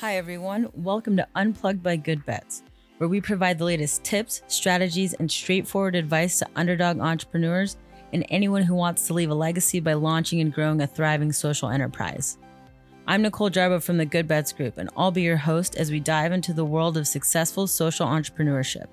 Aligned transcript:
Hi, 0.00 0.16
everyone. 0.16 0.70
Welcome 0.74 1.16
to 1.16 1.26
Unplugged 1.34 1.82
by 1.82 1.96
Good 1.96 2.24
Bets, 2.24 2.62
where 2.98 3.08
we 3.08 3.20
provide 3.20 3.58
the 3.58 3.64
latest 3.64 4.04
tips, 4.04 4.42
strategies, 4.46 5.12
and 5.14 5.28
straightforward 5.28 5.96
advice 5.96 6.38
to 6.38 6.46
underdog 6.54 7.00
entrepreneurs 7.00 7.76
and 8.12 8.24
anyone 8.28 8.62
who 8.62 8.76
wants 8.76 9.08
to 9.08 9.12
leave 9.12 9.30
a 9.30 9.34
legacy 9.34 9.80
by 9.80 9.94
launching 9.94 10.40
and 10.40 10.54
growing 10.54 10.80
a 10.80 10.86
thriving 10.86 11.32
social 11.32 11.68
enterprise. 11.68 12.38
I'm 13.08 13.22
Nicole 13.22 13.50
Jarbo 13.50 13.82
from 13.82 13.96
the 13.98 14.06
Good 14.06 14.28
Bets 14.28 14.52
Group, 14.52 14.78
and 14.78 14.88
I'll 14.96 15.10
be 15.10 15.22
your 15.22 15.36
host 15.36 15.74
as 15.74 15.90
we 15.90 15.98
dive 15.98 16.30
into 16.30 16.52
the 16.52 16.64
world 16.64 16.96
of 16.96 17.08
successful 17.08 17.66
social 17.66 18.06
entrepreneurship. 18.06 18.86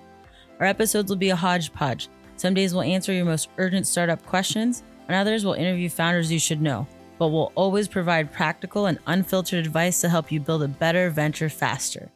Our 0.59 0.65
episodes 0.65 1.11
will 1.11 1.17
be 1.17 1.29
a 1.29 1.35
hodgepodge. 1.35 2.09
Some 2.35 2.55
days 2.55 2.73
we'll 2.73 2.81
answer 2.81 3.13
your 3.13 3.25
most 3.25 3.49
urgent 3.59 3.85
startup 3.85 4.25
questions, 4.25 4.81
and 5.07 5.15
others 5.15 5.45
we'll 5.45 5.53
interview 5.53 5.87
founders 5.87 6.31
you 6.31 6.39
should 6.39 6.63
know 6.63 6.87
but 7.17 7.29
we'll 7.29 7.51
always 7.55 7.87
provide 7.87 8.33
practical 8.33 8.85
and 8.85 8.99
unfiltered 9.07 9.65
advice 9.65 10.01
to 10.01 10.09
help 10.09 10.31
you 10.31 10.39
build 10.39 10.63
a 10.63 10.67
better 10.67 11.09
venture 11.09 11.49
faster. 11.49 12.11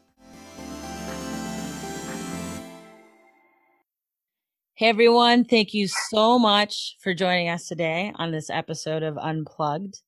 Hey 4.75 4.87
everyone, 4.87 5.43
thank 5.43 5.73
you 5.73 5.89
so 5.89 6.39
much 6.39 6.95
for 7.01 7.13
joining 7.13 7.49
us 7.49 7.67
today 7.67 8.13
on 8.15 8.31
this 8.31 8.49
episode 8.49 9.03
of 9.03 9.17
Unplugged. 9.17 10.01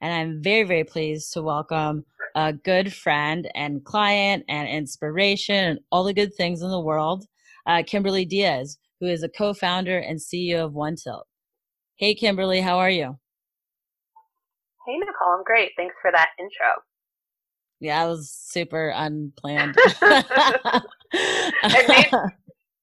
And 0.00 0.14
I'm 0.14 0.40
very, 0.40 0.62
very 0.62 0.84
pleased 0.84 1.32
to 1.32 1.42
welcome 1.42 2.04
a 2.36 2.52
good 2.52 2.92
friend 2.92 3.50
and 3.54 3.84
client 3.84 4.44
and 4.48 4.68
inspiration 4.68 5.56
and 5.56 5.80
all 5.90 6.04
the 6.04 6.14
good 6.14 6.34
things 6.34 6.62
in 6.62 6.70
the 6.70 6.80
world, 6.80 7.26
uh, 7.66 7.82
Kimberly 7.84 8.24
Diaz, 8.24 8.78
who 9.00 9.08
is 9.08 9.24
a 9.24 9.28
co 9.28 9.54
founder 9.54 9.98
and 9.98 10.20
CEO 10.20 10.64
of 10.64 10.72
One 10.72 10.94
Tilt. 10.94 11.26
Hey, 11.96 12.14
Kimberly, 12.14 12.60
how 12.60 12.78
are 12.78 12.90
you? 12.90 13.18
Hey, 14.86 14.98
Nicole. 14.98 15.36
I'm 15.38 15.44
great. 15.44 15.72
Thanks 15.76 15.94
for 16.02 16.10
that 16.10 16.30
intro. 16.38 16.82
Yeah, 17.82 18.04
it 18.04 18.08
was 18.08 18.30
super 18.30 18.92
unplanned. 18.94 19.74
it, 20.02 20.24
made, 21.88 22.30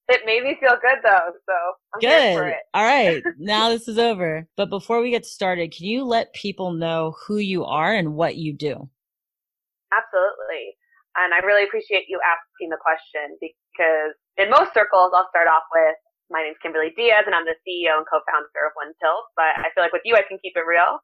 it 0.09 0.21
made 0.25 0.43
me 0.43 0.57
feel 0.59 0.75
good 0.81 0.99
though, 1.03 1.31
so 1.47 1.55
I'm 1.95 2.01
good. 2.01 2.33
For 2.35 2.47
it. 2.49 2.67
All 2.73 2.83
right, 2.83 3.23
now 3.39 3.69
this 3.69 3.87
is 3.87 3.97
over. 3.97 4.45
But 4.57 4.69
before 4.69 5.01
we 5.01 5.11
get 5.11 5.25
started, 5.25 5.71
can 5.71 5.85
you 5.85 6.03
let 6.03 6.33
people 6.33 6.73
know 6.73 7.15
who 7.25 7.37
you 7.37 7.63
are 7.63 7.93
and 7.93 8.15
what 8.15 8.35
you 8.35 8.51
do? 8.51 8.89
Absolutely. 9.95 10.75
And 11.15 11.33
I 11.33 11.39
really 11.47 11.63
appreciate 11.63 12.05
you 12.07 12.19
asking 12.19 12.69
the 12.69 12.77
question 12.83 13.39
because 13.39 14.13
in 14.35 14.51
most 14.51 14.73
circles, 14.73 15.15
I'll 15.15 15.31
start 15.31 15.47
off 15.47 15.63
with 15.71 15.95
my 16.29 16.43
name's 16.43 16.59
Kimberly 16.61 16.91
Diaz 16.95 17.23
and 17.25 17.33
I'm 17.33 17.47
the 17.47 17.55
CEO 17.63 17.97
and 17.97 18.05
co-founder 18.05 18.67
of 18.67 18.75
One 18.75 18.93
Tilt. 18.99 19.25
But 19.39 19.57
I 19.63 19.71
feel 19.73 19.83
like 19.83 19.95
with 19.95 20.05
you, 20.05 20.19
I 20.19 20.27
can 20.27 20.37
keep 20.43 20.53
it 20.59 20.67
real. 20.67 20.99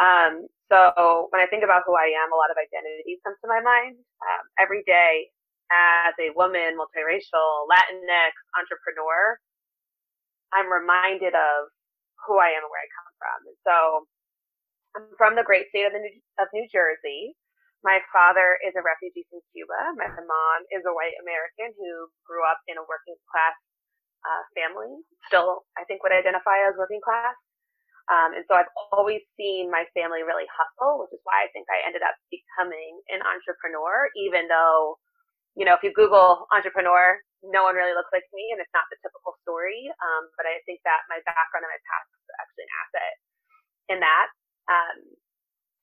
Um, 0.00 0.46
so 0.72 1.30
when 1.30 1.40
I 1.40 1.48
think 1.48 1.62
about 1.64 1.86
who 1.86 1.94
I 1.94 2.10
am, 2.12 2.32
a 2.32 2.38
lot 2.38 2.50
of 2.52 2.58
identities 2.58 3.22
come 3.22 3.36
to 3.38 3.48
my 3.48 3.62
mind. 3.62 3.96
Um, 4.20 4.44
every 4.58 4.82
day 4.84 5.30
as 5.70 6.14
a 6.18 6.34
woman, 6.34 6.76
multiracial, 6.78 7.66
Latinx 7.70 8.34
entrepreneur, 8.58 9.38
I'm 10.54 10.70
reminded 10.70 11.34
of 11.34 11.70
who 12.26 12.38
I 12.38 12.54
am 12.54 12.66
and 12.66 12.70
where 12.70 12.82
I 12.82 12.90
come 12.92 13.10
from. 13.18 13.38
And 13.50 13.58
so 13.66 13.76
I'm 14.96 15.06
from 15.18 15.34
the 15.38 15.46
great 15.46 15.70
state 15.70 15.86
of, 15.86 15.94
the 15.94 16.02
New, 16.02 16.14
of 16.42 16.48
New 16.52 16.66
Jersey. 16.70 17.36
My 17.84 18.02
father 18.10 18.58
is 18.66 18.74
a 18.74 18.82
refugee 18.82 19.26
from 19.30 19.44
Cuba. 19.54 19.94
My 19.94 20.10
mom 20.10 20.58
is 20.74 20.82
a 20.88 20.94
white 20.94 21.14
American 21.22 21.70
who 21.78 22.10
grew 22.26 22.42
up 22.42 22.58
in 22.66 22.78
a 22.80 22.84
working 22.88 23.18
class 23.30 23.54
uh, 24.26 24.42
family. 24.58 24.90
Still, 25.30 25.62
I 25.78 25.86
think 25.86 26.02
would 26.02 26.16
identify 26.16 26.66
as 26.66 26.74
working 26.74 27.02
class. 27.04 27.36
Um, 28.06 28.38
and 28.38 28.46
so 28.46 28.54
I've 28.54 28.70
always 28.94 29.18
seen 29.34 29.66
my 29.66 29.82
family 29.90 30.22
really 30.22 30.46
hustle, 30.46 31.02
which 31.02 31.10
is 31.10 31.22
why 31.26 31.42
I 31.42 31.50
think 31.50 31.66
I 31.66 31.82
ended 31.82 32.06
up 32.06 32.14
becoming 32.30 33.02
an 33.10 33.18
entrepreneur, 33.26 34.06
even 34.14 34.46
though, 34.46 34.94
you 35.58 35.66
know, 35.66 35.74
if 35.74 35.82
you 35.82 35.90
Google 35.90 36.46
entrepreneur, 36.54 37.18
no 37.42 37.66
one 37.66 37.74
really 37.74 37.94
looks 37.98 38.10
like 38.14 38.26
me 38.30 38.54
and 38.54 38.62
it's 38.62 38.70
not 38.70 38.86
the 38.94 38.98
typical 39.02 39.34
story. 39.42 39.90
Um, 39.90 40.30
but 40.38 40.46
I 40.46 40.62
think 40.70 40.86
that 40.86 41.02
my 41.10 41.18
background 41.26 41.66
and 41.66 41.72
my 41.74 41.82
past 41.82 42.06
is 42.14 42.30
actually 42.38 42.64
an 42.66 42.74
asset 42.78 43.14
in 43.90 43.98
that. 44.02 44.28
Um, 44.70 44.98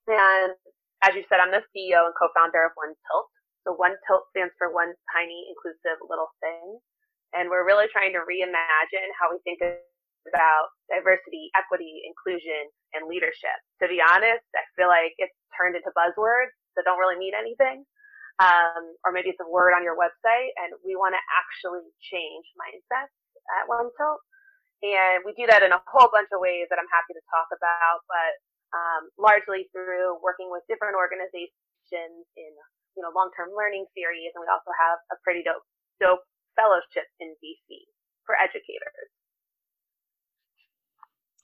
and 0.07 0.55
as 1.03 1.11
you 1.15 1.27
said, 1.27 1.43
I'm 1.43 1.51
the 1.51 1.63
CEO 1.75 2.07
and 2.07 2.15
co-founder 2.15 2.63
of 2.63 2.71
One 2.79 2.95
Tilt. 3.07 3.27
So 3.67 3.75
One 3.75 3.95
Tilt 4.07 4.31
stands 4.31 4.55
for 4.55 4.71
One 4.71 4.95
Tiny 5.11 5.51
Inclusive 5.51 5.99
Little 6.07 6.31
Thing. 6.39 6.79
And 7.35 7.51
we're 7.51 7.67
really 7.67 7.91
trying 7.91 8.15
to 8.15 8.23
reimagine 8.23 9.11
how 9.19 9.31
we 9.31 9.43
think 9.43 9.59
of 9.59 9.75
about 10.27 10.71
diversity, 10.87 11.51
equity, 11.57 12.03
inclusion, 12.07 12.69
and 12.95 13.09
leadership. 13.09 13.55
To 13.83 13.89
be 13.89 13.99
honest, 13.99 14.45
I 14.55 14.63
feel 14.77 14.87
like 14.87 15.13
it's 15.19 15.35
turned 15.55 15.75
into 15.75 15.91
buzzwords 15.93 16.53
that 16.75 16.85
don't 16.87 16.99
really 16.99 17.19
mean 17.19 17.35
anything. 17.35 17.85
Um, 18.41 18.97
or 19.05 19.13
maybe 19.13 19.29
it's 19.29 19.43
a 19.43 19.49
word 19.49 19.77
on 19.77 19.85
your 19.85 19.93
website, 19.93 20.51
and 20.57 20.73
we 20.81 20.97
want 20.97 21.13
to 21.13 21.21
actually 21.37 21.85
change 22.01 22.45
mindsets 22.57 23.13
at 23.61 23.69
One 23.69 23.93
Tilt. 23.93 24.21
And 24.81 25.21
we 25.23 25.37
do 25.37 25.45
that 25.47 25.61
in 25.61 25.71
a 25.71 25.79
whole 25.85 26.09
bunch 26.09 26.33
of 26.33 26.41
ways 26.41 26.67
that 26.73 26.81
I'm 26.81 26.89
happy 26.89 27.13
to 27.13 27.23
talk 27.29 27.47
about, 27.53 28.03
but 28.09 28.33
um, 28.73 29.03
largely 29.21 29.69
through 29.69 30.17
working 30.25 30.49
with 30.49 30.65
different 30.65 30.97
organizations 30.97 32.25
in 32.35 32.51
you 32.97 33.01
know 33.05 33.13
long-term 33.13 33.53
learning 33.53 33.85
series, 33.93 34.33
and 34.33 34.41
we 34.41 34.49
also 34.49 34.73
have 34.75 34.97
a 35.13 35.17
pretty 35.21 35.45
dope 35.45 35.63
dope 36.01 36.25
fellowship 36.57 37.05
in 37.21 37.31
DC 37.37 37.69
for 38.25 38.33
educators. 38.35 39.09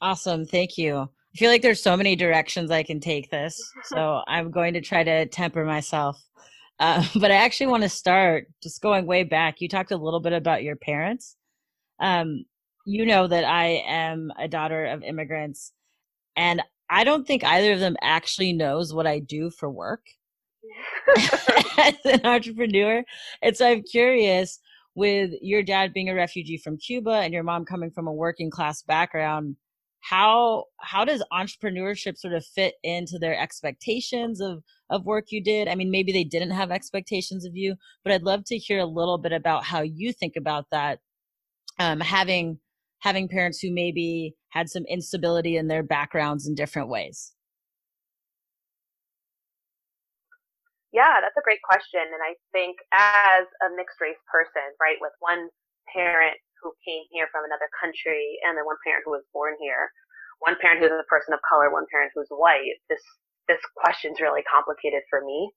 Awesome. 0.02 0.46
Thank 0.46 0.78
you. 0.78 0.98
I 1.00 1.38
feel 1.38 1.50
like 1.50 1.62
there's 1.62 1.84
so 1.84 1.98
many 1.98 2.16
directions 2.16 2.72
I 2.72 2.84
can 2.84 3.00
take 3.00 3.30
this. 3.30 3.60
So 3.86 4.22
I'm 4.28 4.52
going 4.52 4.74
to 4.76 4.82
try 4.82 5.04
to 5.04 5.26
temper 5.26 5.66
myself. 5.66 6.22
Uh, 6.80 7.04
but 7.16 7.32
I 7.32 7.36
actually 7.36 7.68
want 7.68 7.84
to 7.84 7.90
start 7.90 8.48
just 8.62 8.82
going 8.82 9.06
way 9.06 9.24
back. 9.24 9.62
You 9.62 9.68
talked 9.68 9.92
a 9.92 9.98
little 9.98 10.20
bit 10.20 10.34
about 10.34 10.64
your 10.64 10.76
parents. 10.76 11.36
Um, 12.00 12.46
you 12.86 13.06
know 13.06 13.28
that 13.28 13.44
I 13.44 13.84
am 13.88 14.32
a 14.40 14.48
daughter 14.48 14.86
of 14.86 15.04
immigrants, 15.04 15.74
and 16.36 16.62
I 16.90 17.04
don't 17.04 17.28
think 17.28 17.44
either 17.44 17.74
of 17.74 17.80
them 17.80 17.98
actually 18.02 18.54
knows 18.54 18.94
what 18.94 19.06
I 19.06 19.20
do 19.20 19.52
for 19.52 19.70
work 19.70 20.02
as 21.78 21.96
an 22.06 22.26
entrepreneur. 22.26 23.04
And 23.42 23.56
so 23.56 23.68
I'm 23.68 23.84
curious 23.84 24.60
with 24.96 25.32
your 25.42 25.62
dad 25.62 25.94
being 25.94 26.10
a 26.10 26.16
refugee 26.16 26.58
from 26.58 26.78
Cuba 26.78 27.12
and 27.12 27.34
your 27.34 27.44
mom 27.44 27.66
coming 27.66 27.92
from 27.92 28.08
a 28.08 28.14
working 28.14 28.50
class 28.50 28.82
background 28.82 29.58
how 30.02 30.66
how 30.80 31.04
does 31.06 31.24
entrepreneurship 31.34 32.18
sort 32.18 32.34
of 32.34 32.46
fit 32.46 32.76
into 32.84 33.20
their 33.20 33.38
expectations 33.38 34.42
of 34.42 34.64
of 34.90 35.06
work 35.06 35.26
you 35.30 35.44
did? 35.44 35.68
I 35.68 35.76
mean 35.76 35.92
maybe 35.92 36.12
they 36.12 36.24
didn't 36.24 36.52
have 36.52 36.72
expectations 36.72 37.46
of 37.46 37.56
you 37.56 37.76
but 38.04 38.14
i'd 38.14 38.24
love 38.24 38.44
to 38.46 38.58
hear 38.58 38.80
a 38.80 38.86
little 38.86 39.18
bit 39.18 39.34
about 39.34 39.64
how 39.66 39.82
you 39.82 40.14
think 40.14 40.36
about 40.36 40.66
that 40.72 41.00
um, 41.80 42.00
having 42.00 42.60
having 43.00 43.28
parents 43.30 43.60
who 43.60 43.72
maybe 43.72 44.36
had 44.50 44.70
some 44.70 44.84
instability 44.90 45.56
in 45.56 45.68
their 45.68 45.84
backgrounds 45.84 46.48
in 46.48 46.54
different 46.56 46.90
ways. 46.90 47.34
Yeah 50.92 51.22
that's 51.22 51.38
a 51.38 51.46
great 51.46 51.62
question 51.62 52.02
and 52.02 52.22
i 52.26 52.34
think 52.52 52.78
as 52.92 53.46
a 53.62 53.76
mixed 53.76 54.02
race 54.02 54.18
person 54.26 54.66
right 54.82 54.98
with 55.00 55.14
one 55.20 55.50
parent 55.94 56.36
who 56.62 56.76
came 56.84 57.06
here 57.12 57.28
from 57.32 57.46
another 57.46 57.70
country, 57.78 58.40
and 58.46 58.56
then 58.56 58.66
one 58.66 58.80
parent 58.86 59.04
who 59.06 59.16
was 59.16 59.26
born 59.32 59.56
here, 59.60 59.92
one 60.40 60.56
parent 60.60 60.80
who's 60.80 60.92
a 60.92 61.08
person 61.08 61.34
of 61.34 61.40
color, 61.44 61.72
one 61.72 61.88
parent 61.92 62.12
who's 62.16 62.30
white. 62.32 62.80
This 62.90 63.02
this 63.48 63.62
question's 63.76 64.22
really 64.22 64.46
complicated 64.46 65.04
for 65.10 65.26
me, 65.26 65.50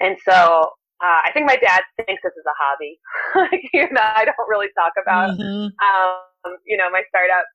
and 0.00 0.16
so 0.22 0.72
uh, 1.02 1.20
I 1.26 1.34
think 1.34 1.50
my 1.50 1.58
dad 1.58 1.82
thinks 1.98 2.22
this 2.22 2.36
is 2.38 2.46
a 2.46 2.56
hobby. 2.56 2.94
like, 3.50 3.64
you 3.74 3.90
know, 3.90 4.06
I 4.14 4.22
don't 4.22 4.46
really 4.46 4.70
talk 4.78 4.94
about, 4.94 5.34
mm-hmm. 5.34 5.74
um, 5.74 6.54
you 6.62 6.78
know, 6.78 6.86
my 6.90 7.02
startup. 7.10 7.46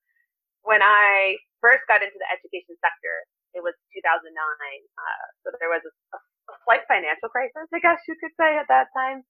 When 0.68 0.84
I 0.84 1.40
first 1.64 1.88
got 1.88 2.04
into 2.04 2.20
the 2.20 2.28
education 2.28 2.76
sector, 2.84 3.24
it 3.56 3.64
was 3.64 3.72
2009. 3.96 4.28
Uh, 4.36 5.26
so 5.48 5.56
there 5.64 5.72
was 5.72 5.80
a, 5.80 5.94
a 6.12 6.20
slight 6.68 6.84
financial 6.92 7.32
crisis, 7.32 7.72
I 7.72 7.80
guess 7.80 8.04
you 8.04 8.20
could 8.20 8.36
say, 8.36 8.60
at 8.60 8.68
that 8.68 8.92
time 8.92 9.24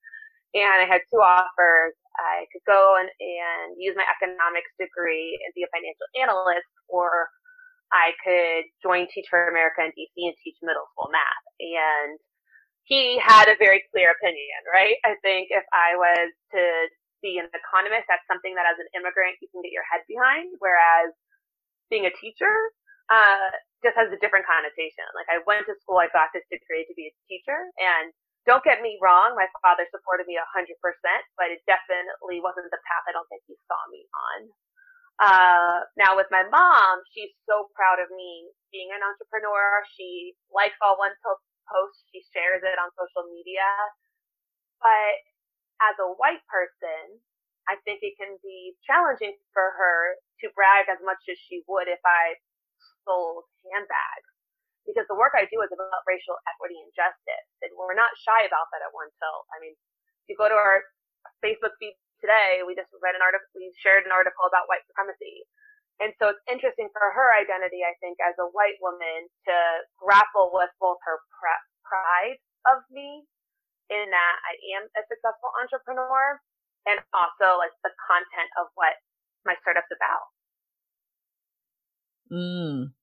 and 0.54 0.78
I 0.84 0.88
had 0.88 1.04
two 1.12 1.20
offers. 1.20 1.96
I 2.18 2.50
could 2.50 2.66
go 2.66 2.98
and, 2.98 3.10
and 3.10 3.78
use 3.78 3.94
my 3.94 4.08
economics 4.08 4.74
degree 4.80 5.38
and 5.46 5.54
be 5.54 5.68
a 5.68 5.70
financial 5.70 6.08
analyst, 6.18 6.70
or 6.90 7.30
I 7.94 8.18
could 8.24 8.66
join 8.82 9.08
Teach 9.12 9.30
for 9.30 9.48
America 9.48 9.86
in 9.86 9.94
DC 9.94 10.16
and 10.18 10.36
teach 10.44 10.58
middle 10.64 10.88
school 10.92 11.14
math. 11.14 11.46
And 11.62 12.18
he 12.88 13.20
had 13.20 13.52
a 13.52 13.60
very 13.60 13.84
clear 13.92 14.16
opinion, 14.16 14.60
right? 14.72 14.96
I 15.04 15.20
think 15.22 15.52
if 15.52 15.64
I 15.76 16.00
was 16.00 16.32
to 16.56 16.64
be 17.22 17.38
an 17.38 17.52
economist, 17.52 18.08
that's 18.08 18.24
something 18.32 18.56
that 18.56 18.68
as 18.68 18.80
an 18.80 18.88
immigrant 18.96 19.40
you 19.44 19.52
can 19.52 19.60
get 19.62 19.76
your 19.76 19.86
head 19.88 20.08
behind, 20.08 20.56
whereas 20.64 21.12
being 21.92 22.08
a 22.08 22.14
teacher 22.20 22.52
uh, 23.12 23.52
just 23.84 23.96
has 24.00 24.12
a 24.12 24.20
different 24.20 24.48
connotation. 24.48 25.04
Like 25.16 25.28
I 25.32 25.44
went 25.44 25.68
to 25.68 25.76
school, 25.84 26.00
I 26.00 26.12
got 26.12 26.32
this 26.32 26.48
degree 26.48 26.88
to 26.88 26.96
be 26.96 27.12
a 27.12 27.14
teacher, 27.28 27.60
and 27.80 28.12
don't 28.48 28.64
get 28.64 28.80
me 28.80 28.96
wrong, 29.04 29.36
my 29.36 29.52
father 29.60 29.84
supported 29.92 30.26
me 30.26 30.40
100%, 30.40 30.72
but 31.36 31.52
it 31.52 31.60
definitely 31.68 32.40
wasn't 32.40 32.72
the 32.72 32.80
path 32.88 33.04
I 33.06 33.14
don't 33.14 33.28
think 33.28 33.44
he 33.46 33.60
saw 33.68 33.80
me 33.92 34.08
on. 34.08 34.40
Uh, 35.18 35.78
now 35.98 36.16
with 36.16 36.30
my 36.32 36.46
mom, 36.48 37.02
she's 37.12 37.34
so 37.50 37.68
proud 37.76 38.00
of 38.00 38.08
me 38.14 38.48
being 38.72 38.94
an 38.96 39.04
entrepreneur. 39.04 39.84
She 39.98 40.38
likes 40.54 40.78
all 40.80 40.96
one 40.96 41.14
posts, 41.26 42.06
she 42.14 42.24
shares 42.32 42.64
it 42.64 42.78
on 42.80 42.94
social 42.96 43.28
media. 43.28 43.68
But 44.80 45.18
as 45.82 45.98
a 46.00 46.14
white 46.16 46.46
person, 46.48 47.20
I 47.68 47.76
think 47.84 48.00
it 48.06 48.16
can 48.16 48.40
be 48.46 48.78
challenging 48.88 49.36
for 49.52 49.76
her 49.76 50.16
to 50.46 50.54
brag 50.56 50.88
as 50.88 51.02
much 51.04 51.20
as 51.28 51.36
she 51.50 51.66
would 51.68 51.90
if 51.90 52.00
I 52.06 52.40
sold 53.04 53.50
handbags. 53.74 54.37
Because 54.88 55.04
the 55.12 55.20
work 55.20 55.36
I 55.36 55.46
do 55.52 55.60
is 55.62 55.72
about 55.76 56.08
racial 56.08 56.40
equity 56.48 56.80
and 56.80 56.90
justice. 56.96 57.48
And 57.60 57.76
we're 57.76 57.98
not 57.98 58.16
shy 58.24 58.48
about 58.48 58.72
that 58.72 58.82
at 58.88 58.96
One 58.96 59.12
Tilt. 59.20 59.46
I 59.52 59.60
mean, 59.60 59.76
if 59.76 60.26
you 60.32 60.40
go 60.40 60.48
to 60.48 60.56
our 60.56 60.88
Facebook 61.44 61.76
feed 61.78 62.00
today, 62.24 62.64
we 62.64 62.74
just 62.74 62.90
read 63.04 63.14
an 63.14 63.22
article, 63.22 63.46
we 63.54 63.68
shared 63.84 64.08
an 64.08 64.16
article 64.16 64.48
about 64.48 64.72
white 64.72 64.88
supremacy. 64.88 65.44
And 65.98 66.14
so 66.22 66.30
it's 66.30 66.46
interesting 66.46 66.94
for 66.94 67.02
her 67.02 67.30
identity, 67.36 67.82
I 67.82 67.98
think, 68.00 68.22
as 68.22 68.38
a 68.38 68.48
white 68.54 68.78
woman 68.80 69.28
to 69.50 69.56
grapple 69.98 70.54
with 70.54 70.70
both 70.78 71.02
her 71.04 71.18
pr- 71.36 71.66
pride 71.84 72.38
of 72.70 72.86
me 72.94 73.26
in 73.90 74.06
that 74.12 74.36
I 74.46 74.54
am 74.78 74.86
a 74.94 75.02
successful 75.10 75.50
entrepreneur 75.58 76.38
and 76.86 77.02
also 77.16 77.58
like 77.58 77.74
the 77.82 77.92
content 77.98 78.50
of 78.62 78.70
what 78.78 78.94
my 79.42 79.58
startup's 79.64 79.90
about. 79.90 80.28
Mm. 82.30 82.94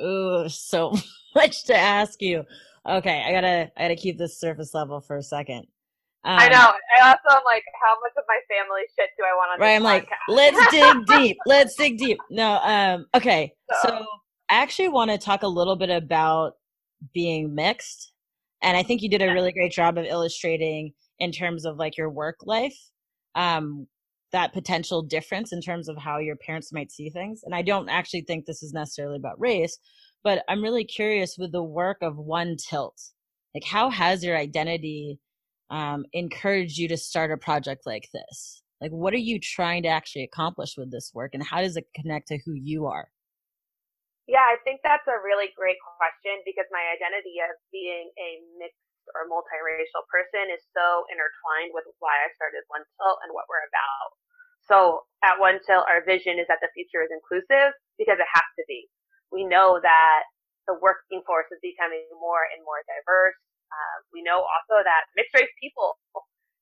Ooh, 0.00 0.48
so 0.48 0.96
much 1.34 1.64
to 1.64 1.76
ask 1.76 2.20
you. 2.22 2.44
Okay, 2.88 3.24
I 3.26 3.32
gotta 3.32 3.70
I 3.76 3.82
gotta 3.82 3.96
keep 3.96 4.18
this 4.18 4.38
surface 4.38 4.74
level 4.74 5.00
for 5.00 5.16
a 5.16 5.22
second. 5.22 5.66
Um, 6.24 6.38
I 6.38 6.48
know. 6.48 6.72
I 6.96 7.08
also 7.08 7.36
am 7.36 7.42
like, 7.44 7.64
how 7.82 7.94
much 8.00 8.12
of 8.16 8.24
my 8.28 8.38
family 8.48 8.82
shit 8.96 9.10
do 9.18 9.24
I 9.24 9.34
want 9.34 9.54
on 9.54 9.60
right, 9.60 9.74
I'm 9.74 9.82
podcast? 9.82 9.84
like, 9.84 10.08
let's 10.28 10.70
dig 10.70 11.06
deep. 11.06 11.36
Let's 11.46 11.74
dig 11.74 11.98
deep. 11.98 12.18
No, 12.30 12.60
um, 12.62 13.06
okay. 13.14 13.52
So, 13.82 13.88
so 13.88 14.06
I 14.48 14.62
actually 14.62 14.88
want 14.88 15.10
to 15.10 15.18
talk 15.18 15.42
a 15.42 15.48
little 15.48 15.74
bit 15.74 15.90
about 15.90 16.52
being 17.12 17.54
mixed. 17.54 18.12
And 18.62 18.76
I 18.76 18.84
think 18.84 19.02
you 19.02 19.08
did 19.08 19.20
a 19.20 19.32
really 19.32 19.50
great 19.50 19.72
job 19.72 19.98
of 19.98 20.04
illustrating 20.04 20.92
in 21.18 21.32
terms 21.32 21.64
of 21.64 21.76
like 21.76 21.96
your 21.96 22.08
work 22.08 22.36
life 22.44 22.76
um, 23.34 23.86
that 24.32 24.52
potential 24.52 25.02
difference 25.02 25.52
in 25.52 25.60
terms 25.60 25.88
of 25.88 25.96
how 25.96 26.18
your 26.18 26.36
parents 26.36 26.72
might 26.72 26.90
see 26.90 27.10
things. 27.10 27.42
And 27.44 27.54
I 27.54 27.62
don't 27.62 27.88
actually 27.88 28.22
think 28.22 28.46
this 28.46 28.62
is 28.62 28.72
necessarily 28.72 29.16
about 29.16 29.40
race, 29.40 29.78
but 30.24 30.42
I'm 30.48 30.62
really 30.62 30.84
curious 30.84 31.36
with 31.38 31.52
the 31.52 31.62
work 31.62 31.98
of 32.02 32.16
One 32.16 32.56
Tilt. 32.56 33.00
Like, 33.54 33.64
how 33.64 33.90
has 33.90 34.24
your 34.24 34.36
identity 34.36 35.18
um, 35.70 36.04
encouraged 36.12 36.78
you 36.78 36.88
to 36.88 36.96
start 36.96 37.30
a 37.30 37.36
project 37.36 37.82
like 37.84 38.08
this? 38.12 38.62
Like, 38.80 38.90
what 38.90 39.14
are 39.14 39.22
you 39.22 39.38
trying 39.38 39.84
to 39.84 39.88
actually 39.88 40.24
accomplish 40.24 40.74
with 40.76 40.90
this 40.90 41.12
work, 41.14 41.34
and 41.34 41.44
how 41.44 41.60
does 41.60 41.76
it 41.76 41.86
connect 41.94 42.28
to 42.28 42.38
who 42.44 42.54
you 42.54 42.86
are? 42.86 43.08
Yeah, 44.26 44.42
I 44.42 44.56
think 44.64 44.80
that's 44.82 45.06
a 45.06 45.22
really 45.22 45.52
great 45.54 45.78
question 45.98 46.40
because 46.46 46.66
my 46.72 46.82
identity 46.94 47.38
of 47.42 47.54
being 47.70 48.10
a 48.16 48.42
mixed 48.58 48.78
or 49.18 49.26
multiracial 49.26 50.06
person 50.06 50.46
is 50.50 50.62
so 50.72 51.04
intertwined 51.10 51.74
with 51.74 51.84
why 51.98 52.14
I 52.22 52.30
started 52.38 52.62
One 52.70 52.86
Tilt 52.98 53.18
and 53.26 53.34
what 53.34 53.50
we're 53.50 53.66
about. 53.66 54.21
So 54.68 55.06
at 55.22 55.38
One 55.38 55.58
Tilt, 55.62 55.86
our 55.86 56.02
vision 56.04 56.38
is 56.38 56.46
that 56.50 56.62
the 56.62 56.70
future 56.74 57.02
is 57.02 57.10
inclusive 57.14 57.74
because 57.98 58.18
it 58.18 58.30
has 58.30 58.48
to 58.58 58.64
be. 58.66 58.86
We 59.30 59.46
know 59.46 59.80
that 59.82 60.22
the 60.66 60.78
working 60.78 61.22
force 61.26 61.48
is 61.50 61.58
becoming 61.62 62.06
more 62.18 62.46
and 62.54 62.62
more 62.62 62.82
diverse. 62.86 63.38
Uh, 63.72 63.96
we 64.12 64.22
know 64.22 64.44
also 64.44 64.84
that 64.84 65.08
mixed 65.16 65.34
race 65.34 65.50
people 65.58 65.98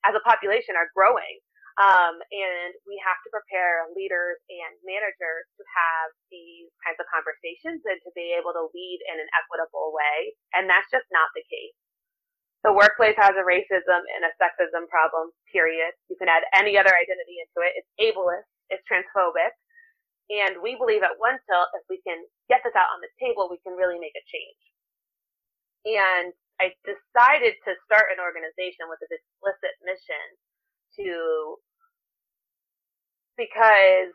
as 0.07 0.15
a 0.17 0.23
population 0.25 0.79
are 0.79 0.89
growing. 0.97 1.41
Um, 1.81 2.21
and 2.29 2.77
we 2.85 3.01
have 3.01 3.17
to 3.25 3.33
prepare 3.33 3.89
leaders 3.97 4.37
and 4.53 4.77
managers 4.85 5.49
to 5.57 5.65
have 5.65 6.13
these 6.29 6.69
kinds 6.85 7.01
of 7.01 7.09
conversations 7.09 7.81
and 7.89 7.97
to 8.05 8.11
be 8.13 8.37
able 8.37 8.53
to 8.53 8.69
lead 8.69 8.99
in 9.09 9.17
an 9.17 9.29
equitable 9.33 9.95
way. 9.97 10.37
And 10.53 10.69
that's 10.69 10.89
just 10.93 11.09
not 11.09 11.33
the 11.33 11.41
case. 11.49 11.77
The 12.61 12.77
workplace 12.77 13.17
has 13.17 13.33
a 13.41 13.45
racism 13.45 14.05
and 14.05 14.23
a 14.29 14.33
sexism 14.37 14.85
problem, 14.93 15.33
period. 15.49 15.97
You 16.13 16.17
can 16.21 16.29
add 16.29 16.45
any 16.53 16.77
other 16.77 16.93
identity 16.93 17.41
into 17.41 17.65
it. 17.65 17.73
It's 17.81 17.93
ableist, 17.97 18.49
it's 18.69 18.85
transphobic. 18.85 19.57
And 20.29 20.61
we 20.63 20.77
believe 20.77 21.03
at 21.03 21.19
One 21.19 21.41
Tilt, 21.49 21.73
if 21.75 21.89
we 21.89 21.99
can 22.07 22.21
get 22.53 22.61
this 22.63 22.77
out 22.77 22.93
on 22.93 23.01
the 23.01 23.11
table, 23.19 23.49
we 23.51 23.59
can 23.65 23.75
really 23.75 23.99
make 23.99 24.15
a 24.15 24.25
change. 24.29 24.63
And 25.89 26.31
I 26.61 26.77
decided 26.85 27.57
to 27.65 27.73
start 27.89 28.13
an 28.13 28.21
organization 28.21 28.87
with 28.93 29.01
this 29.01 29.11
explicit 29.11 29.75
mission 29.81 30.27
to, 31.01 31.57
because 33.41 34.13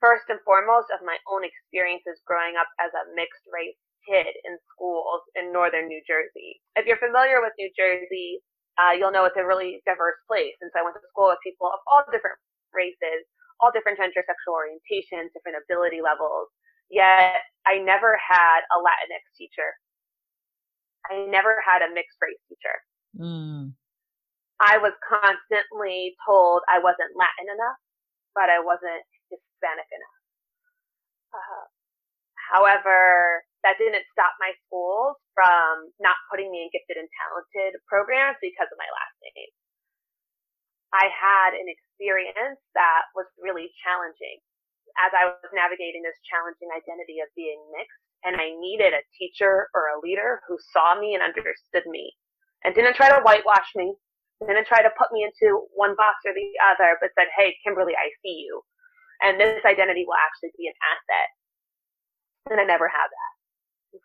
first 0.00 0.26
and 0.32 0.40
foremost 0.42 0.88
of 0.90 1.04
my 1.04 1.20
own 1.28 1.44
experiences 1.44 2.18
growing 2.24 2.56
up 2.58 2.66
as 2.80 2.90
a 2.96 3.04
mixed 3.14 3.44
race 3.52 3.78
kid 4.06 4.30
in 4.46 4.54
schools 4.72 5.26
in 5.34 5.52
northern 5.52 5.90
New 5.90 6.00
Jersey. 6.06 6.62
If 6.78 6.86
you're 6.86 7.02
familiar 7.02 7.42
with 7.42 7.52
New 7.58 7.68
Jersey, 7.74 8.40
uh, 8.78 8.94
you'll 8.94 9.12
know 9.12 9.26
it's 9.26 9.36
a 9.36 9.44
really 9.44 9.82
diverse 9.84 10.16
place. 10.30 10.56
And 10.62 10.70
so 10.72 10.80
I 10.80 10.84
went 10.86 10.96
to 10.96 11.04
school 11.10 11.32
with 11.34 11.42
people 11.42 11.68
of 11.68 11.82
all 11.90 12.06
different 12.08 12.38
races, 12.70 13.24
all 13.60 13.72
different 13.72 13.98
gender, 13.98 14.22
sexual 14.22 14.54
orientations, 14.54 15.32
different 15.32 15.58
ability 15.58 16.04
levels. 16.04 16.52
Yet 16.92 17.42
I 17.66 17.82
never 17.82 18.14
had 18.14 18.62
a 18.70 18.78
Latinx 18.78 19.24
teacher. 19.34 19.74
I 21.10 21.26
never 21.26 21.58
had 21.64 21.82
a 21.82 21.90
mixed 21.90 22.18
race 22.22 22.38
teacher. 22.46 22.76
Mm. 23.16 23.74
I 24.60 24.78
was 24.78 24.92
constantly 25.04 26.16
told 26.24 26.62
I 26.68 26.78
wasn't 26.80 27.12
Latin 27.16 27.48
enough, 27.52 27.80
but 28.34 28.48
I 28.48 28.60
wasn't 28.60 29.04
Hispanic 29.28 29.88
enough. 29.88 30.20
Uh, 31.32 31.64
however, 32.52 33.44
that 33.66 33.82
didn't 33.82 34.06
stop 34.14 34.30
my 34.38 34.54
schools 34.62 35.18
from 35.34 35.90
not 35.98 36.14
putting 36.30 36.54
me 36.54 36.62
in 36.62 36.70
gifted 36.70 37.02
and 37.02 37.10
talented 37.18 37.74
programs 37.90 38.38
because 38.38 38.70
of 38.70 38.78
my 38.78 38.86
last 38.86 39.18
name. 39.26 39.50
I 40.94 41.10
had 41.10 41.58
an 41.58 41.66
experience 41.66 42.62
that 42.78 43.10
was 43.18 43.26
really 43.42 43.74
challenging 43.82 44.38
as 45.02 45.10
I 45.10 45.34
was 45.34 45.50
navigating 45.50 46.06
this 46.06 46.14
challenging 46.30 46.70
identity 46.70 47.18
of 47.18 47.28
being 47.34 47.58
mixed 47.74 48.06
and 48.22 48.38
I 48.38 48.54
needed 48.54 48.94
a 48.94 49.02
teacher 49.18 49.66
or 49.74 49.90
a 49.90 50.00
leader 50.00 50.46
who 50.46 50.62
saw 50.70 50.94
me 50.94 51.18
and 51.18 51.26
understood 51.26 51.84
me 51.90 52.14
and 52.62 52.70
didn't 52.70 52.94
try 52.94 53.10
to 53.10 53.20
whitewash 53.26 53.66
me, 53.74 53.98
didn't 54.46 54.70
try 54.70 54.80
to 54.80 54.94
put 54.94 55.10
me 55.10 55.26
into 55.26 55.66
one 55.74 55.98
box 55.98 56.22
or 56.22 56.32
the 56.32 56.54
other, 56.70 56.96
but 57.02 57.10
said, 57.18 57.34
Hey, 57.34 57.58
Kimberly, 57.66 57.98
I 57.98 58.14
see 58.22 58.46
you. 58.46 58.62
And 59.26 59.42
this 59.42 59.58
identity 59.66 60.06
will 60.06 60.16
actually 60.22 60.54
be 60.54 60.70
an 60.70 60.78
asset. 60.80 61.28
And 62.54 62.60
I 62.62 62.64
never 62.64 62.86
had 62.86 63.10
that. 63.10 63.35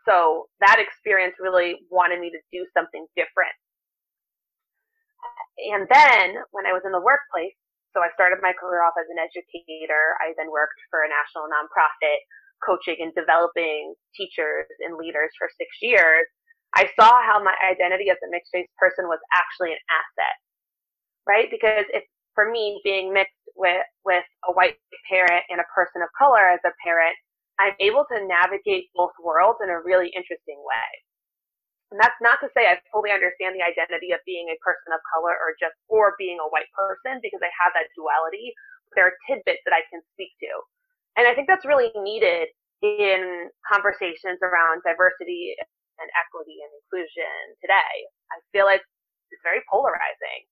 So 0.08 0.48
that 0.60 0.80
experience 0.80 1.36
really 1.40 1.82
wanted 1.90 2.20
me 2.20 2.32
to 2.32 2.42
do 2.52 2.66
something 2.76 3.06
different. 3.16 3.54
And 5.72 5.86
then 5.90 6.42
when 6.52 6.66
I 6.66 6.74
was 6.74 6.82
in 6.86 6.92
the 6.92 7.04
workplace, 7.04 7.54
so 7.94 8.00
I 8.00 8.10
started 8.16 8.40
my 8.40 8.56
career 8.56 8.82
off 8.88 8.96
as 8.96 9.08
an 9.12 9.20
educator. 9.20 10.16
I 10.24 10.32
then 10.40 10.48
worked 10.48 10.80
for 10.90 11.04
a 11.04 11.12
national 11.12 11.52
nonprofit 11.52 12.24
coaching 12.64 12.96
and 13.04 13.12
developing 13.14 13.94
teachers 14.16 14.70
and 14.80 14.96
leaders 14.96 15.30
for 15.36 15.52
six 15.60 15.70
years. 15.82 16.26
I 16.72 16.88
saw 16.96 17.12
how 17.20 17.44
my 17.44 17.54
identity 17.68 18.08
as 18.08 18.18
a 18.24 18.32
mixed 18.32 18.56
race 18.56 18.70
person 18.80 19.12
was 19.12 19.20
actually 19.36 19.76
an 19.76 19.84
asset, 19.92 20.36
right? 21.28 21.52
Because 21.52 21.84
if 21.92 22.08
for 22.32 22.48
me 22.48 22.80
being 22.88 23.12
mixed 23.12 23.36
with, 23.60 23.84
with 24.06 24.24
a 24.48 24.56
white 24.56 24.80
parent 25.12 25.44
and 25.52 25.60
a 25.60 25.68
person 25.76 26.00
of 26.00 26.08
color 26.16 26.48
as 26.48 26.64
a 26.64 26.72
parent, 26.80 27.18
I'm 27.62 27.78
able 27.78 28.10
to 28.10 28.18
navigate 28.26 28.90
both 28.98 29.14
worlds 29.22 29.62
in 29.62 29.70
a 29.70 29.78
really 29.86 30.10
interesting 30.18 30.58
way. 30.66 30.90
And 31.94 32.00
that's 32.02 32.18
not 32.24 32.42
to 32.42 32.50
say 32.58 32.66
I 32.66 32.82
fully 32.90 33.14
understand 33.14 33.54
the 33.54 33.62
identity 33.62 34.16
of 34.16 34.24
being 34.26 34.50
a 34.50 34.58
person 34.66 34.96
of 34.96 35.04
color 35.12 35.38
or 35.38 35.54
just 35.62 35.76
or 35.92 36.18
being 36.18 36.42
a 36.42 36.50
white 36.50 36.72
person 36.74 37.22
because 37.22 37.44
I 37.44 37.52
have 37.62 37.76
that 37.78 37.92
duality. 37.94 38.56
There 38.98 39.06
are 39.06 39.16
tidbits 39.30 39.62
that 39.70 39.76
I 39.76 39.86
can 39.94 40.02
speak 40.16 40.34
to. 40.42 40.52
And 41.20 41.28
I 41.28 41.36
think 41.36 41.52
that's 41.52 41.68
really 41.68 41.92
needed 42.00 42.50
in 42.82 43.52
conversations 43.68 44.42
around 44.42 44.82
diversity 44.88 45.54
and 46.00 46.10
equity 46.18 46.64
and 46.64 46.72
inclusion 46.82 47.60
today. 47.62 47.94
I 48.34 48.42
feel 48.56 48.66
like 48.66 48.82
it's 49.30 49.44
very 49.46 49.62
polarizing. 49.70 50.50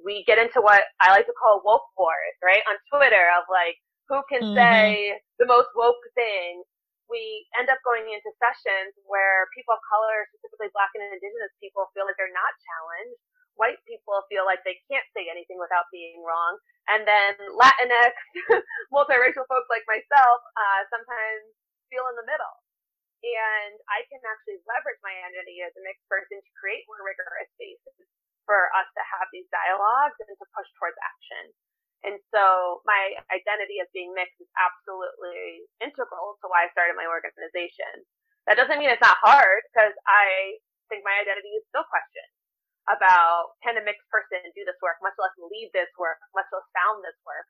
We 0.00 0.24
get 0.24 0.38
into 0.38 0.62
what 0.62 0.86
I 1.02 1.12
like 1.12 1.26
to 1.26 1.36
call 1.36 1.66
woke 1.66 1.90
wars, 1.98 2.36
right? 2.40 2.62
On 2.64 2.78
Twitter 2.94 3.26
of 3.36 3.44
like, 3.50 3.76
who 4.08 4.22
can 4.30 4.42
mm-hmm. 4.42 4.58
say 4.58 5.18
the 5.38 5.48
most 5.48 5.70
woke 5.74 6.02
thing, 6.14 6.62
we 7.06 7.46
end 7.54 7.70
up 7.70 7.78
going 7.86 8.06
into 8.10 8.30
sessions 8.42 8.94
where 9.06 9.46
people 9.54 9.74
of 9.74 9.82
color, 9.86 10.26
specifically 10.34 10.70
black 10.74 10.90
and 10.98 11.06
indigenous 11.06 11.54
people, 11.62 11.86
feel 11.94 12.06
like 12.06 12.18
they're 12.18 12.34
not 12.34 12.54
challenged. 12.62 13.18
White 13.56 13.80
people 13.88 14.20
feel 14.28 14.44
like 14.44 14.60
they 14.66 14.76
can't 14.90 15.06
say 15.16 15.30
anything 15.30 15.56
without 15.56 15.88
being 15.94 16.20
wrong. 16.20 16.58
And 16.92 17.08
then 17.08 17.34
Latinx, 17.56 18.14
multiracial 18.94 19.48
folks 19.48 19.70
like 19.70 19.86
myself, 19.88 20.38
uh, 20.54 20.80
sometimes 20.92 21.56
feel 21.88 22.04
in 22.10 22.18
the 22.18 22.26
middle. 22.26 22.56
And 23.24 23.74
I 23.90 24.04
can 24.06 24.20
actually 24.22 24.60
leverage 24.68 25.00
my 25.00 25.10
identity 25.10 25.64
as 25.64 25.72
a 25.74 25.82
mixed 25.82 26.04
person 26.06 26.36
to 26.38 26.50
create 26.58 26.84
more 26.86 27.00
rigorous 27.00 27.48
spaces 27.56 28.06
for 28.46 28.70
us 28.76 28.86
to 28.94 29.02
have 29.02 29.26
these 29.34 29.48
dialogues 29.50 30.20
and 30.22 30.36
to 30.36 30.46
push 30.54 30.68
towards 30.78 30.94
action. 31.00 31.50
And 32.06 32.22
so 32.30 32.80
my 32.86 33.18
identity 33.34 33.82
as 33.82 33.90
being 33.90 34.14
mixed 34.14 34.38
is 34.38 34.46
absolutely 34.54 35.66
integral 35.82 36.38
to 36.38 36.46
why 36.46 36.70
I 36.70 36.72
started 36.72 36.94
my 36.94 37.10
organization. 37.10 38.06
That 38.46 38.54
doesn't 38.54 38.78
mean 38.78 38.94
it's 38.94 39.02
not 39.02 39.18
hard 39.18 39.66
because 39.74 39.90
I 40.06 40.62
think 40.86 41.02
my 41.02 41.18
identity 41.18 41.50
is 41.58 41.66
still 41.66 41.82
questioned 41.90 42.30
about 42.86 43.58
can 43.66 43.74
a 43.74 43.82
mixed 43.82 44.06
person 44.06 44.38
do 44.54 44.62
this 44.62 44.78
work, 44.78 45.02
much 45.02 45.18
less 45.18 45.34
lead 45.50 45.74
this 45.74 45.90
work, 45.98 46.22
much 46.30 46.46
less 46.54 46.66
found 46.70 47.02
this 47.02 47.18
work. 47.26 47.46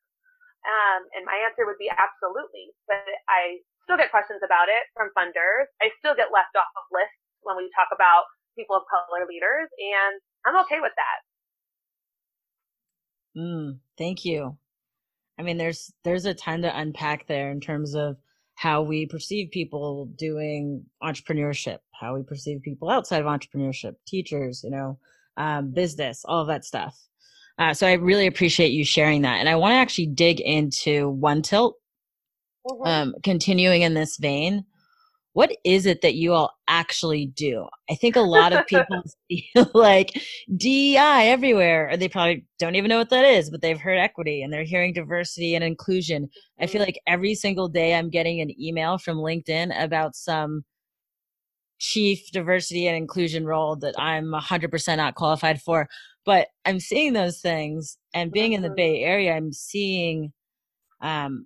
Um, 0.64 1.04
and 1.12 1.28
my 1.28 1.36
answer 1.44 1.68
would 1.68 1.76
be 1.76 1.92
absolutely. 1.92 2.72
But 2.88 3.04
I 3.28 3.60
still 3.84 4.00
get 4.00 4.08
questions 4.08 4.40
about 4.40 4.72
it 4.72 4.88
from 4.96 5.12
funders. 5.12 5.68
I 5.84 5.92
still 6.00 6.16
get 6.16 6.32
left 6.32 6.56
off 6.56 6.72
of 6.74 6.88
lists 6.88 7.20
when 7.44 7.60
we 7.60 7.68
talk 7.76 7.92
about 7.92 8.24
people 8.56 8.74
of 8.74 8.88
color 8.88 9.28
leaders, 9.28 9.68
and 9.76 10.16
I'm 10.48 10.56
okay 10.64 10.80
with 10.80 10.96
that. 10.96 11.18
Mm, 13.36 13.78
thank 13.98 14.24
you. 14.24 14.56
I 15.38 15.42
mean, 15.42 15.58
there's 15.58 15.92
there's 16.04 16.24
a 16.24 16.34
ton 16.34 16.62
to 16.62 16.78
unpack 16.78 17.26
there 17.26 17.50
in 17.50 17.60
terms 17.60 17.94
of 17.94 18.16
how 18.54 18.80
we 18.82 19.06
perceive 19.06 19.50
people 19.50 20.06
doing 20.16 20.84
entrepreneurship, 21.02 21.78
how 21.92 22.14
we 22.14 22.22
perceive 22.22 22.62
people 22.62 22.88
outside 22.88 23.20
of 23.20 23.26
entrepreneurship, 23.26 23.96
teachers, 24.06 24.62
you 24.64 24.70
know, 24.70 24.98
um, 25.36 25.72
business, 25.72 26.24
all 26.24 26.40
of 26.40 26.48
that 26.48 26.64
stuff. 26.64 26.98
Uh, 27.58 27.74
so 27.74 27.86
I 27.86 27.92
really 27.94 28.26
appreciate 28.26 28.72
you 28.72 28.84
sharing 28.84 29.22
that. 29.22 29.38
And 29.38 29.48
I 29.48 29.56
want 29.56 29.72
to 29.72 29.76
actually 29.76 30.06
dig 30.06 30.40
into 30.40 31.10
One 31.10 31.42
Tilt, 31.42 31.76
mm-hmm. 32.66 32.86
um, 32.86 33.14
continuing 33.22 33.82
in 33.82 33.92
this 33.92 34.16
vein. 34.16 34.64
What 35.36 35.54
is 35.64 35.84
it 35.84 36.00
that 36.00 36.14
you 36.14 36.32
all 36.32 36.54
actually 36.66 37.26
do? 37.26 37.66
I 37.90 37.94
think 37.94 38.16
a 38.16 38.22
lot 38.22 38.54
of 38.54 38.66
people 38.66 39.02
feel 39.28 39.70
like 39.74 40.18
DEI 40.56 41.28
everywhere, 41.28 41.90
or 41.90 41.98
they 41.98 42.08
probably 42.08 42.46
don't 42.58 42.74
even 42.74 42.88
know 42.88 42.96
what 42.96 43.10
that 43.10 43.26
is, 43.26 43.50
but 43.50 43.60
they've 43.60 43.78
heard 43.78 43.98
equity 43.98 44.40
and 44.40 44.50
they're 44.50 44.64
hearing 44.64 44.94
diversity 44.94 45.54
and 45.54 45.62
inclusion. 45.62 46.30
I 46.58 46.66
feel 46.66 46.80
mm-hmm. 46.80 46.86
like 46.86 47.02
every 47.06 47.34
single 47.34 47.68
day 47.68 47.94
I'm 47.94 48.08
getting 48.08 48.40
an 48.40 48.58
email 48.58 48.96
from 48.96 49.18
LinkedIn 49.18 49.78
about 49.78 50.16
some 50.16 50.64
chief 51.78 52.30
diversity 52.32 52.86
and 52.86 52.96
inclusion 52.96 53.44
role 53.44 53.76
that 53.76 53.94
I'm 53.98 54.28
100% 54.28 54.96
not 54.96 55.16
qualified 55.16 55.60
for. 55.60 55.86
But 56.24 56.48
I'm 56.64 56.80
seeing 56.80 57.12
those 57.12 57.40
things, 57.42 57.98
and 58.14 58.32
being 58.32 58.54
in 58.54 58.62
the 58.62 58.68
mm-hmm. 58.68 58.76
Bay 58.76 59.02
Area, 59.02 59.34
I'm 59.34 59.52
seeing, 59.52 60.32
um, 61.02 61.44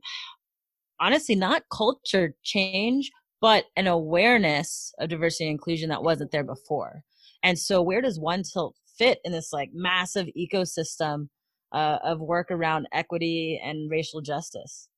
honestly, 1.00 1.34
not 1.34 1.64
culture 1.72 2.36
change, 2.44 3.10
but 3.40 3.64
an 3.76 3.86
awareness 3.86 4.92
of 4.98 5.08
diversity 5.08 5.46
and 5.46 5.52
inclusion 5.52 5.88
that 5.88 6.02
wasn't 6.02 6.30
there 6.30 6.44
before. 6.44 7.02
And 7.42 7.58
so, 7.58 7.80
where 7.80 8.00
does 8.00 8.20
One 8.20 8.42
Tilt 8.42 8.76
fit 8.98 9.18
in 9.24 9.32
this 9.32 9.52
like 9.52 9.70
massive 9.72 10.28
ecosystem 10.38 11.28
uh, 11.72 11.98
of 12.04 12.20
work 12.20 12.50
around 12.50 12.86
equity 12.92 13.60
and 13.62 13.90
racial 13.90 14.20
justice? 14.20 14.88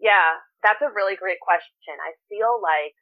Yeah, 0.00 0.42
that's 0.62 0.82
a 0.82 0.92
really 0.94 1.16
great 1.16 1.40
question. 1.40 1.94
I 2.02 2.12
feel 2.28 2.60
like 2.60 2.94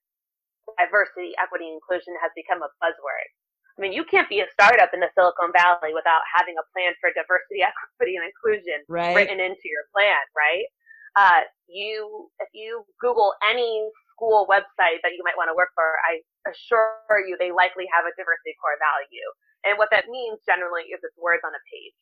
diversity, 0.79 1.33
equity, 1.41 1.73
inclusion 1.73 2.15
has 2.21 2.31
become 2.37 2.63
a 2.63 2.71
buzzword. 2.79 3.29
I 3.75 3.83
mean, 3.83 3.91
you 3.91 4.07
can't 4.07 4.31
be 4.31 4.39
a 4.39 4.47
startup 4.55 4.95
in 4.95 5.01
the 5.03 5.11
Silicon 5.19 5.51
Valley 5.51 5.91
without 5.91 6.23
having 6.31 6.55
a 6.55 6.65
plan 6.71 6.95
for 7.03 7.11
diversity, 7.11 7.65
equity, 7.67 8.15
and 8.15 8.25
inclusion 8.29 8.87
right. 8.87 9.17
written 9.17 9.41
into 9.41 9.67
your 9.67 9.89
plan, 9.91 10.21
right? 10.37 10.69
Uh, 11.17 11.47
you, 11.71 12.29
if 12.41 12.51
you 12.53 12.85
Google 13.01 13.35
any 13.49 13.89
school 14.15 14.47
website 14.51 15.03
that 15.03 15.15
you 15.15 15.23
might 15.23 15.39
want 15.39 15.49
to 15.51 15.57
work 15.57 15.71
for, 15.75 15.99
I 16.07 16.23
assure 16.51 17.23
you 17.27 17.39
they 17.39 17.51
likely 17.51 17.87
have 17.95 18.05
a 18.05 18.13
diversity 18.19 18.55
core 18.59 18.79
value. 18.79 19.29
And 19.65 19.79
what 19.79 19.89
that 19.91 20.11
means 20.11 20.43
generally 20.45 20.91
is 20.93 21.01
it's 21.03 21.17
words 21.17 21.43
on 21.47 21.55
a 21.55 21.63
page. 21.71 22.01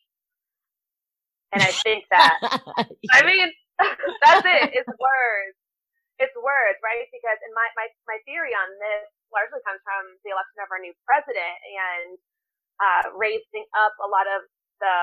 And 1.53 1.61
I 1.63 1.73
think 1.85 2.05
that, 2.11 2.41
I 3.13 3.21
mean, 3.25 3.53
That's 4.23 4.45
it. 4.45 4.77
It's 4.77 4.89
words. 4.89 5.57
It's 6.21 6.37
words, 6.39 6.79
right? 6.85 7.09
Because 7.11 7.39
in 7.43 7.53
my, 7.57 7.67
my, 7.75 7.87
my 8.07 8.19
theory 8.29 8.55
on 8.55 8.69
this 8.79 9.11
largely 9.35 9.59
comes 9.67 9.83
from 9.83 10.07
the 10.23 10.31
election 10.31 10.61
of 10.63 10.69
our 10.71 10.79
new 10.79 10.95
president 11.09 11.57
and 11.67 12.15
uh, 12.79 13.05
raising 13.17 13.67
up 13.75 13.95
a 13.99 14.09
lot 14.09 14.29
of 14.29 14.47
the 14.79 14.97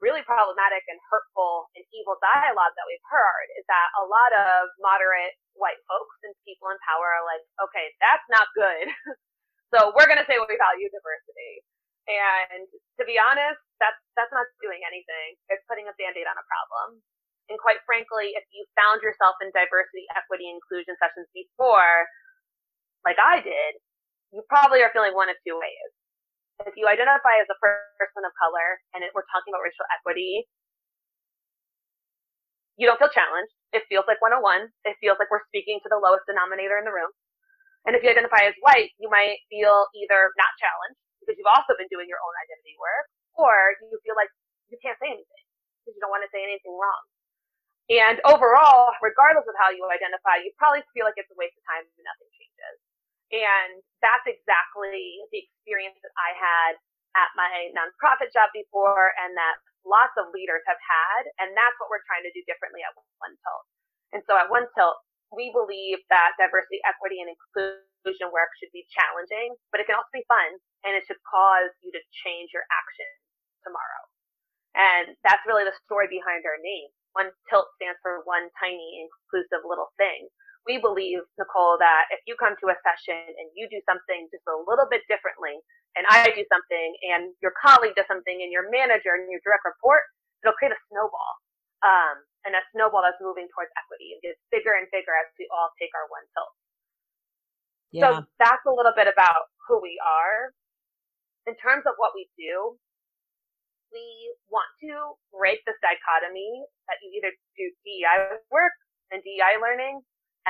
really 0.00 0.24
problematic 0.24 0.82
and 0.88 0.96
hurtful 1.08 1.68
and 1.76 1.84
evil 1.92 2.16
dialogue 2.20 2.72
that 2.76 2.88
we've 2.88 3.08
heard 3.08 3.48
is 3.60 3.64
that 3.68 3.88
a 4.00 4.04
lot 4.04 4.32
of 4.32 4.72
moderate 4.80 5.36
white 5.56 5.80
folks 5.86 6.16
and 6.24 6.32
people 6.48 6.72
in 6.72 6.80
power 6.84 7.20
are 7.20 7.24
like, 7.28 7.44
okay, 7.60 7.92
that's 8.00 8.24
not 8.32 8.48
good. 8.56 8.88
so 9.72 9.92
we're 9.92 10.08
going 10.08 10.20
to 10.20 10.28
say 10.28 10.40
we 10.40 10.56
value 10.56 10.88
diversity. 10.88 11.62
And 12.08 12.66
to 12.98 13.04
be 13.04 13.20
honest, 13.20 13.60
that's, 13.78 14.00
that's 14.16 14.32
not 14.34 14.48
doing 14.64 14.82
anything. 14.82 15.36
It's 15.52 15.62
putting 15.68 15.86
a 15.86 15.94
band-aid 15.94 16.26
on 16.26 16.34
a 16.34 16.46
problem. 16.48 17.04
And 17.52 17.60
quite 17.60 17.82
frankly, 17.84 18.32
if 18.34 18.46
you 18.50 18.64
found 18.74 19.04
yourself 19.04 19.36
in 19.44 19.52
diversity, 19.52 20.08
equity, 20.16 20.48
inclusion 20.48 20.96
sessions 20.96 21.28
before, 21.34 22.08
like 23.04 23.18
I 23.20 23.42
did, 23.44 23.78
you 24.30 24.42
probably 24.46 24.80
are 24.86 24.90
feeling 24.94 25.14
one 25.14 25.28
of 25.28 25.36
two 25.42 25.58
ways. 25.58 25.90
If 26.68 26.76
you 26.76 26.84
identify 26.84 27.40
as 27.40 27.48
a 27.48 27.58
person 27.60 28.22
of 28.24 28.32
color 28.36 28.80
and 28.92 29.00
it, 29.00 29.12
we're 29.16 29.26
talking 29.32 29.52
about 29.52 29.64
racial 29.64 29.86
equity, 29.96 30.44
you 32.76 32.84
don't 32.84 33.00
feel 33.00 33.12
challenged. 33.12 33.52
It 33.72 33.88
feels 33.88 34.04
like 34.08 34.20
101. 34.20 34.68
It 34.84 34.96
feels 35.00 35.16
like 35.16 35.32
we're 35.32 35.44
speaking 35.48 35.80
to 35.84 35.88
the 35.88 36.00
lowest 36.00 36.28
denominator 36.28 36.76
in 36.76 36.84
the 36.84 36.92
room. 36.92 37.12
And 37.88 37.96
if 37.96 38.04
you 38.04 38.12
identify 38.12 38.44
as 38.44 38.56
white, 38.60 38.92
you 39.00 39.08
might 39.08 39.40
feel 39.48 39.88
either 39.96 40.20
not 40.36 40.52
challenged 40.60 41.00
because 41.20 41.36
you've 41.40 41.48
also 41.48 41.72
been 41.76 41.88
doing 41.88 42.08
your 42.08 42.20
own 42.20 42.34
identity 42.44 42.76
work, 42.76 43.06
or 43.36 43.52
you 43.80 43.96
feel 44.04 44.16
like 44.16 44.28
you 44.68 44.76
can't 44.80 44.96
say 45.00 45.12
anything 45.12 45.44
because 45.80 45.96
you 45.96 46.02
don't 46.04 46.12
want 46.12 46.24
to 46.24 46.32
say 46.32 46.44
anything 46.44 46.76
wrong. 46.76 47.04
And 47.88 48.16
overall, 48.28 48.92
regardless 49.00 49.48
of 49.48 49.56
how 49.56 49.72
you 49.72 49.84
identify, 49.88 50.40
you 50.44 50.52
probably 50.60 50.84
feel 50.92 51.08
like 51.08 51.16
it's 51.16 51.32
a 51.32 51.38
waste 51.40 51.56
of 51.56 51.64
time 51.68 51.84
and 51.84 52.04
nothing 52.04 52.30
changes. 52.36 52.76
And 53.30 53.82
that's 54.02 54.26
exactly 54.26 55.22
the 55.30 55.40
experience 55.46 55.98
that 56.02 56.14
I 56.18 56.30
had 56.34 56.72
at 57.14 57.30
my 57.34 57.70
nonprofit 57.74 58.30
job 58.34 58.50
before 58.54 59.14
and 59.18 59.34
that 59.38 59.58
lots 59.86 60.14
of 60.18 60.30
leaders 60.34 60.62
have 60.66 60.78
had. 60.78 61.22
And 61.42 61.54
that's 61.54 61.74
what 61.78 61.90
we're 61.90 62.04
trying 62.06 62.26
to 62.26 62.34
do 62.34 62.42
differently 62.46 62.82
at 62.82 62.94
One 63.22 63.34
Tilt. 63.38 63.64
And 64.10 64.22
so 64.26 64.34
at 64.34 64.50
One 64.50 64.66
Tilt, 64.74 64.98
we 65.30 65.54
believe 65.54 66.02
that 66.10 66.34
diversity, 66.42 66.82
equity, 66.82 67.22
and 67.22 67.30
inclusion 67.30 68.34
work 68.34 68.50
should 68.58 68.74
be 68.74 68.82
challenging, 68.90 69.54
but 69.70 69.78
it 69.78 69.86
can 69.86 69.94
also 69.94 70.10
be 70.10 70.26
fun 70.26 70.58
and 70.82 70.98
it 70.98 71.06
should 71.06 71.20
cause 71.22 71.70
you 71.86 71.94
to 71.94 72.02
change 72.26 72.50
your 72.50 72.66
action 72.66 73.06
tomorrow. 73.62 74.02
And 74.74 75.14
that's 75.22 75.42
really 75.46 75.66
the 75.66 75.76
story 75.86 76.10
behind 76.10 76.46
our 76.46 76.58
name. 76.58 76.90
One 77.14 77.30
tilt 77.50 77.70
stands 77.78 77.98
for 78.02 78.22
one 78.26 78.50
tiny 78.58 79.06
inclusive 79.06 79.66
little 79.66 79.90
thing. 79.98 80.30
We 80.68 80.76
believe, 80.76 81.24
Nicole, 81.40 81.80
that 81.80 82.12
if 82.12 82.20
you 82.28 82.36
come 82.36 82.52
to 82.60 82.66
a 82.68 82.76
session 82.84 83.16
and 83.16 83.48
you 83.56 83.64
do 83.72 83.80
something 83.88 84.28
just 84.28 84.44
a 84.44 84.56
little 84.68 84.86
bit 84.86 85.02
differently, 85.08 85.56
and 85.96 86.04
I 86.06 86.30
do 86.30 86.44
something, 86.46 86.88
and 87.10 87.32
your 87.40 87.56
colleague 87.56 87.96
does 87.96 88.06
something, 88.06 88.36
and 88.44 88.52
your 88.52 88.68
manager 88.70 89.16
and 89.16 89.26
your 89.32 89.40
direct 89.42 89.64
report, 89.64 90.04
it'll 90.44 90.54
create 90.54 90.76
a 90.76 90.80
snowball. 90.92 91.32
Um, 91.80 92.22
and 92.44 92.56
a 92.56 92.62
snowball 92.72 93.04
that's 93.04 93.20
moving 93.20 93.48
towards 93.52 93.72
equity 93.76 94.16
and 94.16 94.20
gets 94.20 94.40
bigger 94.52 94.72
and 94.76 94.88
bigger 94.92 95.12
as 95.16 95.28
we 95.36 95.48
all 95.52 95.72
take 95.76 95.92
our 95.96 96.08
one 96.08 96.24
tilt. 96.32 96.52
Yeah. 97.92 98.00
So 98.00 98.08
that's 98.40 98.64
a 98.64 98.72
little 98.72 98.94
bit 98.96 99.10
about 99.10 99.50
who 99.68 99.80
we 99.80 100.00
are. 100.00 100.54
In 101.48 101.56
terms 101.58 101.84
of 101.88 101.96
what 101.96 102.12
we 102.14 102.28
do, 102.36 102.76
we 103.90 104.06
want 104.48 104.70
to 104.86 105.18
break 105.34 105.66
this 105.66 105.76
dichotomy 105.82 106.64
that 106.86 107.02
you 107.02 107.10
either 107.18 107.34
do 107.58 107.64
DEI 107.82 108.38
work 108.48 108.74
and 109.10 109.18
DEI 109.26 109.58
learning 109.58 110.00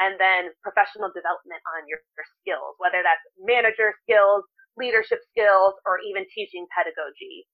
and 0.00 0.16
then 0.16 0.50
professional 0.64 1.12
development 1.12 1.60
on 1.76 1.84
your, 1.86 2.00
your 2.16 2.28
skills, 2.40 2.74
whether 2.80 3.04
that's 3.04 3.22
manager 3.38 3.92
skills, 4.02 4.42
leadership 4.80 5.20
skills, 5.30 5.76
or 5.84 6.00
even 6.02 6.24
teaching 6.32 6.64
pedagogy. 6.72 7.44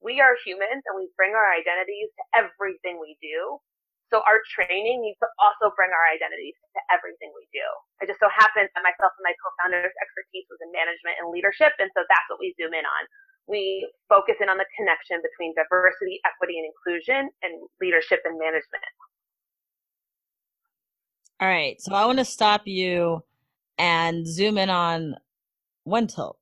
We 0.00 0.24
are 0.24 0.34
humans 0.40 0.80
and 0.88 0.96
we 0.96 1.12
bring 1.14 1.36
our 1.36 1.52
identities 1.52 2.08
to 2.16 2.22
everything 2.32 2.96
we 2.96 3.20
do. 3.20 3.60
So 4.08 4.24
our 4.26 4.42
training 4.50 5.04
needs 5.04 5.20
to 5.22 5.28
also 5.38 5.70
bring 5.78 5.92
our 5.92 6.06
identities 6.10 6.56
to 6.74 6.80
everything 6.90 7.30
we 7.36 7.46
do. 7.54 7.62
It 8.02 8.10
just 8.10 8.18
so 8.18 8.32
happens 8.32 8.72
that 8.74 8.82
myself 8.82 9.14
and 9.20 9.22
my 9.28 9.36
co-founders 9.38 9.94
expertise 10.02 10.48
was 10.50 10.58
in 10.64 10.72
management 10.74 11.20
and 11.22 11.30
leadership. 11.30 11.76
And 11.78 11.92
so 11.94 12.02
that's 12.10 12.26
what 12.26 12.42
we 12.42 12.56
zoom 12.58 12.74
in 12.74 12.82
on 12.82 13.04
we 13.50 13.90
focus 14.08 14.38
in 14.38 14.48
on 14.48 14.56
the 14.62 14.68
connection 14.78 15.18
between 15.18 15.52
diversity, 15.58 16.22
equity, 16.22 16.62
and 16.62 16.70
inclusion 16.70 17.28
and 17.42 17.52
leadership 17.82 18.22
and 18.24 18.38
management. 18.38 18.86
All 21.40 21.48
right. 21.48 21.80
So 21.80 21.94
I 21.94 22.04
want 22.04 22.18
to 22.18 22.24
stop 22.24 22.66
you 22.66 23.22
and 23.78 24.26
zoom 24.26 24.58
in 24.58 24.68
on 24.68 25.16
one 25.84 26.06
tilt, 26.06 26.38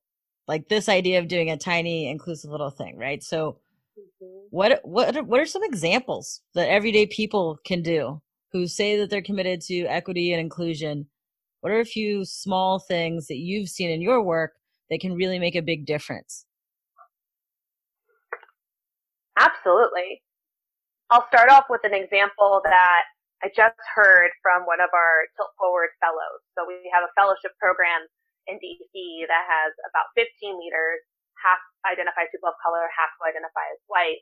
like 0.47 0.67
this 0.67 0.89
idea 0.89 1.19
of 1.19 1.29
doing 1.29 1.49
a 1.49 1.57
tiny 1.57 2.09
inclusive 2.09 2.51
little 2.51 2.69
thing, 2.69 2.97
right? 2.97 3.23
So 3.23 3.59
mm-hmm. 3.97 4.47
what, 4.49 4.81
what, 4.83 5.25
what 5.25 5.39
are 5.39 5.45
some 5.45 5.63
examples 5.63 6.41
that 6.53 6.69
everyday 6.69 7.05
people 7.05 7.59
can 7.65 7.81
do 7.81 8.21
who 8.51 8.67
say 8.67 8.97
that 8.97 9.09
they're 9.09 9.21
committed 9.21 9.61
to 9.61 9.85
equity 9.85 10.33
and 10.33 10.41
inclusion? 10.41 11.07
What 11.61 11.71
are 11.71 11.79
a 11.79 11.85
few 11.85 12.25
small 12.25 12.79
things 12.79 13.27
that 13.27 13.37
you've 13.37 13.69
seen 13.69 13.89
in 13.89 14.01
your 14.01 14.21
work 14.21 14.51
that 14.89 14.99
can 14.99 15.15
really 15.15 15.39
make 15.39 15.55
a 15.55 15.61
big 15.61 15.85
difference? 15.85 16.45
Absolutely. 19.37 20.21
I'll 21.09 21.25
start 21.29 21.49
off 21.49 21.65
with 21.69 21.81
an 21.85 21.93
example 21.93 22.59
that 22.65 23.03
I 23.39 23.47
just 23.55 23.79
heard 23.95 24.35
from 24.43 24.67
one 24.67 24.83
of 24.83 24.91
our 24.91 25.31
Tilt 25.39 25.55
Forward 25.55 25.95
fellows. 26.03 26.43
So 26.59 26.67
we 26.67 26.75
have 26.91 27.07
a 27.07 27.13
fellowship 27.15 27.55
program 27.55 28.03
in 28.51 28.59
DC 28.59 28.91
that 29.31 29.45
has 29.47 29.71
about 29.87 30.11
15 30.19 30.27
leaders, 30.59 30.99
half 31.39 31.61
identify 31.87 32.27
as 32.27 32.31
people 32.35 32.51
of 32.51 32.59
color, 32.59 32.83
half 32.91 33.07
who 33.15 33.31
identify 33.31 33.63
as 33.71 33.79
white. 33.87 34.19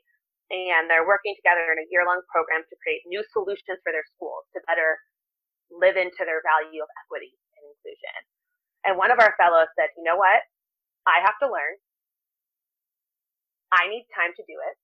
And 0.54 0.86
they're 0.86 1.04
working 1.04 1.34
together 1.34 1.66
in 1.74 1.82
a 1.82 1.88
year 1.90 2.06
long 2.06 2.22
program 2.30 2.62
to 2.62 2.74
create 2.78 3.02
new 3.10 3.20
solutions 3.34 3.82
for 3.82 3.90
their 3.90 4.06
schools 4.14 4.46
to 4.54 4.62
better 4.70 4.96
live 5.74 5.98
into 5.98 6.22
their 6.22 6.40
value 6.40 6.80
of 6.80 6.90
equity 7.04 7.34
and 7.58 7.62
inclusion. 7.74 8.18
And 8.86 8.94
one 8.96 9.10
of 9.10 9.18
our 9.18 9.34
fellows 9.34 9.68
said, 9.74 9.90
you 9.98 10.06
know 10.06 10.16
what? 10.16 10.46
I 11.10 11.20
have 11.26 11.36
to 11.42 11.50
learn. 11.50 11.74
I 13.74 13.90
need 13.90 14.06
time 14.14 14.32
to 14.38 14.44
do 14.46 14.56
it. 14.56 14.76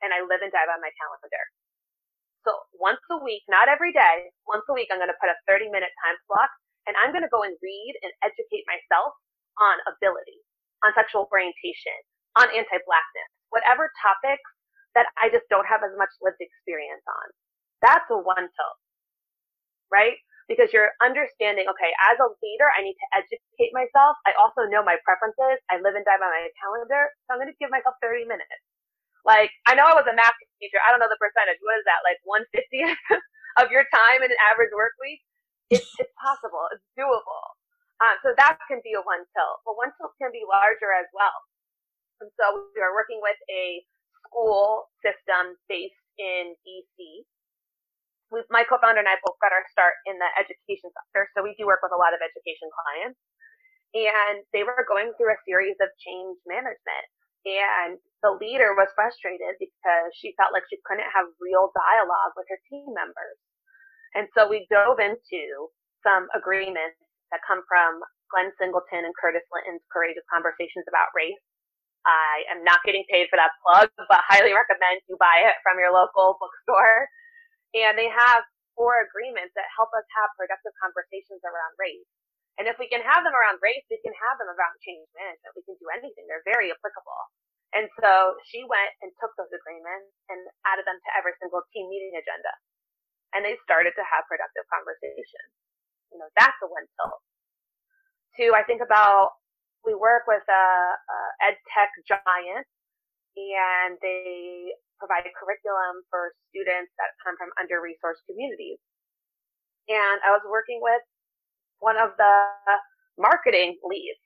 And 0.00 0.14
I 0.14 0.22
live 0.22 0.40
and 0.46 0.54
die 0.54 0.64
by 0.64 0.78
my 0.78 0.94
calendar. 0.94 1.44
So 2.48 2.56
once 2.80 3.04
a 3.12 3.20
week, 3.20 3.44
not 3.52 3.68
every 3.68 3.92
day, 3.92 4.32
once 4.48 4.64
a 4.64 4.72
week, 4.72 4.88
I'm 4.88 4.96
going 4.96 5.12
to 5.12 5.20
put 5.20 5.28
a 5.28 5.36
30 5.44 5.68
minute 5.68 5.92
time 6.00 6.16
block 6.32 6.48
and 6.88 6.96
I'm 6.96 7.12
going 7.12 7.20
to 7.20 7.28
go 7.28 7.44
and 7.44 7.52
read 7.60 7.92
and 8.00 8.08
educate 8.24 8.64
myself 8.64 9.12
on 9.60 9.76
ability, 9.84 10.40
on 10.80 10.96
sexual 10.96 11.28
orientation, 11.28 11.92
on 12.40 12.48
anti-blackness, 12.48 13.30
whatever 13.52 13.92
topics 14.00 14.48
that 14.96 15.12
I 15.20 15.28
just 15.28 15.44
don't 15.52 15.68
have 15.68 15.84
as 15.84 15.92
much 16.00 16.08
lived 16.24 16.40
experience 16.40 17.04
on. 17.04 17.26
That's 17.84 18.08
a 18.08 18.16
one 18.16 18.48
tilt, 18.48 18.78
right? 19.92 20.16
Because 20.48 20.72
you're 20.72 20.96
understanding, 21.04 21.68
okay, 21.68 21.92
as 22.08 22.16
a 22.16 22.32
leader, 22.40 22.72
I 22.72 22.80
need 22.80 22.96
to 22.96 23.08
educate 23.12 23.76
myself. 23.76 24.16
I 24.24 24.32
also 24.40 24.64
know 24.72 24.80
my 24.80 24.96
preferences. 25.04 25.60
I 25.68 25.76
live 25.84 25.92
and 25.92 26.08
die 26.08 26.16
by 26.16 26.32
my 26.32 26.48
calendar. 26.56 27.12
So 27.28 27.36
I'm 27.36 27.44
going 27.44 27.52
to 27.52 27.60
give 27.60 27.68
myself 27.68 28.00
30 28.00 28.24
minutes. 28.24 28.64
Like, 29.26 29.50
I 29.66 29.74
know 29.74 29.86
I 29.86 29.96
was 29.98 30.06
a 30.06 30.16
math 30.16 30.36
teacher. 30.58 30.78
I 30.82 30.90
don't 30.90 31.02
know 31.02 31.10
the 31.10 31.20
percentage. 31.20 31.58
What 31.62 31.78
is 31.78 31.86
that? 31.86 32.02
Like 32.06 32.18
150th 32.26 33.20
of 33.62 33.70
your 33.70 33.86
time 33.90 34.22
in 34.22 34.30
an 34.30 34.40
average 34.50 34.74
work 34.74 34.94
week? 35.02 35.20
It's, 35.70 35.86
it's 36.02 36.14
possible. 36.18 36.64
It's 36.74 36.84
doable. 36.94 37.46
Um, 37.98 38.14
so 38.22 38.30
that 38.38 38.62
can 38.70 38.78
be 38.86 38.94
a 38.94 39.02
one 39.02 39.26
tilt, 39.34 39.58
but 39.66 39.74
one 39.74 39.90
tilt 39.98 40.14
can 40.22 40.30
be 40.30 40.46
larger 40.46 40.94
as 40.94 41.10
well. 41.10 41.34
And 42.22 42.30
so 42.38 42.70
we 42.74 42.78
are 42.78 42.94
working 42.94 43.18
with 43.18 43.38
a 43.50 43.82
school 44.26 44.90
system 45.02 45.58
based 45.66 45.98
in 46.18 46.54
DC. 46.62 47.26
We, 48.30 48.44
my 48.54 48.62
co-founder 48.62 49.02
and 49.02 49.10
I 49.10 49.18
both 49.24 49.38
got 49.42 49.50
our 49.50 49.66
start 49.74 49.98
in 50.06 50.14
the 50.20 50.30
education 50.38 50.94
sector, 50.94 51.26
so 51.34 51.42
we 51.42 51.58
do 51.58 51.66
work 51.66 51.82
with 51.82 51.94
a 51.94 51.98
lot 51.98 52.14
of 52.14 52.22
education 52.22 52.70
clients. 52.70 53.18
And 53.96 54.44
they 54.52 54.62
were 54.62 54.84
going 54.84 55.16
through 55.16 55.32
a 55.32 55.40
series 55.48 55.78
of 55.80 55.88
change 55.98 56.38
management. 56.44 57.06
And 57.48 57.96
the 58.22 58.34
leader 58.38 58.74
was 58.74 58.90
frustrated 58.98 59.56
because 59.62 60.10
she 60.18 60.34
felt 60.38 60.52
like 60.52 60.66
she 60.70 60.80
couldn't 60.84 61.08
have 61.14 61.30
real 61.38 61.70
dialogue 61.74 62.34
with 62.34 62.48
her 62.50 62.60
team 62.70 62.90
members. 62.92 63.38
And 64.16 64.26
so 64.34 64.48
we 64.48 64.66
dove 64.72 64.98
into 64.98 65.70
some 66.02 66.26
agreements 66.34 66.98
that 67.30 67.44
come 67.46 67.62
from 67.68 68.00
Glenn 68.32 68.50
Singleton 68.58 69.06
and 69.06 69.14
Curtis 69.16 69.44
Linton's 69.52 69.84
Courageous 69.92 70.26
Conversations 70.32 70.88
About 70.88 71.12
Race 71.14 71.38
I 72.06 72.48
am 72.48 72.64
not 72.64 72.80
getting 72.88 73.04
paid 73.12 73.28
for 73.28 73.36
that 73.36 73.52
plug, 73.60 73.92
but 74.10 74.24
highly 74.30 74.56
recommend 74.56 75.04
you 75.08 75.20
buy 75.20 75.44
it 75.44 75.60
from 75.60 75.76
your 75.76 75.92
local 75.92 76.40
bookstore. 76.40 77.08
And 77.76 78.00
they 78.00 78.08
have 78.08 78.44
four 78.74 79.04
agreements 79.04 79.52
that 79.58 79.68
help 79.76 79.92
us 79.92 80.06
have 80.16 80.32
productive 80.40 80.72
conversations 80.80 81.44
around 81.44 81.74
race. 81.76 82.08
And 82.58 82.66
if 82.66 82.80
we 82.80 82.88
can 82.90 83.04
have 83.04 83.22
them 83.22 83.34
around 83.36 83.60
race, 83.62 83.84
we 83.92 84.00
can 84.02 84.14
have 84.14 84.40
them 84.40 84.50
around 84.50 84.74
change 84.82 85.06
management. 85.14 85.54
We 85.54 85.66
can 85.68 85.78
do 85.78 85.88
anything. 85.94 86.26
They're 86.26 86.46
very 86.48 86.72
applicable. 86.72 87.22
And 87.76 87.84
so 88.00 88.38
she 88.48 88.64
went 88.64 88.92
and 89.04 89.12
took 89.20 89.36
those 89.36 89.52
agreements 89.52 90.08
and 90.32 90.40
added 90.64 90.88
them 90.88 90.96
to 90.96 91.10
every 91.18 91.36
single 91.36 91.60
team 91.72 91.88
meeting 91.92 92.16
agenda. 92.16 92.52
And 93.36 93.44
they 93.44 93.60
started 93.60 93.92
to 93.92 94.04
have 94.08 94.24
productive 94.24 94.64
conversations. 94.72 95.52
You 96.08 96.16
know, 96.16 96.30
that's 96.32 96.56
a 96.64 96.68
one 96.68 96.88
tilt. 96.96 97.20
Two, 98.40 98.56
I 98.56 98.64
think 98.64 98.80
about 98.80 99.36
we 99.84 99.92
work 99.92 100.24
with 100.24 100.44
a, 100.48 100.66
a 100.96 101.18
ed 101.44 101.56
tech 101.68 101.92
giant 102.08 102.64
and 103.36 104.00
they 104.00 104.72
provide 104.98 105.28
curriculum 105.38 106.02
for 106.10 106.34
students 106.50 106.90
that 106.98 107.14
come 107.22 107.38
from 107.38 107.54
under-resourced 107.60 108.24
communities. 108.26 108.82
And 109.86 110.18
I 110.26 110.34
was 110.34 110.42
working 110.48 110.82
with 110.82 111.00
one 111.78 111.96
of 111.96 112.16
the 112.18 112.34
marketing 113.16 113.78
leads, 113.86 114.20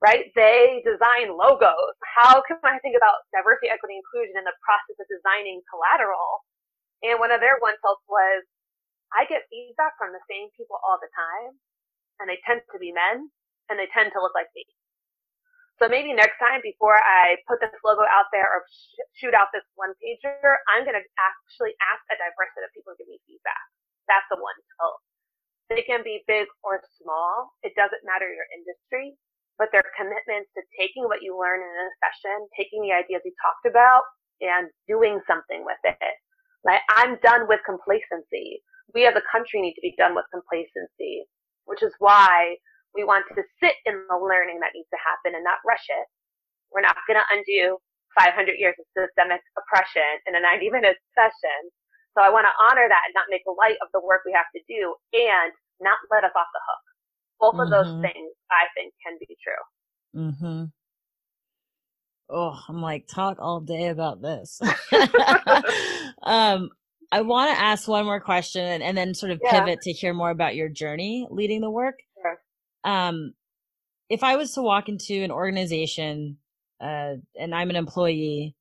right? 0.00 0.32
They 0.32 0.80
design 0.82 1.36
logos. 1.36 1.94
How 2.16 2.40
can 2.44 2.60
I 2.64 2.80
think 2.80 2.96
about 2.96 3.28
diversity, 3.36 3.68
equity, 3.68 4.00
inclusion 4.00 4.40
in 4.40 4.48
the 4.48 4.56
process 4.64 4.96
of 4.96 5.06
designing 5.12 5.60
collateral? 5.68 6.44
And 7.04 7.20
one 7.20 7.32
of 7.32 7.40
their 7.40 7.60
one 7.60 7.76
tilts 7.80 8.04
was, 8.08 8.44
I 9.12 9.28
get 9.28 9.48
feedback 9.52 9.96
from 10.00 10.12
the 10.12 10.24
same 10.28 10.48
people 10.56 10.80
all 10.80 10.96
the 11.00 11.10
time, 11.12 11.56
and 12.20 12.28
they 12.28 12.40
tend 12.44 12.64
to 12.72 12.78
be 12.80 12.92
men, 12.92 13.28
and 13.68 13.76
they 13.76 13.88
tend 13.92 14.12
to 14.16 14.20
look 14.20 14.36
like 14.36 14.48
me. 14.56 14.64
So 15.80 15.88
maybe 15.88 16.12
next 16.12 16.36
time 16.36 16.60
before 16.60 17.00
I 17.00 17.40
put 17.48 17.56
this 17.64 17.72
logo 17.80 18.04
out 18.04 18.28
there 18.36 18.44
or 18.44 18.68
sh- 18.68 19.00
shoot 19.16 19.32
out 19.32 19.48
this 19.56 19.64
one 19.80 19.96
pager, 19.96 20.60
I'm 20.68 20.84
going 20.84 20.96
to 20.96 21.06
actually 21.16 21.72
ask 21.80 22.04
a 22.12 22.20
diverse 22.20 22.52
set 22.52 22.68
of 22.68 22.72
people 22.76 22.92
to 22.92 23.00
give 23.00 23.08
me 23.08 23.16
feedback. 23.24 23.64
That's 24.04 24.28
the 24.28 24.36
one 24.36 24.56
tilt. 24.76 25.00
They 25.72 25.82
can 25.88 26.04
be 26.04 26.20
big 26.28 26.52
or 26.60 26.84
small. 27.00 27.56
It 27.64 27.72
doesn't 27.80 28.04
matter 28.04 28.28
your 28.28 28.44
industry, 28.52 29.16
but 29.60 29.68
their 29.76 29.84
commitment 29.92 30.48
to 30.56 30.64
taking 30.80 31.04
what 31.04 31.20
you 31.20 31.36
learn 31.36 31.60
in 31.60 31.68
a 31.68 31.88
session, 32.00 32.48
taking 32.56 32.80
the 32.80 32.96
ideas 32.96 33.20
you 33.28 33.36
talked 33.44 33.68
about 33.68 34.08
and 34.40 34.72
doing 34.88 35.20
something 35.28 35.68
with 35.68 35.76
it. 35.84 36.16
Like 36.64 36.80
I'm 36.88 37.20
done 37.20 37.44
with 37.44 37.60
complacency. 37.68 38.64
We 38.96 39.04
as 39.04 39.12
a 39.20 39.28
country 39.28 39.60
need 39.60 39.76
to 39.76 39.84
be 39.84 39.92
done 40.00 40.16
with 40.16 40.24
complacency, 40.32 41.28
which 41.68 41.84
is 41.84 41.92
why 42.00 42.56
we 42.96 43.04
want 43.04 43.28
to 43.36 43.44
sit 43.60 43.76
in 43.84 44.00
the 44.08 44.16
learning 44.16 44.64
that 44.64 44.72
needs 44.72 44.88
to 44.96 45.04
happen 45.04 45.36
and 45.36 45.44
not 45.44 45.60
rush 45.68 45.84
it. 45.92 46.08
We're 46.72 46.80
not 46.82 46.96
going 47.04 47.20
to 47.20 47.28
undo 47.28 47.76
500 48.16 48.56
years 48.56 48.74
of 48.80 48.88
systemic 48.96 49.44
oppression 49.60 50.24
in 50.24 50.34
a 50.34 50.42
90 50.42 50.72
minute 50.72 50.96
session. 51.12 51.60
So 52.16 52.24
I 52.24 52.32
want 52.32 52.48
to 52.48 52.54
honor 52.72 52.88
that 52.88 53.04
and 53.06 53.14
not 53.14 53.28
make 53.28 53.44
light 53.44 53.78
of 53.84 53.92
the 53.92 54.00
work 54.00 54.24
we 54.24 54.32
have 54.32 54.48
to 54.56 54.62
do 54.66 54.96
and 55.12 55.52
not 55.84 56.00
let 56.08 56.24
us 56.24 56.34
off 56.34 56.48
the 56.50 56.64
hook. 56.64 56.84
Both 57.40 57.54
mm-hmm. 57.54 57.60
of 57.60 57.70
those 57.70 57.86
mm-hmm. 57.86 58.02
things 58.02 58.32
I 58.50 58.66
think 58.74 58.92
can 59.04 59.18
be 59.18 59.36
true. 59.42 60.22
Mm 60.22 60.40
Mhm. 60.40 60.72
Oh, 62.32 62.56
I'm 62.68 62.80
like 62.80 63.08
talk 63.08 63.38
all 63.40 63.60
day 63.60 63.88
about 63.88 64.22
this. 64.22 64.60
um 66.22 66.70
I 67.12 67.22
want 67.22 67.52
to 67.52 67.60
ask 67.60 67.88
one 67.88 68.04
more 68.04 68.20
question 68.20 68.64
and, 68.64 68.82
and 68.82 68.96
then 68.96 69.14
sort 69.14 69.32
of 69.32 69.40
yeah. 69.42 69.50
pivot 69.50 69.80
to 69.82 69.92
hear 69.92 70.14
more 70.14 70.30
about 70.30 70.54
your 70.54 70.68
journey 70.68 71.26
leading 71.28 71.60
the 71.60 71.70
work 71.70 71.98
Sure. 72.22 72.38
um, 72.84 73.34
if 74.10 74.24
I 74.24 74.36
was 74.36 74.52
to 74.52 74.62
walk 74.62 74.88
into 74.88 75.22
an 75.22 75.30
organization 75.30 76.36
uh, 76.80 77.14
and 77.38 77.54
I'm 77.54 77.70
an 77.70 77.76
employee, 77.76 78.56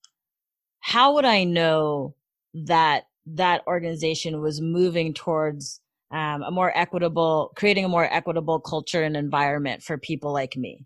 how 0.79 1.15
would 1.15 1.25
I 1.25 1.43
know 1.43 2.15
that 2.53 3.07
that 3.25 3.65
organization 3.67 4.41
was 4.41 4.61
moving 4.61 5.13
towards 5.13 5.81
um, 6.11 6.43
a 6.43 6.51
more 6.51 6.75
equitable, 6.75 7.51
creating 7.55 7.85
a 7.85 7.89
more 7.89 8.05
equitable 8.05 8.59
culture 8.59 9.03
and 9.03 9.15
environment 9.15 9.83
for 9.83 9.97
people 9.97 10.33
like 10.33 10.57
me? 10.57 10.85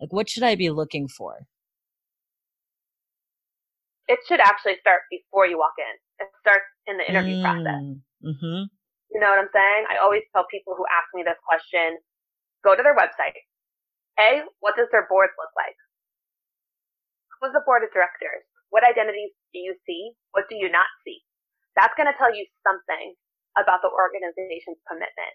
Like, 0.00 0.12
what 0.12 0.28
should 0.28 0.42
I 0.42 0.54
be 0.54 0.70
looking 0.70 1.08
for? 1.08 1.46
It 4.08 4.18
should 4.26 4.40
actually 4.40 4.74
start 4.80 5.02
before 5.10 5.46
you 5.46 5.58
walk 5.58 5.78
in. 5.78 6.26
It 6.26 6.30
starts 6.40 6.66
in 6.86 6.98
the 6.98 7.06
interview 7.06 7.38
mm, 7.38 7.44
process. 7.46 7.84
Mm-hmm. 8.26 8.62
You 9.14 9.18
know 9.20 9.30
what 9.30 9.38
I'm 9.38 9.52
saying? 9.54 9.82
I 9.86 10.02
always 10.02 10.22
tell 10.34 10.46
people 10.50 10.74
who 10.74 10.82
ask 10.90 11.06
me 11.14 11.22
this 11.22 11.38
question, 11.46 11.98
go 12.64 12.74
to 12.74 12.82
their 12.82 12.96
website. 12.98 13.38
A, 14.18 14.42
what 14.58 14.74
does 14.74 14.90
their 14.90 15.06
board 15.06 15.30
look 15.38 15.52
like? 15.54 15.78
Who's 17.38 17.54
the 17.54 17.62
board 17.62 17.86
of 17.86 17.94
directors? 17.94 18.42
What 18.70 18.82
identities 18.82 19.30
do 19.54 19.62
you 19.62 19.74
see? 19.86 20.10
What 20.32 20.50
do 20.50 20.58
you 20.58 20.70
not 20.70 20.90
see? 21.06 21.22
That's 21.78 21.94
going 21.94 22.10
to 22.10 22.18
tell 22.18 22.34
you 22.34 22.46
something 22.66 23.14
about 23.58 23.82
the 23.82 23.90
organization's 23.90 24.78
commitment. 24.86 25.34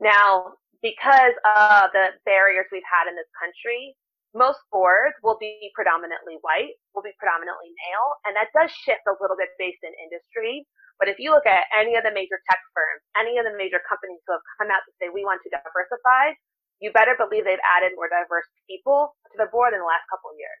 Now, 0.00 0.58
because 0.82 1.34
of 1.56 1.94
the 1.94 2.16
barriers 2.28 2.68
we've 2.70 2.86
had 2.86 3.08
in 3.08 3.16
this 3.16 3.30
country, 3.38 3.96
most 4.36 4.60
boards 4.68 5.16
will 5.24 5.40
be 5.40 5.72
predominantly 5.72 6.36
white, 6.44 6.76
will 6.92 7.06
be 7.06 7.16
predominantly 7.16 7.72
male, 7.88 8.08
and 8.28 8.36
that 8.36 8.52
does 8.52 8.68
shift 8.84 9.00
a 9.08 9.16
little 9.16 9.38
bit 9.38 9.48
based 9.56 9.80
in 9.80 9.92
industry. 9.96 10.68
But 11.00 11.08
if 11.08 11.16
you 11.16 11.32
look 11.32 11.48
at 11.48 11.68
any 11.72 11.96
of 11.96 12.04
the 12.04 12.12
major 12.12 12.40
tech 12.48 12.60
firms, 12.72 13.00
any 13.16 13.36
of 13.40 13.44
the 13.48 13.56
major 13.56 13.80
companies 13.84 14.20
who 14.28 14.36
have 14.36 14.44
come 14.60 14.68
out 14.68 14.84
to 14.84 14.92
say 15.00 15.08
we 15.08 15.24
want 15.24 15.40
to 15.44 15.52
diversify, 15.52 16.36
you 16.80 16.92
better 16.92 17.16
believe 17.16 17.48
they've 17.48 17.68
added 17.76 17.96
more 17.96 18.08
diverse 18.12 18.48
people 18.68 19.16
to 19.32 19.36
the 19.40 19.48
board 19.48 19.72
in 19.72 19.80
the 19.80 19.88
last 19.88 20.04
couple 20.12 20.32
of 20.32 20.36
years. 20.36 20.60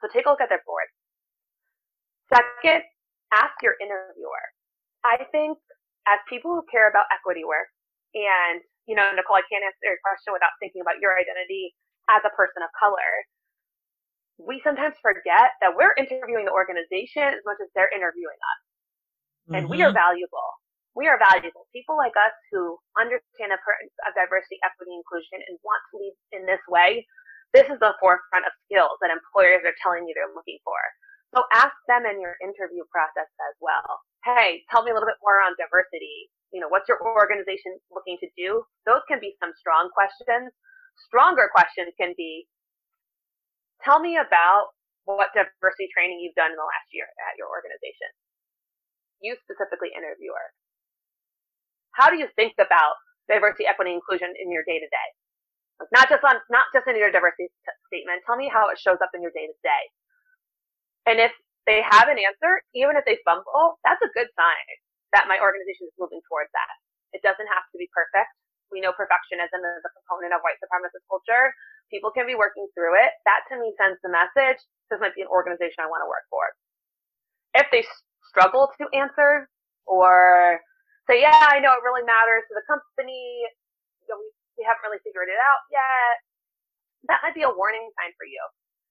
So 0.00 0.08
take 0.08 0.24
a 0.24 0.32
look 0.32 0.40
at 0.40 0.48
their 0.48 0.64
board. 0.64 0.88
Second, 2.32 2.84
ask 3.36 3.52
your 3.60 3.76
interviewer. 3.76 4.44
I 5.04 5.26
think 5.30 5.58
as 6.06 6.18
people 6.30 6.54
who 6.54 6.62
care 6.70 6.90
about 6.90 7.06
equity 7.10 7.44
work, 7.44 7.70
and 8.14 8.62
you 8.86 8.98
know, 8.98 9.06
Nicole, 9.14 9.38
I 9.38 9.46
can't 9.46 9.62
answer 9.62 9.94
your 9.94 10.02
question 10.02 10.34
without 10.34 10.54
thinking 10.58 10.82
about 10.82 10.98
your 10.98 11.14
identity 11.14 11.74
as 12.10 12.22
a 12.26 12.34
person 12.34 12.66
of 12.66 12.70
color. 12.74 13.10
We 14.42 14.58
sometimes 14.66 14.98
forget 14.98 15.54
that 15.62 15.78
we're 15.78 15.94
interviewing 15.94 16.50
the 16.50 16.54
organization 16.54 17.30
as 17.30 17.42
much 17.46 17.62
as 17.62 17.70
they're 17.78 17.92
interviewing 17.94 18.40
us. 18.42 18.60
And 19.54 19.66
mm-hmm. 19.66 19.70
we 19.70 19.78
are 19.86 19.94
mm-hmm. 19.94 20.02
valuable. 20.02 20.50
we 20.94 21.08
are 21.08 21.16
valuable. 21.16 21.68
People 21.72 21.96
like 21.96 22.12
us 22.20 22.34
who 22.52 22.76
understand 23.00 23.48
the 23.48 23.56
importance 23.56 23.94
of 24.04 24.12
diversity, 24.12 24.60
equity, 24.60 24.92
inclusion, 24.92 25.40
and 25.46 25.56
want 25.64 25.80
to 25.88 25.94
lead 25.96 26.14
in 26.36 26.42
this 26.44 26.60
way, 26.68 27.06
this 27.56 27.64
is 27.68 27.80
the 27.80 27.96
forefront 28.00 28.44
of 28.44 28.52
skills 28.68 28.96
that 29.00 29.08
employers 29.12 29.64
are 29.64 29.76
telling 29.80 30.04
you 30.04 30.12
they're 30.12 30.36
looking 30.36 30.60
for. 30.64 30.76
So 31.32 31.48
ask 31.56 31.72
them 31.88 32.04
in 32.04 32.20
your 32.20 32.36
interview 32.44 32.84
process 32.92 33.28
as 33.28 33.54
well. 33.60 34.04
Hey, 34.22 34.62
tell 34.70 34.86
me 34.86 34.90
a 34.90 34.94
little 34.94 35.10
bit 35.10 35.18
more 35.18 35.42
on 35.42 35.58
diversity. 35.58 36.30
You 36.54 36.62
know, 36.62 36.70
what's 36.70 36.86
your 36.86 37.02
organization 37.02 37.74
looking 37.90 38.18
to 38.22 38.28
do? 38.38 38.62
Those 38.86 39.02
can 39.10 39.18
be 39.18 39.34
some 39.42 39.50
strong 39.58 39.90
questions. 39.90 40.54
Stronger 41.08 41.48
questions 41.50 41.90
can 41.98 42.14
be, 42.14 42.46
tell 43.82 43.98
me 43.98 44.20
about 44.20 44.76
what 45.08 45.34
diversity 45.34 45.90
training 45.90 46.22
you've 46.22 46.36
done 46.38 46.54
in 46.54 46.58
the 46.60 46.68
last 46.68 46.86
year 46.94 47.08
at 47.26 47.34
your 47.34 47.50
organization. 47.50 48.12
You 49.18 49.34
specifically 49.42 49.90
interviewer. 49.90 50.54
How 51.98 52.12
do 52.12 52.20
you 52.20 52.28
think 52.38 52.54
about 52.62 53.00
diversity, 53.26 53.66
equity, 53.66 53.96
inclusion 53.96 54.30
in 54.38 54.52
your 54.52 54.62
day 54.62 54.78
to 54.78 54.86
day? 54.86 55.08
Not 55.90 56.06
just 56.06 56.22
on, 56.22 56.38
not 56.46 56.70
just 56.70 56.86
in 56.86 56.94
your 56.94 57.10
diversity 57.10 57.50
statement. 57.90 58.22
Tell 58.22 58.38
me 58.38 58.46
how 58.46 58.70
it 58.70 58.78
shows 58.78 59.02
up 59.02 59.10
in 59.16 59.24
your 59.24 59.34
day 59.34 59.50
to 59.50 59.56
day. 59.66 59.84
And 61.10 61.18
if 61.18 61.34
they 61.66 61.82
have 61.82 62.10
an 62.10 62.18
answer, 62.18 62.62
even 62.74 62.98
if 62.98 63.04
they 63.06 63.18
fumble, 63.22 63.78
that's 63.86 64.02
a 64.02 64.10
good 64.12 64.28
sign 64.34 64.68
that 65.14 65.28
my 65.28 65.38
organization 65.38 65.86
is 65.86 65.94
moving 66.00 66.24
towards 66.26 66.50
that. 66.56 66.74
It 67.12 67.20
doesn't 67.20 67.46
have 67.46 67.64
to 67.70 67.76
be 67.76 67.86
perfect. 67.92 68.32
We 68.72 68.80
know 68.80 68.96
perfectionism 68.96 69.60
is 69.60 69.84
a 69.84 69.92
component 70.02 70.32
of 70.32 70.40
white 70.40 70.56
supremacist 70.64 71.04
culture. 71.06 71.52
People 71.92 72.08
can 72.08 72.24
be 72.24 72.32
working 72.32 72.64
through 72.72 72.96
it. 72.96 73.12
That 73.28 73.44
to 73.52 73.60
me 73.60 73.76
sends 73.76 74.00
the 74.00 74.08
message 74.08 74.64
this 74.92 75.00
might 75.00 75.16
be 75.16 75.24
an 75.24 75.32
organization 75.32 75.80
I 75.80 75.88
want 75.88 76.04
to 76.04 76.08
work 76.12 76.28
for. 76.28 76.44
If 77.56 77.64
they 77.72 77.80
struggle 78.28 78.68
to 78.76 78.84
answer 78.92 79.48
or 79.88 80.60
say, 81.08 81.24
yeah, 81.24 81.48
I 81.48 81.64
know 81.64 81.72
it 81.72 81.80
really 81.80 82.04
matters 82.04 82.44
to 82.48 82.54
the 82.56 82.64
company. 82.68 83.48
You 84.04 84.08
know, 84.12 84.20
we, 84.20 84.28
we 84.60 84.62
haven't 84.68 84.84
really 84.84 85.00
figured 85.00 85.32
it 85.32 85.40
out 85.40 85.64
yet. 85.72 86.12
That 87.08 87.24
might 87.24 87.32
be 87.32 87.48
a 87.48 87.50
warning 87.50 87.88
sign 87.96 88.12
for 88.20 88.28
you. 88.28 88.40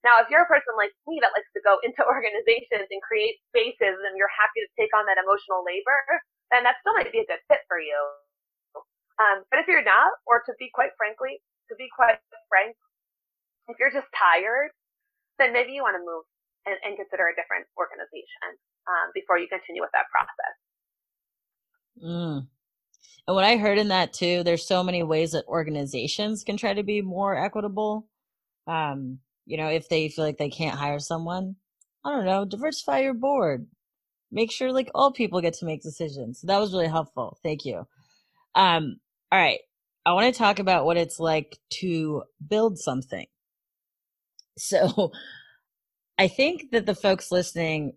Now, 0.02 0.18
if 0.18 0.34
you're 0.34 0.42
a 0.42 0.50
person 0.50 0.74
like 0.78 0.90
me 1.06 1.22
that 1.22 1.34
likes 1.38 1.50
to 1.54 1.62
go 1.62 1.78
into 1.86 2.02
organizations 2.10 2.90
and 2.90 3.02
create 3.06 3.38
spaces 3.54 3.98
and 4.02 4.18
you're 4.18 4.32
happy 4.34 4.66
to 4.66 4.70
take 4.78 4.92
on 4.98 5.06
that 5.06 5.22
emotional 5.22 5.62
labor, 5.62 6.02
then 6.50 6.66
that 6.66 6.82
still 6.82 6.98
might 6.98 7.14
be 7.14 7.22
a 7.22 7.28
good 7.30 7.42
fit 7.48 7.62
for 7.70 7.78
you. 7.78 7.98
Um, 9.22 9.46
but 9.54 9.62
if 9.62 9.70
you're 9.70 9.86
not, 9.86 10.10
or 10.26 10.42
to 10.50 10.54
be 10.58 10.74
quite 10.74 10.98
frankly, 10.98 11.38
to 11.70 11.78
be 11.78 11.86
quite 11.94 12.18
frank, 12.50 12.74
if 13.70 13.78
you're 13.78 13.94
just 13.94 14.10
tired, 14.18 14.74
then 15.38 15.54
maybe 15.54 15.78
you 15.78 15.86
want 15.86 15.96
to 15.96 16.04
move 16.04 16.26
and, 16.66 16.76
and 16.82 16.98
consider 16.98 17.30
a 17.30 17.36
different 17.38 17.70
organization 17.78 18.58
um, 18.90 19.14
before 19.14 19.38
you 19.38 19.46
continue 19.48 19.82
with 19.82 19.94
that 19.94 20.10
process. 20.10 20.56
Mm. 22.02 22.50
And 23.28 23.36
what 23.36 23.46
I 23.46 23.58
heard 23.58 23.78
in 23.78 23.90
that 23.90 24.14
too, 24.14 24.44
there's 24.44 24.66
so 24.66 24.84
many 24.84 25.04
ways 25.04 25.32
that 25.32 25.46
organizations 25.46 26.44
can 26.44 26.58
try 26.58 26.74
to 26.74 26.84
be 26.84 27.02
more 27.02 27.36
equitable. 27.36 28.08
Um, 28.68 29.20
you 29.46 29.58
know, 29.58 29.68
if 29.68 29.90
they 29.90 30.10
feel 30.10 30.26
like 30.26 30.38
they 30.38 30.50
can't 30.50 30.78
hire 30.78 31.00
someone, 31.00 31.56
I 32.06 32.12
don't 32.12 32.26
know, 32.26 32.46
diversify 32.46 33.00
your 33.00 33.14
board. 33.14 33.68
Make 34.32 34.52
sure 34.52 34.72
like 34.72 34.90
all 34.96 35.12
people 35.12 35.42
get 35.42 35.54
to 35.56 35.66
make 35.66 35.82
decisions. 35.82 36.42
So 36.42 36.48
that 36.48 36.60
was 36.60 36.72
really 36.72 36.88
helpful. 36.88 37.38
Thank 37.44 37.66
you. 37.66 37.86
Um, 38.56 38.98
all 39.32 39.40
right. 39.40 39.60
I 40.06 40.14
want 40.14 40.34
to 40.34 40.38
talk 40.38 40.60
about 40.60 40.86
what 40.86 40.98
it's 40.98 41.20
like 41.20 41.58
to 41.80 42.24
build 42.46 42.80
something. 42.80 43.28
So 44.58 45.12
I 46.18 46.28
think 46.28 46.72
that 46.72 46.86
the 46.86 46.96
folks 46.96 47.32
listening 47.32 47.94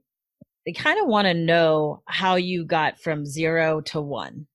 they 0.65 0.73
kind 0.73 1.01
of 1.01 1.07
want 1.07 1.27
to 1.27 1.35
know 1.35 2.03
how 2.07 2.37
you 2.37 2.65
got 2.65 2.99
from 2.99 3.27
zero 3.27 3.81
to 3.83 4.01
one. 4.01 4.47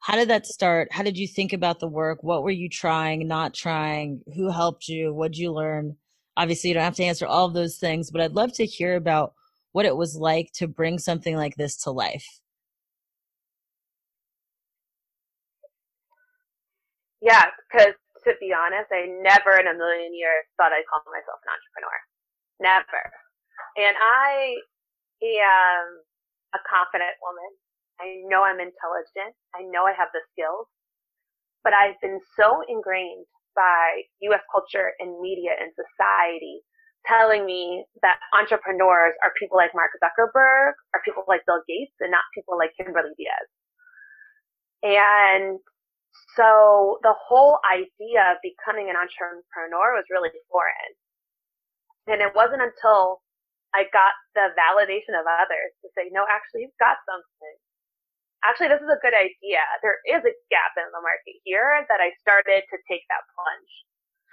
How 0.00 0.16
did 0.16 0.28
that 0.28 0.46
start? 0.46 0.92
How 0.92 1.02
did 1.02 1.18
you 1.18 1.28
think 1.28 1.52
about 1.52 1.78
the 1.78 1.86
work? 1.86 2.22
What 2.22 2.42
were 2.42 2.50
you 2.50 2.68
trying, 2.68 3.28
not 3.28 3.52
trying? 3.52 4.22
Who 4.34 4.50
helped 4.50 4.88
you? 4.88 5.12
What 5.12 5.32
did 5.32 5.38
you 5.38 5.52
learn? 5.52 5.96
Obviously, 6.36 6.68
you 6.68 6.74
don't 6.74 6.84
have 6.84 6.96
to 6.96 7.04
answer 7.04 7.26
all 7.26 7.46
of 7.46 7.54
those 7.54 7.76
things, 7.76 8.10
but 8.10 8.22
I'd 8.22 8.32
love 8.32 8.52
to 8.54 8.64
hear 8.64 8.96
about 8.96 9.34
what 9.72 9.84
it 9.84 9.96
was 9.96 10.16
like 10.16 10.52
to 10.54 10.66
bring 10.66 10.98
something 10.98 11.36
like 11.36 11.56
this 11.56 11.76
to 11.82 11.90
life. 11.90 12.40
Yeah, 17.20 17.44
because 17.68 17.92
to 18.24 18.32
be 18.40 18.54
honest, 18.56 18.88
I 18.90 19.04
never 19.20 19.60
in 19.60 19.68
a 19.68 19.76
million 19.76 20.16
years 20.16 20.48
thought 20.56 20.72
I'd 20.72 20.88
call 20.88 21.04
myself 21.12 21.40
an 21.44 21.52
entrepreneur. 21.52 21.98
Never. 22.60 23.04
And 23.76 23.96
I 24.00 24.56
am 25.22 25.84
a 26.56 26.60
confident 26.64 27.16
woman. 27.20 27.52
I 28.00 28.24
know 28.26 28.42
I'm 28.42 28.58
intelligent. 28.58 29.36
I 29.54 29.62
know 29.68 29.84
I 29.84 29.92
have 29.92 30.08
the 30.16 30.24
skills, 30.32 30.66
but 31.62 31.76
I've 31.76 32.00
been 32.00 32.18
so 32.34 32.64
ingrained 32.66 33.26
by 33.54 34.08
US 34.32 34.40
culture 34.48 34.96
and 34.98 35.20
media 35.20 35.52
and 35.60 35.68
society 35.76 36.64
telling 37.06 37.44
me 37.44 37.84
that 38.02 38.20
entrepreneurs 38.32 39.12
are 39.24 39.32
people 39.38 39.56
like 39.56 39.72
Mark 39.74 39.92
Zuckerberg, 40.00 40.72
are 40.94 41.02
people 41.04 41.24
like 41.28 41.44
Bill 41.46 41.60
Gates, 41.68 41.96
and 42.00 42.10
not 42.10 42.24
people 42.34 42.56
like 42.56 42.72
Kimberly 42.76 43.12
Diaz. 43.16 43.48
And 44.82 45.60
so 46.36 46.98
the 47.02 47.14
whole 47.16 47.60
idea 47.68 48.24
of 48.32 48.40
becoming 48.44 48.88
an 48.88 48.96
entrepreneur 48.96 49.96
was 49.96 50.08
really 50.08 50.32
foreign. 50.48 50.92
And 52.08 52.20
it 52.20 52.32
wasn't 52.34 52.64
until 52.64 53.20
I 53.72 53.86
got 53.92 54.12
the 54.34 54.50
validation 54.56 55.14
of 55.14 55.28
others 55.28 55.70
to 55.84 55.88
say, 55.94 56.10
no, 56.10 56.24
actually, 56.26 56.66
you've 56.66 56.82
got 56.82 56.98
something. 57.06 57.56
Actually, 58.40 58.72
this 58.72 58.80
is 58.80 58.88
a 58.88 59.00
good 59.04 59.12
idea. 59.12 59.60
There 59.84 60.00
is 60.08 60.24
a 60.24 60.34
gap 60.48 60.72
in 60.80 60.88
the 60.96 61.04
market 61.04 61.36
here 61.44 61.84
that 61.92 62.00
I 62.00 62.16
started 62.24 62.64
to 62.64 62.76
take 62.88 63.04
that 63.12 63.24
plunge. 63.36 63.72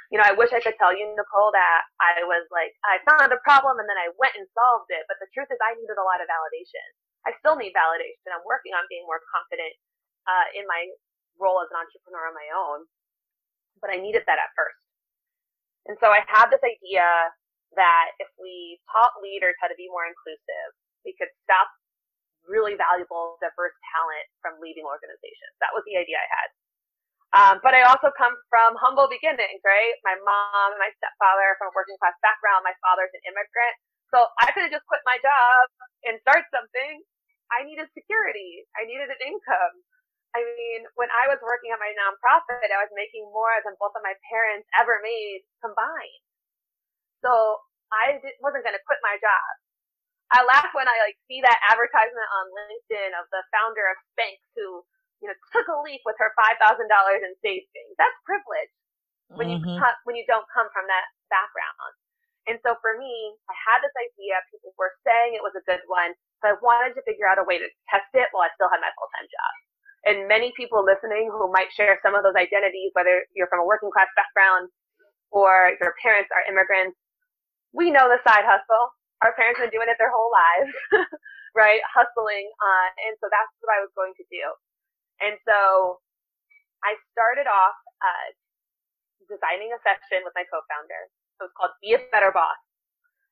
You 0.07 0.15
know, 0.15 0.23
I 0.23 0.31
wish 0.31 0.55
I 0.55 0.63
could 0.63 0.79
tell 0.79 0.95
you, 0.95 1.03
Nicole, 1.19 1.51
that 1.51 1.83
I 1.99 2.23
was 2.23 2.47
like, 2.47 2.71
I 2.87 3.03
found 3.03 3.27
a 3.35 3.41
problem 3.43 3.83
and 3.83 3.87
then 3.91 3.99
I 3.99 4.07
went 4.15 4.39
and 4.39 4.47
solved 4.55 4.87
it. 4.95 5.03
But 5.11 5.19
the 5.19 5.27
truth 5.35 5.51
is, 5.51 5.59
I 5.59 5.75
needed 5.75 5.99
a 5.99 6.07
lot 6.07 6.23
of 6.23 6.31
validation. 6.31 6.87
I 7.27 7.35
still 7.43 7.59
need 7.59 7.75
validation. 7.75 8.31
I'm 8.31 8.47
working 8.47 8.71
on 8.71 8.87
being 8.87 9.03
more 9.03 9.19
confident 9.27 9.75
uh, 10.23 10.47
in 10.55 10.63
my 10.71 10.87
role 11.35 11.59
as 11.59 11.67
an 11.75 11.83
entrepreneur 11.83 12.31
on 12.31 12.35
my 12.39 12.47
own. 12.55 12.87
But 13.83 13.91
I 13.91 13.99
needed 13.99 14.23
that 14.31 14.39
at 14.39 14.55
first. 14.55 14.79
And 15.91 15.99
so 15.99 16.07
I 16.15 16.23
had 16.31 16.47
this 16.47 16.63
idea 16.63 17.03
that 17.75 18.15
if 18.23 18.31
we 18.39 18.79
taught 18.95 19.19
leaders 19.19 19.59
how 19.59 19.67
to 19.67 19.75
be 19.75 19.91
more 19.91 20.07
inclusive, 20.07 20.69
we 21.03 21.11
could 21.19 21.31
stop 21.43 21.67
really 22.47 22.79
valuable, 22.79 23.37
diverse 23.43 23.75
talent 23.93 24.27
from 24.41 24.57
leaving 24.63 24.87
organizations. 24.87 25.53
That 25.59 25.75
was 25.75 25.83
the 25.85 25.99
idea 25.99 26.17
I 26.17 26.29
had. 26.31 26.49
Um, 27.35 27.55
but 27.59 27.75
I 27.75 27.83
also 27.83 28.07
come 28.15 28.33
from 28.47 28.79
humble 28.79 29.11
beginnings, 29.11 29.59
right? 29.67 29.95
My 30.07 30.15
mom 30.23 30.73
and 30.73 30.81
my 30.81 30.89
stepfather 30.95 31.59
from 31.59 31.69
a 31.69 31.75
working 31.75 31.99
class 31.99 32.15
background. 32.23 32.63
My 32.63 32.75
father's 32.79 33.11
an 33.11 33.23
immigrant. 33.27 33.75
So 34.15 34.31
I 34.39 34.55
could 34.55 34.63
have 34.63 34.71
just 34.71 34.87
quit 34.87 35.03
my 35.03 35.19
job 35.19 35.63
and 36.07 36.15
start 36.23 36.47
something. 36.55 37.03
I 37.51 37.67
needed 37.67 37.91
security. 37.91 38.63
I 38.79 38.87
needed 38.87 39.11
an 39.11 39.19
income. 39.19 39.75
I 40.35 40.43
mean, 40.43 40.87
when 40.95 41.11
I 41.11 41.27
was 41.27 41.39
working 41.43 41.71
at 41.75 41.79
my 41.79 41.91
nonprofit, 41.95 42.71
I 42.71 42.79
was 42.83 42.91
making 42.95 43.27
more 43.31 43.59
than 43.67 43.75
both 43.79 43.95
of 43.95 44.03
my 44.03 44.15
parents 44.31 44.67
ever 44.79 44.99
made 45.03 45.43
combined. 45.59 46.23
So 47.23 47.59
I 47.91 48.19
wasn't 48.43 48.63
going 48.63 48.75
to 48.75 48.85
quit 48.87 48.99
my 49.03 49.15
job. 49.19 49.51
I 50.31 50.43
laugh 50.43 50.71
when 50.75 50.87
I 50.87 50.97
like 51.07 51.15
see 51.31 51.39
that 51.39 51.59
advertisement 51.71 52.29
on 52.35 52.51
LinkedIn 52.51 53.11
of 53.15 53.25
the 53.31 53.41
founder 53.55 53.87
of 53.87 53.95
Spanx 54.11 54.39
who, 54.59 54.83
you 55.23 55.27
know, 55.31 55.37
took 55.55 55.67
a 55.71 55.77
leap 55.87 56.03
with 56.03 56.19
her 56.19 56.35
five 56.35 56.59
thousand 56.59 56.91
dollars 56.91 57.23
in 57.23 57.31
savings. 57.39 57.95
That's 57.95 58.15
privilege 58.27 58.71
when 59.31 59.47
mm-hmm. 59.47 59.79
you 59.79 59.83
when 60.03 60.15
you 60.19 60.27
don't 60.27 60.47
come 60.51 60.67
from 60.75 60.87
that 60.87 61.05
background. 61.31 61.95
And 62.47 62.55
so 62.63 62.79
for 62.79 62.95
me, 62.95 63.35
I 63.51 63.55
had 63.55 63.83
this 63.83 63.95
idea. 63.99 64.39
People 64.51 64.71
were 64.79 64.95
saying 65.03 65.35
it 65.35 65.43
was 65.43 65.55
a 65.55 65.63
good 65.67 65.83
one, 65.91 66.15
so 66.39 66.55
I 66.55 66.59
wanted 66.63 66.95
to 66.95 67.03
figure 67.03 67.27
out 67.27 67.39
a 67.39 67.47
way 67.47 67.59
to 67.59 67.67
test 67.91 68.07
it 68.15 68.31
while 68.31 68.47
I 68.47 68.51
still 68.55 68.71
had 68.71 68.79
my 68.79 68.91
full 68.95 69.11
time 69.15 69.27
job. 69.27 69.53
And 70.07 70.17
many 70.31 70.55
people 70.55 70.83
listening 70.87 71.27
who 71.27 71.51
might 71.51 71.67
share 71.75 71.99
some 71.99 72.15
of 72.15 72.23
those 72.23 72.39
identities, 72.39 72.95
whether 72.95 73.27
you're 73.35 73.51
from 73.51 73.59
a 73.59 73.67
working 73.67 73.91
class 73.91 74.07
background 74.15 74.71
or 75.31 75.75
your 75.83 75.91
parents 75.99 76.31
are 76.31 76.47
immigrants, 76.47 76.95
we 77.75 77.91
know 77.91 78.07
the 78.07 78.23
side 78.23 78.47
hustle. 78.47 78.95
Our 79.25 79.33
parents 79.33 79.57
have 79.57 79.69
been 79.69 79.77
doing 79.81 79.89
it 79.89 79.97
their 79.97 80.13
whole 80.13 80.29
lives, 80.29 80.73
right? 81.57 81.81
Hustling 81.89 82.47
on. 82.61 82.87
And 83.09 83.13
so 83.17 83.29
that's 83.33 83.49
what 83.61 83.73
I 83.73 83.81
was 83.81 83.91
going 83.97 84.13
to 84.17 84.25
do. 84.29 84.43
And 85.21 85.35
so 85.41 85.97
I 86.85 86.93
started 87.13 87.49
off 87.49 87.77
uh, 88.01 88.27
designing 89.25 89.73
a 89.73 89.79
session 89.81 90.21
with 90.21 90.37
my 90.37 90.45
co-founder. 90.47 91.01
It 91.41 91.49
was 91.49 91.53
called 91.57 91.73
Be 91.81 91.97
a 91.97 92.01
Better 92.13 92.29
Boss. 92.29 92.57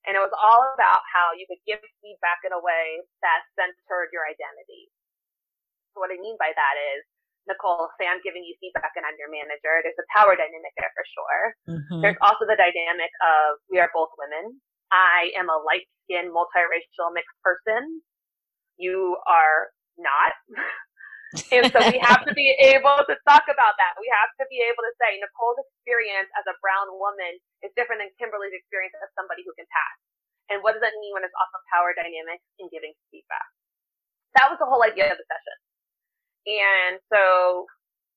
And 0.06 0.13
it 0.13 0.21
was 0.21 0.34
all 0.38 0.62
about 0.78 1.02
how 1.10 1.34
you 1.34 1.50
could 1.50 1.62
give 1.65 1.82
feedback 2.02 2.45
in 2.45 2.54
a 2.54 2.62
way 2.62 3.02
that 3.26 3.41
centered 3.58 4.13
your 4.13 4.26
identity. 4.30 4.93
So 5.93 6.02
what 6.02 6.13
I 6.13 6.21
mean 6.21 6.38
by 6.38 6.54
that 6.54 6.76
is 6.93 7.02
Nicole, 7.50 7.89
say 7.98 8.06
I'm 8.06 8.21
giving 8.21 8.45
you 8.45 8.54
feedback 8.62 8.93
and 8.98 9.06
I'm 9.06 9.17
your 9.17 9.30
manager. 9.30 9.82
There's 9.82 9.98
a 9.98 10.06
power 10.13 10.38
dynamic 10.38 10.74
there 10.78 10.93
for 10.93 11.06
sure. 11.10 11.41
Mm-hmm. 11.78 12.00
There's 12.06 12.21
also 12.21 12.45
the 12.45 12.58
dynamic 12.58 13.10
of 13.21 13.62
we 13.69 13.82
are 13.82 13.89
both 13.93 14.13
women. 14.17 14.62
I 14.91 15.34
am 15.38 15.50
a 15.50 15.58
light 15.62 15.88
skinned, 16.06 16.34
multiracial 16.34 17.13
mixed 17.13 17.38
person. 17.41 18.02
You 18.78 19.17
are 19.26 19.71
not. 19.98 20.34
and 21.56 21.67
so 21.71 21.80
we 21.91 22.00
have 22.00 22.24
to 22.28 22.34
be 22.34 22.54
able 22.60 23.02
to 23.08 23.15
talk 23.28 23.45
about 23.50 23.76
that. 23.80 23.98
We 24.00 24.08
have 24.12 24.32
to 24.39 24.45
be 24.52 24.62
able 24.63 24.84
to 24.86 24.93
say 25.02 25.19
Nicole's 25.19 25.60
experience 25.60 26.30
as 26.38 26.45
a 26.48 26.56
brown 26.63 26.91
woman 26.95 27.39
is 27.65 27.74
different 27.76 28.04
than 28.04 28.12
Kimberly's 28.19 28.56
experience 28.56 28.95
as 29.02 29.10
somebody 29.17 29.43
who 29.43 29.52
can 29.58 29.67
pass. 29.67 29.98
And 30.54 30.62
what 30.62 30.78
does 30.78 30.84
that 30.86 30.93
mean 31.02 31.12
when 31.17 31.26
it's 31.26 31.36
also 31.36 31.58
power 31.74 31.91
dynamics 31.98 32.45
in 32.62 32.69
giving 32.69 32.93
feedback? 33.10 33.50
That 34.38 34.52
was 34.52 34.62
the 34.62 34.69
whole 34.69 34.84
idea 34.86 35.10
of 35.10 35.17
the 35.17 35.26
session. 35.26 35.58
And 36.45 37.02
so 37.10 37.65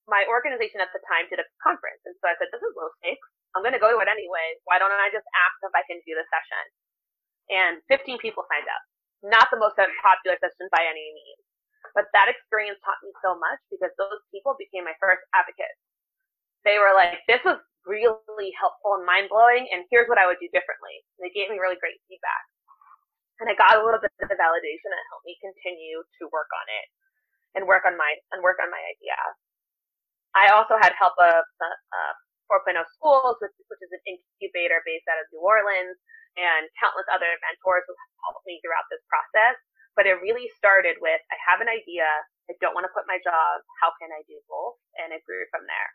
my 0.09 0.25
organization 0.29 0.85
at 0.85 0.93
the 0.93 1.01
time 1.09 1.29
did 1.33 1.41
a 1.41 1.47
conference. 1.65 2.01
And 2.05 2.17
so 2.21 2.29
I 2.29 2.37
said, 2.37 2.53
this 2.53 2.61
is 2.61 2.73
low 2.77 2.93
stakes. 3.01 3.29
I'm 3.57 3.65
going 3.65 3.77
to 3.77 3.83
go 3.83 3.89
to 3.93 4.01
it 4.01 4.11
anyway. 4.11 4.59
Why 4.69 4.77
don't 4.81 4.93
I 4.93 5.09
just 5.13 5.27
ask 5.33 5.57
if 5.65 5.73
I 5.73 5.85
can 5.89 6.01
do 6.05 6.13
the 6.17 6.27
session? 6.29 6.65
And 7.49 7.75
15 7.89 8.21
people 8.21 8.45
signed 8.49 8.69
up. 8.69 8.83
Not 9.25 9.49
the 9.51 9.59
most 9.59 9.75
popular 9.77 10.37
session 10.39 10.69
by 10.71 10.85
any 10.85 11.11
means. 11.17 11.43
But 11.97 12.13
that 12.13 12.29
experience 12.29 12.79
taught 12.85 13.01
me 13.01 13.11
so 13.25 13.35
much 13.41 13.59
because 13.73 13.91
those 13.97 14.21
people 14.31 14.55
became 14.61 14.85
my 14.85 14.95
first 15.01 15.25
advocates. 15.33 15.81
They 16.63 16.77
were 16.77 16.93
like, 16.93 17.25
this 17.25 17.41
was 17.47 17.59
really 17.89 18.53
helpful 18.61 19.01
and 19.01 19.09
mind 19.09 19.33
blowing, 19.33 19.65
and 19.73 19.89
here's 19.89 20.11
what 20.11 20.21
I 20.21 20.29
would 20.29 20.39
do 20.43 20.53
differently. 20.53 21.01
And 21.17 21.25
they 21.25 21.33
gave 21.33 21.49
me 21.49 21.57
really 21.57 21.81
great 21.81 21.97
feedback. 22.07 22.45
And 23.41 23.49
I 23.49 23.55
got 23.55 23.79
a 23.79 23.83
little 23.83 24.03
bit 24.03 24.13
of 24.21 24.29
validation 24.35 24.91
that 24.91 25.09
helped 25.09 25.25
me 25.25 25.39
continue 25.39 26.03
to 26.03 26.23
work 26.35 26.51
on 26.51 26.67
it 26.69 26.87
and 27.55 27.71
work 27.71 27.87
on 27.87 27.95
my 27.95 28.19
and 28.35 28.43
work 28.43 28.59
on 28.59 28.69
my 28.69 28.83
idea. 28.83 29.19
I 30.35 30.53
also 30.53 30.77
had 30.77 30.93
help 30.99 31.15
of 31.23 31.47
uh, 31.47 32.15
4.0 32.49 32.81
Schools, 32.97 33.37
which, 33.41 33.55
which 33.69 33.83
is 33.85 33.93
an 33.93 34.03
incubator 34.09 34.81
based 34.85 35.07
out 35.09 35.21
of 35.21 35.29
New 35.33 35.45
Orleans, 35.45 35.97
and 36.37 36.69
countless 36.81 37.09
other 37.13 37.29
mentors 37.45 37.85
who 37.87 37.95
helped 38.25 38.45
me 38.49 38.61
throughout 38.61 38.89
this 38.89 39.05
process. 39.09 39.57
But 39.97 40.07
it 40.07 40.23
really 40.23 40.47
started 40.57 40.97
with 41.03 41.19
I 41.29 41.37
have 41.43 41.61
an 41.61 41.69
idea. 41.69 42.07
I 42.49 42.55
don't 42.63 42.73
want 42.73 42.87
to 42.87 42.93
quit 42.95 43.05
my 43.11 43.19
job. 43.21 43.61
How 43.83 43.91
can 43.99 44.09
I 44.15 44.23
do 44.25 44.39
both? 44.47 44.79
And 44.97 45.13
it 45.13 45.27
grew 45.27 45.45
from 45.51 45.67
there. 45.67 45.91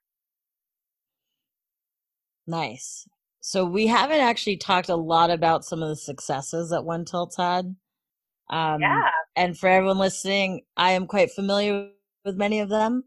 Nice. 2.46 3.08
So 3.40 3.66
we 3.66 3.88
haven't 3.88 4.20
actually 4.20 4.58
talked 4.58 4.90
a 4.90 4.96
lot 4.96 5.32
about 5.32 5.66
some 5.66 5.82
of 5.82 5.90
the 5.90 5.96
successes 5.96 6.70
that 6.70 6.86
One 6.86 7.06
Tilt's 7.06 7.38
had. 7.38 7.76
Um, 8.50 8.82
yeah. 8.82 9.10
And 9.36 9.58
for 9.58 9.68
everyone 9.68 9.98
listening, 9.98 10.62
I 10.78 10.92
am 10.92 11.08
quite 11.08 11.32
familiar 11.32 11.90
with 12.24 12.36
many 12.36 12.60
of 12.60 12.70
them, 12.70 13.04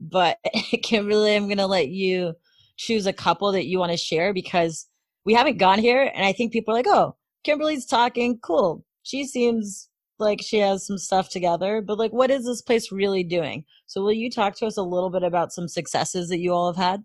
but 0.00 0.38
Kimberly, 0.82 1.34
I'm 1.34 1.46
going 1.46 1.58
to 1.58 1.66
let 1.66 1.88
you 1.88 2.34
choose 2.82 3.06
a 3.06 3.12
couple 3.12 3.52
that 3.52 3.66
you 3.66 3.78
want 3.78 3.92
to 3.92 3.96
share 3.96 4.34
because 4.34 4.86
we 5.24 5.34
haven't 5.34 5.58
gone 5.58 5.78
here. 5.78 6.10
And 6.14 6.24
I 6.24 6.32
think 6.32 6.52
people 6.52 6.74
are 6.74 6.78
like, 6.78 6.88
oh, 6.88 7.16
Kimberly's 7.44 7.86
talking. 7.86 8.38
Cool. 8.42 8.84
She 9.02 9.24
seems 9.24 9.88
like 10.18 10.40
she 10.42 10.58
has 10.58 10.86
some 10.86 10.98
stuff 10.98 11.30
together, 11.30 11.80
but 11.80 11.98
like, 11.98 12.12
what 12.12 12.30
is 12.30 12.44
this 12.44 12.62
place 12.62 12.92
really 12.92 13.24
doing? 13.24 13.64
So, 13.86 14.02
will 14.02 14.12
you 14.12 14.30
talk 14.30 14.56
to 14.58 14.66
us 14.66 14.76
a 14.76 14.82
little 14.82 15.10
bit 15.10 15.22
about 15.22 15.52
some 15.52 15.68
successes 15.68 16.28
that 16.28 16.38
you 16.38 16.52
all 16.52 16.72
have 16.72 16.80
had? 16.80 17.04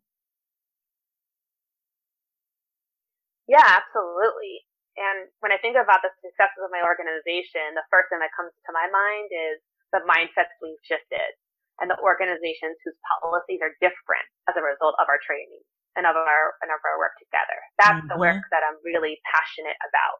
Yeah, 3.48 3.64
absolutely. 3.64 4.68
And 4.98 5.30
when 5.40 5.54
I 5.54 5.58
think 5.62 5.78
about 5.78 6.02
the 6.04 6.12
successes 6.22 6.62
of 6.62 6.74
my 6.74 6.84
organization, 6.84 7.78
the 7.78 7.86
first 7.90 8.10
thing 8.10 8.20
that 8.20 8.34
comes 8.36 8.52
to 8.54 8.72
my 8.74 8.90
mind 8.90 9.30
is 9.30 9.62
the 9.94 10.02
mindsets 10.06 10.52
we've 10.62 10.82
shifted 10.84 11.38
and 11.80 11.90
the 11.90 12.00
organizations 12.02 12.78
whose 12.82 12.98
policies 13.22 13.62
are 13.62 13.74
different 13.82 14.28
as 14.50 14.58
a 14.58 14.64
result 14.64 14.98
of 14.98 15.10
our 15.10 15.22
training 15.22 15.62
and 15.94 16.06
of 16.06 16.18
our 16.18 16.58
and 16.62 16.70
of 16.74 16.82
our 16.82 16.98
work 16.98 17.14
together. 17.22 17.58
That's 17.78 18.02
mm-hmm. 18.02 18.14
the 18.14 18.20
work 18.22 18.42
that 18.54 18.66
I'm 18.66 18.78
really 18.82 19.18
passionate 19.30 19.78
about. 19.86 20.18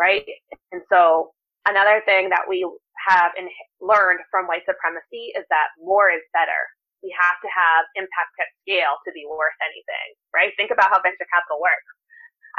Right? 0.00 0.26
And 0.72 0.80
so 0.88 1.36
Another 1.62 2.02
thing 2.02 2.26
that 2.34 2.50
we 2.50 2.66
have 3.06 3.30
in, 3.38 3.46
learned 3.78 4.18
from 4.34 4.50
white 4.50 4.66
supremacy 4.66 5.30
is 5.38 5.46
that 5.46 5.70
more 5.78 6.10
is 6.10 6.22
better. 6.34 6.58
We 7.06 7.14
have 7.14 7.38
to 7.38 7.50
have 7.50 7.86
impact 7.94 8.34
at 8.42 8.50
scale 8.66 8.98
to 9.06 9.10
be 9.14 9.22
worth 9.30 9.54
anything, 9.62 10.08
right? 10.34 10.50
Think 10.58 10.74
about 10.74 10.90
how 10.90 10.98
venture 10.98 11.26
capital 11.30 11.62
works. 11.62 11.86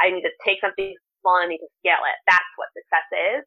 I 0.00 0.08
need 0.08 0.24
to 0.24 0.32
take 0.40 0.60
something 0.64 0.96
small 1.20 1.40
and 1.40 1.48
I 1.48 1.52
need 1.52 1.64
to 1.64 1.72
scale 1.84 2.00
it. 2.00 2.16
That's 2.24 2.52
what 2.56 2.72
success 2.72 3.08
is. 3.36 3.42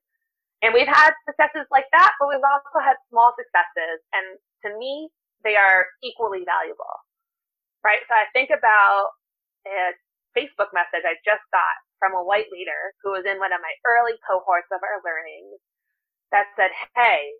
And 0.61 0.73
we've 0.73 0.89
had 0.89 1.13
successes 1.25 1.65
like 1.73 1.89
that, 1.93 2.13
but 2.21 2.29
we've 2.29 2.45
also 2.45 2.81
had 2.81 2.97
small 3.09 3.33
successes. 3.33 3.97
And 4.13 4.37
to 4.65 4.69
me, 4.77 5.09
they 5.43 5.55
are 5.57 5.87
equally 6.03 6.45
valuable, 6.45 6.95
right? 7.85 8.01
So 8.09 8.13
I 8.15 8.25
think 8.33 8.49
about 8.53 9.13
a 9.67 9.93
Facebook 10.37 10.73
message 10.73 11.05
I 11.05 11.17
just 11.25 11.43
got 11.53 11.75
from 12.01 12.15
a 12.17 12.23
white 12.25 12.49
leader 12.53 12.93
who 13.03 13.13
was 13.13 13.25
in 13.27 13.39
one 13.41 13.53
of 13.53 13.61
my 13.61 13.73
early 13.85 14.17
cohorts 14.25 14.69
of 14.73 14.81
our 14.81 14.99
learnings 15.05 15.59
that 16.31 16.51
said, 16.57 16.71
Hey, 16.95 17.33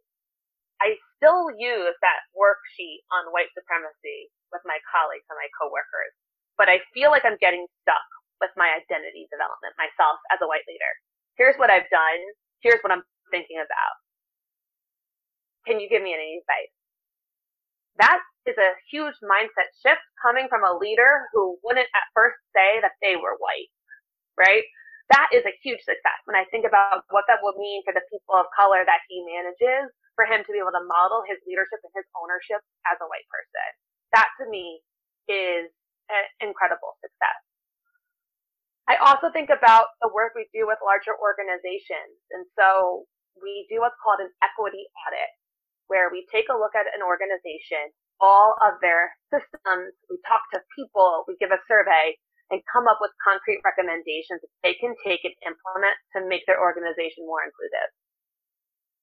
I 0.82 0.98
still 1.18 1.50
use 1.58 1.98
that 2.06 2.22
worksheet 2.38 3.02
on 3.10 3.34
white 3.34 3.50
supremacy 3.58 4.30
with 4.54 4.62
my 4.70 4.78
colleagues 4.94 5.26
and 5.30 5.40
my 5.42 5.50
coworkers, 5.58 6.14
but 6.62 6.70
I 6.70 6.86
feel 6.94 7.10
like 7.10 7.26
I'm 7.26 7.40
getting 7.42 7.66
stuck 7.82 8.06
with 8.44 8.54
my 8.62 8.70
identity 8.78 9.26
development 9.34 9.74
myself 9.82 10.22
as 10.30 10.40
a 10.46 10.50
white 10.50 10.66
leader. 10.70 10.94
Here's 11.42 11.58
what 11.58 11.74
I've 11.74 11.90
done. 11.90 12.22
Here's 12.62 12.82
what 12.86 12.94
I'm 12.94 13.06
thinking 13.34 13.58
about. 13.58 13.96
Can 15.68 15.80
you 15.82 15.90
give 15.90 16.04
me 16.04 16.14
any 16.16 16.42
advice? 16.42 16.74
That 18.00 18.22
is 18.46 18.56
a 18.58 18.78
huge 18.92 19.16
mindset 19.26 19.74
shift 19.84 20.02
coming 20.22 20.48
from 20.50 20.64
a 20.64 20.78
leader 20.78 21.28
who 21.34 21.58
wouldn't 21.64 21.90
at 21.92 22.08
first 22.14 22.38
say 22.56 22.80
that 22.82 22.96
they 23.02 23.16
were 23.18 23.36
white 23.40 23.72
right? 24.38 24.64
That 25.10 25.34
is 25.34 25.44
a 25.44 25.56
huge 25.66 25.82
success. 25.82 26.20
When 26.30 26.38
I 26.38 26.46
think 26.54 26.64
about 26.64 27.04
what 27.10 27.26
that 27.28 27.42
would 27.42 27.58
mean 27.58 27.82
for 27.84 27.92
the 27.92 28.06
people 28.14 28.38
of 28.38 28.48
color 28.54 28.86
that 28.86 29.02
he 29.10 29.26
manages, 29.26 29.90
for 30.14 30.30
him 30.30 30.46
to 30.46 30.52
be 30.54 30.62
able 30.62 30.74
to 30.74 30.86
model 30.86 31.26
his 31.26 31.42
leadership 31.50 31.82
and 31.82 31.94
his 31.98 32.08
ownership 32.18 32.62
as 32.86 32.98
a 33.02 33.10
white 33.10 33.26
person. 33.34 33.70
That 34.14 34.30
to 34.42 34.46
me 34.50 34.82
is 35.30 35.70
an 36.10 36.26
incredible 36.42 36.96
success. 37.02 37.40
I 38.88 38.96
also 39.04 39.30
think 39.30 39.52
about 39.52 39.92
the 40.00 40.10
work 40.10 40.32
we 40.34 40.48
do 40.56 40.64
with 40.66 40.80
larger 40.80 41.14
organizations. 41.20 42.18
And 42.32 42.48
so 42.56 43.04
we 43.40 43.68
do 43.68 43.84
what's 43.84 44.00
called 44.00 44.24
an 44.24 44.32
equity 44.40 44.88
audit, 45.06 45.32
where 45.88 46.12
we 46.12 46.28
take 46.32 46.48
a 46.52 46.58
look 46.58 46.76
at 46.76 46.88
an 46.92 47.04
organization, 47.04 47.92
all 48.20 48.56
of 48.64 48.80
their 48.82 49.14
systems, 49.32 49.94
we 50.10 50.18
talk 50.28 50.44
to 50.54 50.60
people, 50.76 51.24
we 51.28 51.40
give 51.40 51.52
a 51.52 51.62
survey, 51.68 52.16
and 52.50 52.64
come 52.72 52.88
up 52.88 53.00
with 53.04 53.12
concrete 53.20 53.60
recommendations 53.68 54.40
that 54.40 54.54
they 54.64 54.76
can 54.80 54.96
take 55.04 55.24
and 55.28 55.36
implement 55.44 55.98
to 56.16 56.24
make 56.24 56.48
their 56.48 56.60
organization 56.64 57.28
more 57.28 57.44
inclusive. 57.44 57.90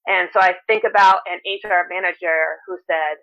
And 0.05 0.29
so 0.33 0.41
I 0.41 0.57
think 0.69 0.85
about 0.85 1.25
an 1.29 1.41
HR 1.45 1.89
manager 1.89 2.61
who 2.65 2.77
said, 2.85 3.21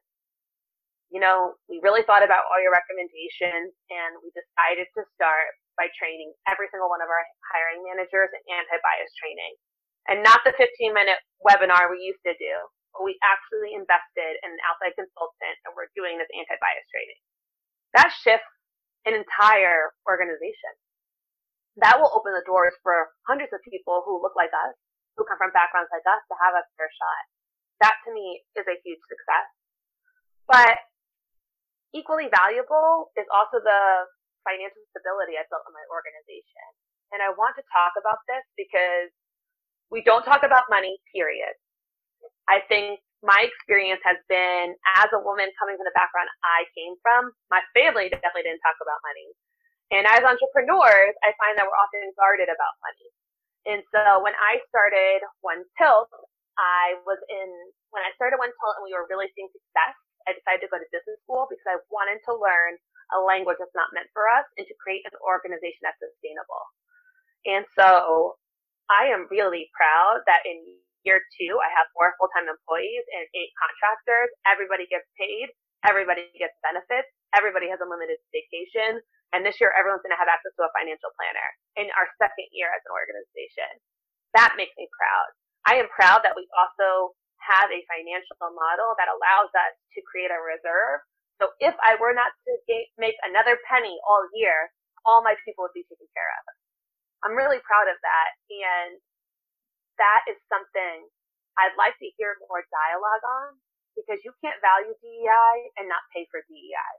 you 1.11 1.21
know, 1.21 1.55
we 1.69 1.79
really 1.83 2.03
thought 2.07 2.25
about 2.27 2.49
all 2.51 2.59
your 2.59 2.75
recommendations 2.75 3.75
and 3.93 4.11
we 4.23 4.33
decided 4.35 4.89
to 4.97 5.03
start 5.15 5.55
by 5.79 5.91
training 5.95 6.33
every 6.49 6.67
single 6.73 6.91
one 6.91 7.05
of 7.05 7.11
our 7.11 7.25
hiring 7.53 7.85
managers 7.87 8.31
in 8.33 8.43
anti-bias 8.49 9.13
training. 9.19 9.55
And 10.11 10.27
not 10.27 10.43
the 10.43 10.55
15 10.59 10.67
minute 10.91 11.21
webinar 11.45 11.87
we 11.87 12.03
used 12.03 12.23
to 12.27 12.35
do, 12.35 12.55
we 13.01 13.17
actually 13.25 13.73
invested 13.73 14.37
in 14.45 14.51
an 14.53 14.61
outside 14.69 14.93
consultant 14.93 15.57
and 15.65 15.73
we're 15.73 15.89
doing 15.97 16.21
this 16.21 16.29
anti-bias 16.29 16.87
training. 16.93 17.21
That 17.97 18.13
shifts 18.13 18.53
an 19.09 19.17
entire 19.17 19.97
organization. 20.05 20.73
That 21.81 21.97
will 21.97 22.13
open 22.13 22.37
the 22.37 22.45
doors 22.45 22.77
for 22.85 23.09
hundreds 23.25 23.57
of 23.57 23.65
people 23.65 24.05
who 24.05 24.21
look 24.21 24.37
like 24.37 24.53
us, 24.53 24.77
who 25.17 25.25
come 25.25 25.41
from 25.41 25.57
backgrounds 25.57 25.89
like 25.89 26.05
us 26.05 26.21
to 26.29 26.35
have 26.37 26.53
a 26.53 26.65
fair 26.77 26.93
shot. 26.93 27.25
That 27.81 27.97
to 28.05 28.13
me 28.13 28.45
is 28.55 28.69
a 28.69 28.77
huge 28.85 29.01
success. 29.09 29.49
But 30.45 30.77
equally 31.97 32.29
valuable 32.29 33.13
is 33.17 33.25
also 33.33 33.61
the 33.65 33.83
financial 34.45 34.85
stability 34.93 35.41
I 35.41 35.49
built 35.49 35.65
in 35.65 35.73
my 35.73 35.87
organization. 35.89 36.69
And 37.13 37.21
I 37.25 37.33
want 37.37 37.57
to 37.57 37.65
talk 37.73 37.97
about 37.97 38.21
this 38.29 38.45
because 38.57 39.13
we 39.93 40.01
don't 40.01 40.25
talk 40.25 40.45
about 40.45 40.73
money, 40.73 40.97
period. 41.13 41.53
I 42.49 42.65
think 42.67 43.01
my 43.23 43.47
experience 43.47 44.03
has 44.03 44.19
been 44.27 44.75
as 44.99 45.09
a 45.15 45.23
woman 45.23 45.47
coming 45.59 45.79
from 45.79 45.87
the 45.87 45.95
background 45.95 46.27
I 46.43 46.67
came 46.75 46.99
from, 47.07 47.31
my 47.55 47.63
family 47.71 48.11
definitely 48.11 48.51
didn't 48.51 48.63
talk 48.67 48.79
about 48.83 48.99
money. 49.07 49.31
And 49.95 50.03
as 50.11 50.27
entrepreneurs, 50.27 51.15
I 51.23 51.31
find 51.39 51.55
that 51.55 51.69
we're 51.69 51.79
often 51.79 52.03
guarded 52.19 52.51
about 52.51 52.75
money. 52.83 53.09
And 53.63 53.81
so 53.95 54.19
when 54.27 54.35
I 54.35 54.59
started 54.67 55.23
One 55.47 55.63
Tilt, 55.79 56.11
I 56.59 56.99
was 57.07 57.23
in, 57.31 57.49
when 57.95 58.03
I 58.03 58.11
started 58.19 58.43
One 58.43 58.51
Tilt 58.51 58.75
and 58.83 58.85
we 58.91 58.95
were 58.97 59.07
really 59.07 59.31
seeing 59.39 59.47
success, 59.55 59.95
I 60.27 60.35
decided 60.35 60.67
to 60.67 60.71
go 60.71 60.83
to 60.83 60.89
business 60.91 61.19
school 61.23 61.47
because 61.47 61.67
I 61.67 61.79
wanted 61.95 62.19
to 62.27 62.35
learn 62.35 62.75
a 63.15 63.23
language 63.23 63.61
that's 63.63 63.75
not 63.77 63.95
meant 63.95 64.11
for 64.11 64.27
us 64.27 64.47
and 64.59 64.67
to 64.67 64.75
create 64.83 65.07
an 65.07 65.15
organization 65.23 65.87
that's 65.87 66.01
sustainable. 66.01 66.65
And 67.47 67.63
so 67.79 68.39
I 68.91 69.11
am 69.15 69.31
really 69.31 69.71
proud 69.77 70.27
that 70.27 70.43
in 70.43 70.59
year 71.05 71.21
two, 71.39 71.55
I 71.59 71.71
have 71.75 71.87
four 71.95 72.15
full-time 72.19 72.49
employees 72.49 73.05
and 73.15 73.25
eight 73.37 73.53
contractors. 73.59 74.31
Everybody 74.47 74.87
gets 74.91 75.07
paid. 75.19 75.51
Everybody 75.87 76.31
gets 76.39 76.55
benefits. 76.63 77.11
Everybody 77.35 77.67
has 77.71 77.83
unlimited 77.83 78.19
vacation. 78.31 79.03
And 79.35 79.43
this 79.43 79.59
year, 79.59 79.73
everyone's 79.75 80.05
going 80.05 80.15
to 80.15 80.21
have 80.21 80.31
access 80.31 80.53
to 80.61 80.65
a 80.69 80.73
financial 80.77 81.11
planner 81.17 81.49
in 81.81 81.89
our 81.97 82.07
second 82.21 82.49
year 82.53 82.69
as 82.71 82.83
an 82.87 82.93
organization. 82.95 83.73
That 84.37 84.55
makes 84.61 84.77
me 84.77 84.87
proud. 84.93 85.29
I 85.67 85.81
am 85.81 85.89
proud 85.93 86.23
that 86.25 86.37
we 86.37 86.47
also 86.55 87.17
have 87.43 87.69
a 87.73 87.81
financial 87.91 88.37
model 88.41 88.95
that 89.01 89.11
allows 89.11 89.51
us 89.53 89.75
to 89.97 90.01
create 90.07 90.31
a 90.31 90.39
reserve. 90.39 91.03
So 91.43 91.51
if 91.59 91.75
I 91.83 91.99
were 91.99 92.15
not 92.15 92.31
to 92.47 92.53
make 93.01 93.19
another 93.27 93.59
penny 93.67 93.97
all 94.07 94.23
year, 94.37 94.71
all 95.09 95.25
my 95.27 95.35
people 95.43 95.67
would 95.67 95.75
be 95.75 95.87
taken 95.91 96.07
care 96.15 96.31
of. 96.39 96.43
I'm 97.27 97.35
really 97.39 97.59
proud 97.67 97.91
of 97.91 97.99
that. 97.99 98.31
And 98.51 98.99
that 99.99 100.23
is 100.31 100.39
something 100.49 101.09
I'd 101.61 101.77
like 101.77 101.97
to 102.01 102.09
hear 102.17 102.37
more 102.49 102.65
dialogue 102.69 103.25
on 103.25 103.49
because 103.93 104.21
you 104.25 104.33
can't 104.41 104.57
value 104.65 104.97
DEI 105.05 105.57
and 105.77 105.89
not 105.89 106.01
pay 106.17 106.25
for 106.33 106.41
DEI. 106.49 106.93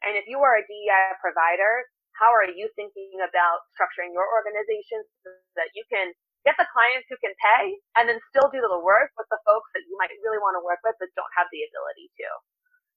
And 0.00 0.16
if 0.16 0.24
you 0.24 0.40
are 0.40 0.56
a 0.56 0.64
DEI 0.64 1.20
provider, 1.20 1.84
how 2.16 2.32
are 2.32 2.48
you 2.48 2.68
thinking 2.76 3.20
about 3.20 3.64
structuring 3.76 4.16
your 4.16 4.24
organization 4.24 5.04
so 5.24 5.30
that 5.56 5.72
you 5.76 5.84
can 5.92 6.12
get 6.48 6.56
the 6.56 6.68
clients 6.72 7.04
who 7.12 7.20
can 7.20 7.36
pay 7.36 7.76
and 8.00 8.08
then 8.08 8.16
still 8.32 8.48
do 8.48 8.64
the 8.64 8.80
work 8.80 9.12
with 9.20 9.28
the 9.28 9.40
folks 9.44 9.68
that 9.76 9.84
you 9.84 9.92
might 10.00 10.12
really 10.24 10.40
want 10.40 10.56
to 10.56 10.64
work 10.64 10.80
with 10.80 10.96
but 10.96 11.12
don't 11.12 11.36
have 11.36 11.48
the 11.52 11.60
ability 11.68 12.08
to. 12.16 12.28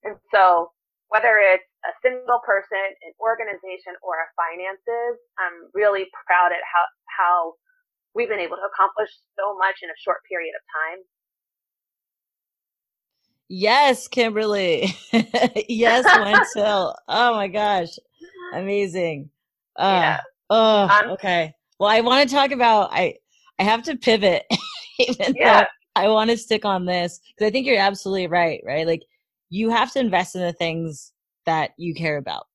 And 0.07 0.15
so 0.31 0.71
whether 1.11 1.37
it's 1.37 1.67
a 1.83 1.93
single 1.99 2.39
person, 2.41 2.81
an 3.03 3.13
organization, 3.19 3.93
or 4.01 4.23
a 4.23 4.27
finances, 4.33 5.19
I'm 5.37 5.69
really 5.75 6.07
proud 6.25 6.55
at 6.55 6.63
how, 6.63 6.83
how 7.11 7.37
we've 8.15 8.29
been 8.29 8.39
able 8.39 8.57
to 8.57 8.63
accomplish 8.63 9.09
so 9.37 9.57
much 9.57 9.75
in 9.81 9.89
a 9.89 9.97
short 10.03 10.17
period 10.29 10.53
of 10.55 10.61
time. 10.71 11.03
Yes, 13.49 14.07
Kimberly. 14.07 14.95
yes, 15.69 16.05
One 16.05 16.41
Tilt. 16.53 16.95
oh 17.07 17.35
my 17.35 17.47
gosh. 17.47 17.89
Amazing. 18.53 19.29
Uh, 19.77 19.99
yeah. 20.01 20.21
Oh, 20.49 20.87
um, 20.87 21.11
okay. 21.11 21.53
Well, 21.79 21.89
I 21.89 22.01
want 22.01 22.27
to 22.27 22.35
talk 22.35 22.51
about 22.51 22.89
I 22.91 23.15
I 23.59 23.63
have 23.63 23.83
to 23.83 23.95
pivot, 23.95 24.45
even 24.99 25.35
yeah. 25.35 25.61
though 25.61 25.67
I 25.95 26.07
want 26.07 26.29
to 26.29 26.37
stick 26.37 26.65
on 26.65 26.85
this 26.85 27.19
because 27.27 27.47
I 27.47 27.51
think 27.51 27.67
you're 27.67 27.77
absolutely 27.77 28.27
right. 28.27 28.61
Right, 28.65 28.87
like 28.87 29.03
you 29.49 29.69
have 29.69 29.91
to 29.93 29.99
invest 29.99 30.35
in 30.35 30.41
the 30.41 30.53
things 30.53 31.11
that 31.45 31.71
you 31.77 31.93
care 31.93 32.17
about. 32.17 32.47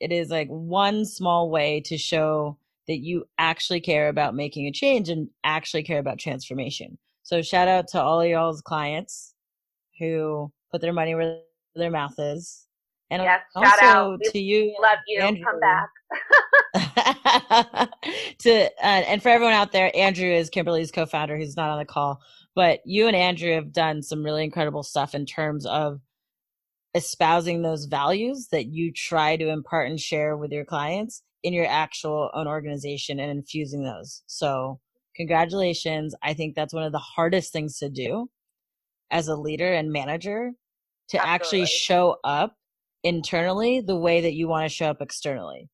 It 0.00 0.12
is 0.12 0.28
like 0.28 0.48
one 0.48 1.04
small 1.04 1.50
way 1.50 1.80
to 1.86 1.96
show 1.96 2.58
that 2.88 2.98
you 2.98 3.26
actually 3.38 3.80
care 3.80 4.08
about 4.08 4.34
making 4.34 4.66
a 4.66 4.72
change 4.72 5.08
and 5.08 5.28
actually 5.44 5.82
care 5.82 5.98
about 5.98 6.18
transformation. 6.18 6.98
So 7.22 7.42
shout 7.42 7.68
out 7.68 7.88
to 7.88 8.00
all 8.00 8.24
y'all's 8.24 8.60
clients 8.60 9.34
who 9.98 10.52
put 10.70 10.80
their 10.80 10.92
money 10.92 11.14
where 11.14 11.40
their 11.74 11.90
mouth 11.90 12.14
is. 12.18 12.66
And 13.10 13.22
yes, 13.22 13.40
also 13.54 13.68
shout 13.68 13.82
out. 13.82 14.20
to 14.32 14.38
you. 14.38 14.76
Love 14.80 14.98
you. 15.06 15.20
Andrew. 15.22 15.44
Come 15.44 15.60
back. 15.60 15.88
to 18.38 18.50
uh, 18.50 18.70
and 18.80 19.22
for 19.22 19.28
everyone 19.28 19.54
out 19.54 19.72
there, 19.72 19.96
Andrew 19.96 20.28
is 20.28 20.50
Kimberly's 20.50 20.90
co-founder 20.90 21.36
who's 21.36 21.56
not 21.56 21.70
on 21.70 21.78
the 21.78 21.84
call, 21.84 22.20
but 22.54 22.80
you 22.84 23.06
and 23.06 23.16
Andrew 23.16 23.52
have 23.52 23.72
done 23.72 24.02
some 24.02 24.24
really 24.24 24.42
incredible 24.44 24.82
stuff 24.82 25.14
in 25.14 25.24
terms 25.24 25.66
of 25.66 26.00
espousing 26.94 27.62
those 27.62 27.84
values 27.84 28.48
that 28.50 28.66
you 28.66 28.92
try 28.92 29.36
to 29.36 29.50
impart 29.50 29.88
and 29.88 30.00
share 30.00 30.36
with 30.36 30.50
your 30.50 30.64
clients 30.64 31.22
in 31.46 31.52
your 31.52 31.66
actual 31.68 32.28
own 32.34 32.48
organization 32.48 33.20
and 33.20 33.30
infusing 33.30 33.84
those. 33.84 34.24
So, 34.26 34.80
congratulations. 35.14 36.12
I 36.20 36.34
think 36.34 36.56
that's 36.56 36.74
one 36.74 36.82
of 36.82 36.90
the 36.90 36.98
hardest 36.98 37.52
things 37.52 37.78
to 37.78 37.88
do 37.88 38.28
as 39.12 39.28
a 39.28 39.36
leader 39.36 39.72
and 39.72 39.92
manager 39.92 40.50
to 41.10 41.16
Absolutely. 41.16 41.62
actually 41.62 41.66
show 41.66 42.16
up 42.24 42.56
internally 43.04 43.80
the 43.80 43.94
way 43.94 44.22
that 44.22 44.32
you 44.32 44.48
want 44.48 44.68
to 44.68 44.74
show 44.74 44.86
up 44.86 45.00
externally. 45.00 45.70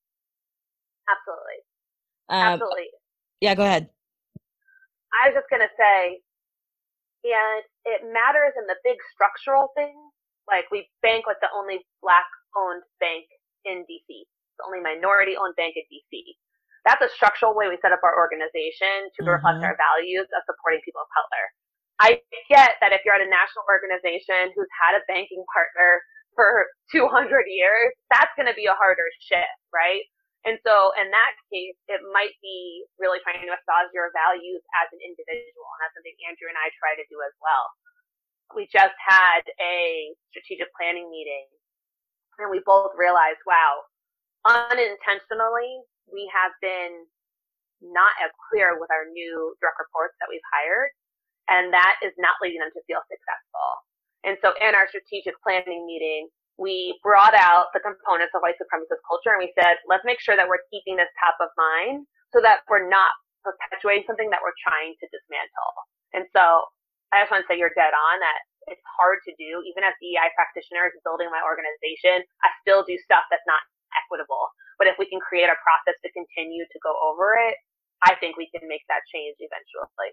Absolutely. 1.08 1.58
Um, 2.28 2.52
Absolutely. 2.52 2.90
Yeah, 3.40 3.54
go 3.54 3.64
ahead. 3.64 3.88
I 5.24 5.28
was 5.28 5.40
just 5.40 5.48
going 5.48 5.62
to 5.62 5.72
say, 5.72 6.20
and 7.24 7.64
it 7.86 8.12
matters 8.12 8.52
in 8.60 8.66
the 8.66 8.76
big 8.84 8.98
structural 9.14 9.72
things. 9.74 9.96
Like 10.46 10.70
we 10.70 10.86
bank 11.00 11.24
with 11.26 11.38
the 11.40 11.48
only 11.56 11.80
black 12.02 12.28
owned 12.58 12.82
bank 13.00 13.24
in 13.64 13.86
DC, 13.88 14.28
only 14.66 14.80
minority 14.80 15.34
owned 15.38 15.54
bank 15.58 15.74
in 15.76 15.84
DC. 15.90 16.36
That's 16.82 17.02
a 17.02 17.10
structural 17.14 17.54
way 17.54 17.70
we 17.70 17.78
set 17.78 17.94
up 17.94 18.02
our 18.02 18.18
organization 18.18 19.10
to 19.14 19.20
mm-hmm. 19.22 19.38
reflect 19.38 19.62
our 19.62 19.78
values 19.78 20.26
of 20.34 20.40
supporting 20.46 20.82
people 20.82 21.02
of 21.02 21.10
color. 21.14 21.44
I 22.02 22.18
get 22.50 22.82
that 22.82 22.90
if 22.90 23.06
you're 23.06 23.14
at 23.14 23.22
a 23.22 23.30
national 23.30 23.62
organization 23.70 24.50
who's 24.58 24.70
had 24.74 24.98
a 24.98 25.06
banking 25.06 25.46
partner 25.46 26.02
for 26.34 26.66
200 26.90 27.06
years, 27.46 27.94
that's 28.10 28.34
going 28.34 28.50
to 28.50 28.58
be 28.58 28.66
a 28.66 28.74
harder 28.74 29.06
shift, 29.22 29.60
right? 29.70 30.02
And 30.42 30.58
so 30.66 30.90
in 30.98 31.06
that 31.14 31.38
case, 31.54 31.78
it 31.86 32.02
might 32.10 32.34
be 32.42 32.82
really 32.98 33.22
trying 33.22 33.38
to 33.38 33.54
espouse 33.54 33.94
your 33.94 34.10
values 34.10 34.58
as 34.82 34.90
an 34.90 34.98
individual. 34.98 35.68
And 35.78 35.80
that's 35.86 35.94
something 35.94 36.18
Andrew 36.26 36.50
and 36.50 36.58
I 36.58 36.74
try 36.74 36.98
to 36.98 37.06
do 37.06 37.22
as 37.22 37.34
well. 37.38 37.64
We 38.58 38.66
just 38.66 38.98
had 38.98 39.46
a 39.62 40.10
strategic 40.34 40.74
planning 40.74 41.06
meeting 41.06 41.46
and 42.42 42.50
we 42.50 42.58
both 42.66 42.98
realized, 42.98 43.38
wow, 43.46 43.86
unintentionally, 44.46 45.82
we 46.10 46.28
have 46.32 46.52
been 46.60 47.06
not 47.82 48.14
as 48.22 48.30
clear 48.50 48.78
with 48.78 48.90
our 48.94 49.10
new 49.10 49.54
direct 49.58 49.78
reports 49.78 50.14
that 50.22 50.30
we've 50.30 50.44
hired. 50.54 50.90
And 51.50 51.74
that 51.74 51.98
is 52.06 52.14
not 52.22 52.38
leading 52.38 52.62
them 52.62 52.70
to 52.70 52.82
feel 52.86 53.02
successful. 53.10 53.68
And 54.22 54.38
so 54.38 54.54
in 54.62 54.78
our 54.78 54.86
strategic 54.86 55.34
planning 55.42 55.82
meeting, 55.82 56.30
we 56.54 56.94
brought 57.02 57.34
out 57.34 57.74
the 57.74 57.82
components 57.82 58.30
of 58.38 58.44
white 58.46 58.54
supremacist 58.62 59.02
culture 59.10 59.34
and 59.34 59.42
we 59.42 59.50
said, 59.58 59.82
let's 59.90 60.06
make 60.06 60.22
sure 60.22 60.38
that 60.38 60.46
we're 60.46 60.62
keeping 60.70 60.94
this 60.94 61.10
top 61.18 61.34
of 61.42 61.50
mind 61.58 62.06
so 62.30 62.38
that 62.38 62.62
we're 62.70 62.86
not 62.86 63.10
perpetuating 63.42 64.06
something 64.06 64.30
that 64.30 64.38
we're 64.38 64.54
trying 64.62 64.94
to 65.02 65.10
dismantle. 65.10 65.74
And 66.14 66.22
so 66.30 66.70
I 67.10 67.26
just 67.26 67.34
want 67.34 67.42
to 67.42 67.48
say 67.50 67.58
you're 67.58 67.74
dead 67.74 67.90
on 67.90 68.16
that 68.22 68.46
it's 68.70 68.82
hard 68.86 69.18
to 69.26 69.32
do. 69.34 69.62
Even 69.66 69.82
as 69.82 69.94
DEI 69.98 70.30
practitioners 70.38 70.94
building 71.02 71.26
my 71.34 71.42
organization, 71.42 72.22
I 72.46 72.48
still 72.62 72.86
do 72.86 72.94
stuff 73.02 73.26
that's 73.26 73.46
not 73.48 73.62
equitable. 73.96 74.52
But 74.78 74.88
if 74.88 74.96
we 74.98 75.06
can 75.06 75.20
create 75.20 75.48
a 75.48 75.58
process 75.62 75.96
to 76.02 76.08
continue 76.12 76.64
to 76.64 76.78
go 76.82 76.92
over 77.04 77.36
it, 77.48 77.56
I 78.02 78.14
think 78.16 78.36
we 78.36 78.50
can 78.50 78.68
make 78.68 78.82
that 78.88 79.02
change 79.12 79.36
eventually. 79.38 80.12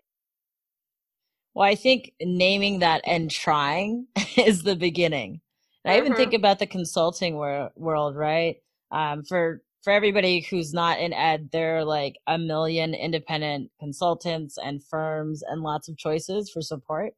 Well, 1.54 1.68
I 1.68 1.76
think 1.76 2.14
naming 2.22 2.80
that 2.80 3.02
and 3.06 3.30
trying 3.32 4.08
is 4.38 4.64
the 4.64 4.76
beginning. 4.76 5.42
I 5.86 5.98
even 5.98 6.14
think 6.14 6.30
mm-hmm. 6.30 6.36
about 6.36 6.60
the 6.60 6.68
consulting 6.68 7.36
wor- 7.36 7.72
world, 7.76 8.16
right? 8.16 8.58
Um, 8.92 9.24
for 9.24 9.62
for 9.84 9.94
everybody 9.94 10.42
who's 10.42 10.74
not 10.74 11.00
in 11.00 11.14
ed, 11.14 11.50
there 11.52 11.78
are 11.78 11.86
like 11.86 12.18
a 12.28 12.38
million 12.38 12.94
independent 12.94 13.72
consultants 13.80 14.58
and 14.58 14.84
firms 14.84 15.42
and 15.42 15.62
lots 15.62 15.88
of 15.88 15.98
choices 15.98 16.52
for 16.52 16.62
support. 16.62 17.14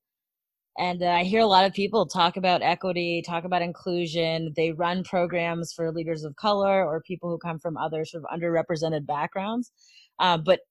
And 0.78 1.04
uh, 1.04 1.08
I 1.08 1.24
hear 1.24 1.42
a 1.42 1.46
lot 1.46 1.66
of 1.66 1.74
people 1.74 2.06
talk 2.06 2.38
about 2.38 2.62
equity, 2.62 3.24
talk 3.26 3.44
about 3.44 3.62
inclusion. 3.62 4.54
They 4.56 4.72
run 4.72 5.04
programs 5.04 5.74
for 5.74 5.92
leaders 5.92 6.24
of 6.24 6.36
color 6.38 6.86
or 6.86 7.02
people 7.02 7.30
who 7.30 7.38
come 7.38 7.60
from 7.60 7.78
other 7.78 8.06
sort 8.06 8.24
of 8.24 8.40
underrepresented 8.40 9.06
backgrounds. 9.06 9.72
Uh, 10.20 10.38
but 10.38 10.62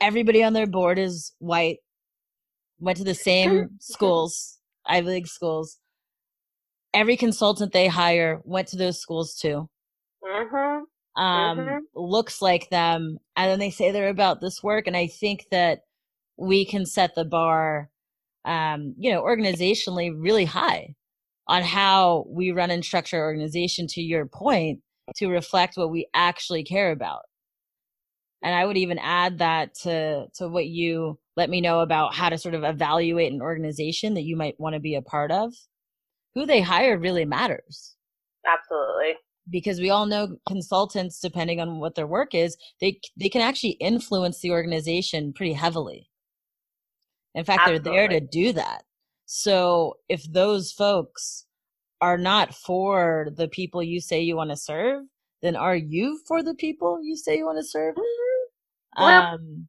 everybody 0.00 0.44
on 0.44 0.52
their 0.52 0.66
board 0.66 0.98
is 0.98 1.32
white, 1.38 1.78
went 2.78 2.98
to 2.98 3.04
the 3.04 3.14
same 3.14 3.70
schools, 3.80 4.58
Ivy 4.86 5.08
League 5.08 5.26
schools 5.26 5.78
every 6.94 7.16
consultant 7.16 7.72
they 7.72 7.88
hire 7.88 8.40
went 8.44 8.68
to 8.68 8.76
those 8.76 9.00
schools 9.00 9.34
too. 9.34 9.68
Mm-hmm. 10.24 11.22
Um, 11.22 11.58
mm-hmm. 11.58 11.78
looks 11.94 12.40
like 12.40 12.70
them, 12.70 13.18
and 13.36 13.50
then 13.50 13.58
they 13.58 13.70
say 13.70 13.90
they're 13.90 14.08
about 14.08 14.40
this 14.40 14.62
work. 14.62 14.86
And 14.86 14.96
I 14.96 15.06
think 15.06 15.46
that 15.50 15.80
we 16.36 16.64
can 16.64 16.86
set 16.86 17.14
the 17.14 17.24
bar, 17.24 17.90
um, 18.44 18.94
you 18.98 19.12
know, 19.12 19.22
organizationally 19.22 20.12
really 20.16 20.44
high 20.44 20.94
on 21.48 21.62
how 21.62 22.24
we 22.28 22.50
run 22.52 22.70
and 22.70 22.84
structure 22.84 23.18
our 23.18 23.24
organization. 23.24 23.86
To 23.88 24.02
your 24.02 24.26
point, 24.26 24.80
to 25.16 25.28
reflect 25.28 25.76
what 25.76 25.90
we 25.90 26.08
actually 26.14 26.64
care 26.64 26.92
about. 26.92 27.22
And 28.42 28.54
I 28.54 28.64
would 28.64 28.76
even 28.76 28.98
add 28.98 29.38
that 29.38 29.74
to 29.82 30.26
to 30.34 30.48
what 30.48 30.66
you 30.66 31.18
let 31.36 31.48
me 31.48 31.60
know 31.60 31.80
about 31.80 32.14
how 32.14 32.28
to 32.28 32.38
sort 32.38 32.54
of 32.54 32.64
evaluate 32.64 33.32
an 33.32 33.40
organization 33.40 34.14
that 34.14 34.24
you 34.24 34.36
might 34.36 34.58
want 34.58 34.74
to 34.74 34.80
be 34.80 34.94
a 34.94 35.02
part 35.02 35.30
of 35.30 35.52
who 36.34 36.46
they 36.46 36.60
hire 36.60 36.98
really 36.98 37.24
matters. 37.24 37.96
Absolutely. 38.46 39.14
Because 39.50 39.80
we 39.80 39.90
all 39.90 40.06
know 40.06 40.36
consultants, 40.46 41.20
depending 41.20 41.60
on 41.60 41.80
what 41.80 41.94
their 41.94 42.06
work 42.06 42.34
is, 42.34 42.56
they 42.80 43.00
they 43.18 43.28
can 43.28 43.42
actually 43.42 43.76
influence 43.80 44.40
the 44.40 44.50
organization 44.50 45.32
pretty 45.32 45.52
heavily. 45.52 46.08
In 47.34 47.44
fact, 47.44 47.60
Absolutely. 47.62 47.90
they're 47.90 48.08
there 48.08 48.20
to 48.20 48.26
do 48.26 48.52
that. 48.54 48.84
So 49.26 49.94
if 50.08 50.30
those 50.30 50.72
folks 50.72 51.46
are 52.00 52.18
not 52.18 52.54
for 52.54 53.28
the 53.34 53.48
people 53.48 53.82
you 53.82 54.00
say 54.00 54.20
you 54.20 54.36
want 54.36 54.50
to 54.50 54.56
serve, 54.56 55.04
then 55.40 55.56
are 55.56 55.76
you 55.76 56.20
for 56.26 56.42
the 56.42 56.54
people 56.54 57.02
you 57.02 57.16
say 57.16 57.38
you 57.38 57.46
want 57.46 57.58
to 57.58 57.64
serve? 57.64 57.94
Mm-hmm. 57.94 59.02
Um, 59.02 59.68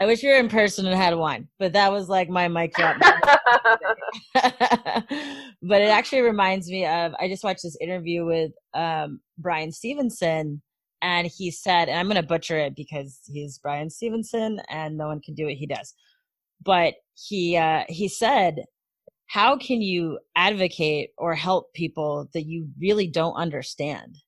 I 0.00 0.06
wish 0.06 0.22
you 0.22 0.30
were 0.30 0.38
in 0.38 0.48
person 0.48 0.86
and 0.86 0.94
had 0.94 1.14
wine, 1.16 1.48
but 1.58 1.72
that 1.74 1.92
was 1.92 2.08
like 2.08 2.28
my 2.28 2.48
mic 2.48 2.74
drop. 2.74 2.96
but 4.34 5.82
it 5.82 5.90
actually 5.90 6.22
reminds 6.22 6.70
me 6.70 6.86
of 6.86 7.12
I 7.20 7.28
just 7.28 7.44
watched 7.44 7.62
this 7.62 7.76
interview 7.80 8.24
with 8.24 8.52
um, 8.74 9.20
Bryan 9.38 9.72
Stevenson, 9.72 10.62
and 11.02 11.26
he 11.26 11.50
said, 11.50 11.88
and 11.88 11.98
I'm 11.98 12.06
going 12.06 12.20
to 12.20 12.26
butcher 12.26 12.56
it 12.58 12.74
because 12.74 13.20
he's 13.26 13.58
Bryan 13.58 13.90
Stevenson 13.90 14.60
and 14.70 14.96
no 14.96 15.08
one 15.08 15.20
can 15.20 15.34
do 15.34 15.44
what 15.44 15.54
he 15.54 15.66
does. 15.66 15.94
But 16.62 16.94
he 17.14 17.56
uh, 17.56 17.84
he 17.88 18.08
said 18.08 18.64
how 19.26 19.56
can 19.56 19.82
you 19.82 20.18
advocate 20.36 21.10
or 21.18 21.34
help 21.34 21.72
people 21.74 22.28
that 22.32 22.46
you 22.46 22.68
really 22.80 23.08
don't 23.08 23.34
understand? 23.34 24.18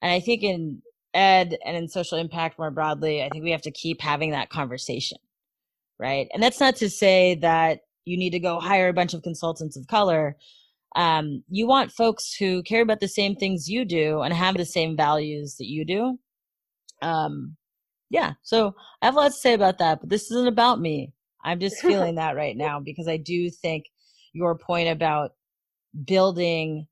And 0.00 0.10
I 0.10 0.20
think 0.20 0.42
in 0.42 0.82
ed 1.14 1.56
and 1.64 1.76
in 1.76 1.88
social 1.88 2.18
impact 2.18 2.58
more 2.58 2.70
broadly, 2.70 3.22
I 3.22 3.28
think 3.28 3.44
we 3.44 3.52
have 3.52 3.62
to 3.62 3.70
keep 3.70 4.00
having 4.00 4.30
that 4.32 4.50
conversation, 4.50 5.18
right? 5.98 6.28
And 6.34 6.42
that's 6.42 6.58
not 6.58 6.76
to 6.76 6.90
say 6.90 7.36
that 7.36 7.80
you 8.04 8.16
need 8.16 8.30
to 8.30 8.40
go 8.40 8.58
hire 8.58 8.88
a 8.88 8.92
bunch 8.92 9.14
of 9.14 9.22
consultants 9.22 9.76
of 9.76 9.86
color. 9.86 10.36
Um, 10.96 11.44
you 11.48 11.66
want 11.68 11.92
folks 11.92 12.34
who 12.34 12.62
care 12.64 12.82
about 12.82 13.00
the 13.00 13.08
same 13.08 13.36
things 13.36 13.68
you 13.68 13.84
do 13.84 14.22
and 14.22 14.34
have 14.34 14.56
the 14.56 14.66
same 14.66 14.96
values 14.96 15.56
that 15.58 15.68
you 15.68 15.84
do. 15.84 16.18
Um, 17.00 17.56
yeah, 18.10 18.32
so 18.42 18.74
I 19.00 19.06
have 19.06 19.14
a 19.14 19.18
lot 19.18 19.28
to 19.28 19.32
say 19.32 19.54
about 19.54 19.78
that, 19.78 20.00
but 20.00 20.10
this 20.10 20.30
isn't 20.30 20.48
about 20.48 20.80
me. 20.80 21.12
I'm 21.44 21.60
just 21.60 21.76
feeling 21.80 22.16
that 22.16 22.36
right 22.36 22.56
now 22.56 22.80
because 22.80 23.08
I 23.08 23.16
do 23.16 23.50
think 23.50 23.86
your 24.32 24.56
point 24.56 24.88
about 24.88 25.32
building 26.04 26.86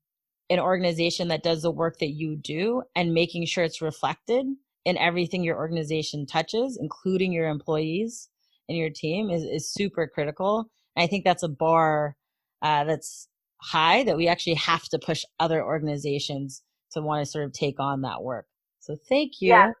an 0.49 0.59
organization 0.59 1.29
that 1.29 1.43
does 1.43 1.61
the 1.61 1.71
work 1.71 1.99
that 1.99 2.11
you 2.11 2.35
do 2.35 2.83
and 2.95 3.13
making 3.13 3.45
sure 3.45 3.63
it's 3.63 3.81
reflected 3.81 4.45
in 4.83 4.97
everything 4.97 5.43
your 5.43 5.57
organization 5.57 6.25
touches, 6.25 6.77
including 6.79 7.31
your 7.31 7.47
employees 7.47 8.29
and 8.67 8.77
your 8.77 8.89
team, 8.89 9.29
is, 9.29 9.43
is 9.43 9.71
super 9.71 10.09
critical. 10.13 10.69
And 10.95 11.03
I 11.03 11.07
think 11.07 11.23
that's 11.23 11.43
a 11.43 11.49
bar 11.49 12.15
uh, 12.61 12.83
that's 12.83 13.27
high 13.61 14.03
that 14.03 14.17
we 14.17 14.27
actually 14.27 14.55
have 14.55 14.83
to 14.89 14.99
push 14.99 15.23
other 15.39 15.63
organizations 15.63 16.63
to 16.91 17.01
want 17.01 17.23
to 17.23 17.31
sort 17.31 17.45
of 17.45 17.53
take 17.53 17.79
on 17.79 18.01
that 18.01 18.21
work. 18.21 18.45
So 18.79 18.97
thank 19.07 19.33
you. 19.39 19.49
Yes. 19.49 19.73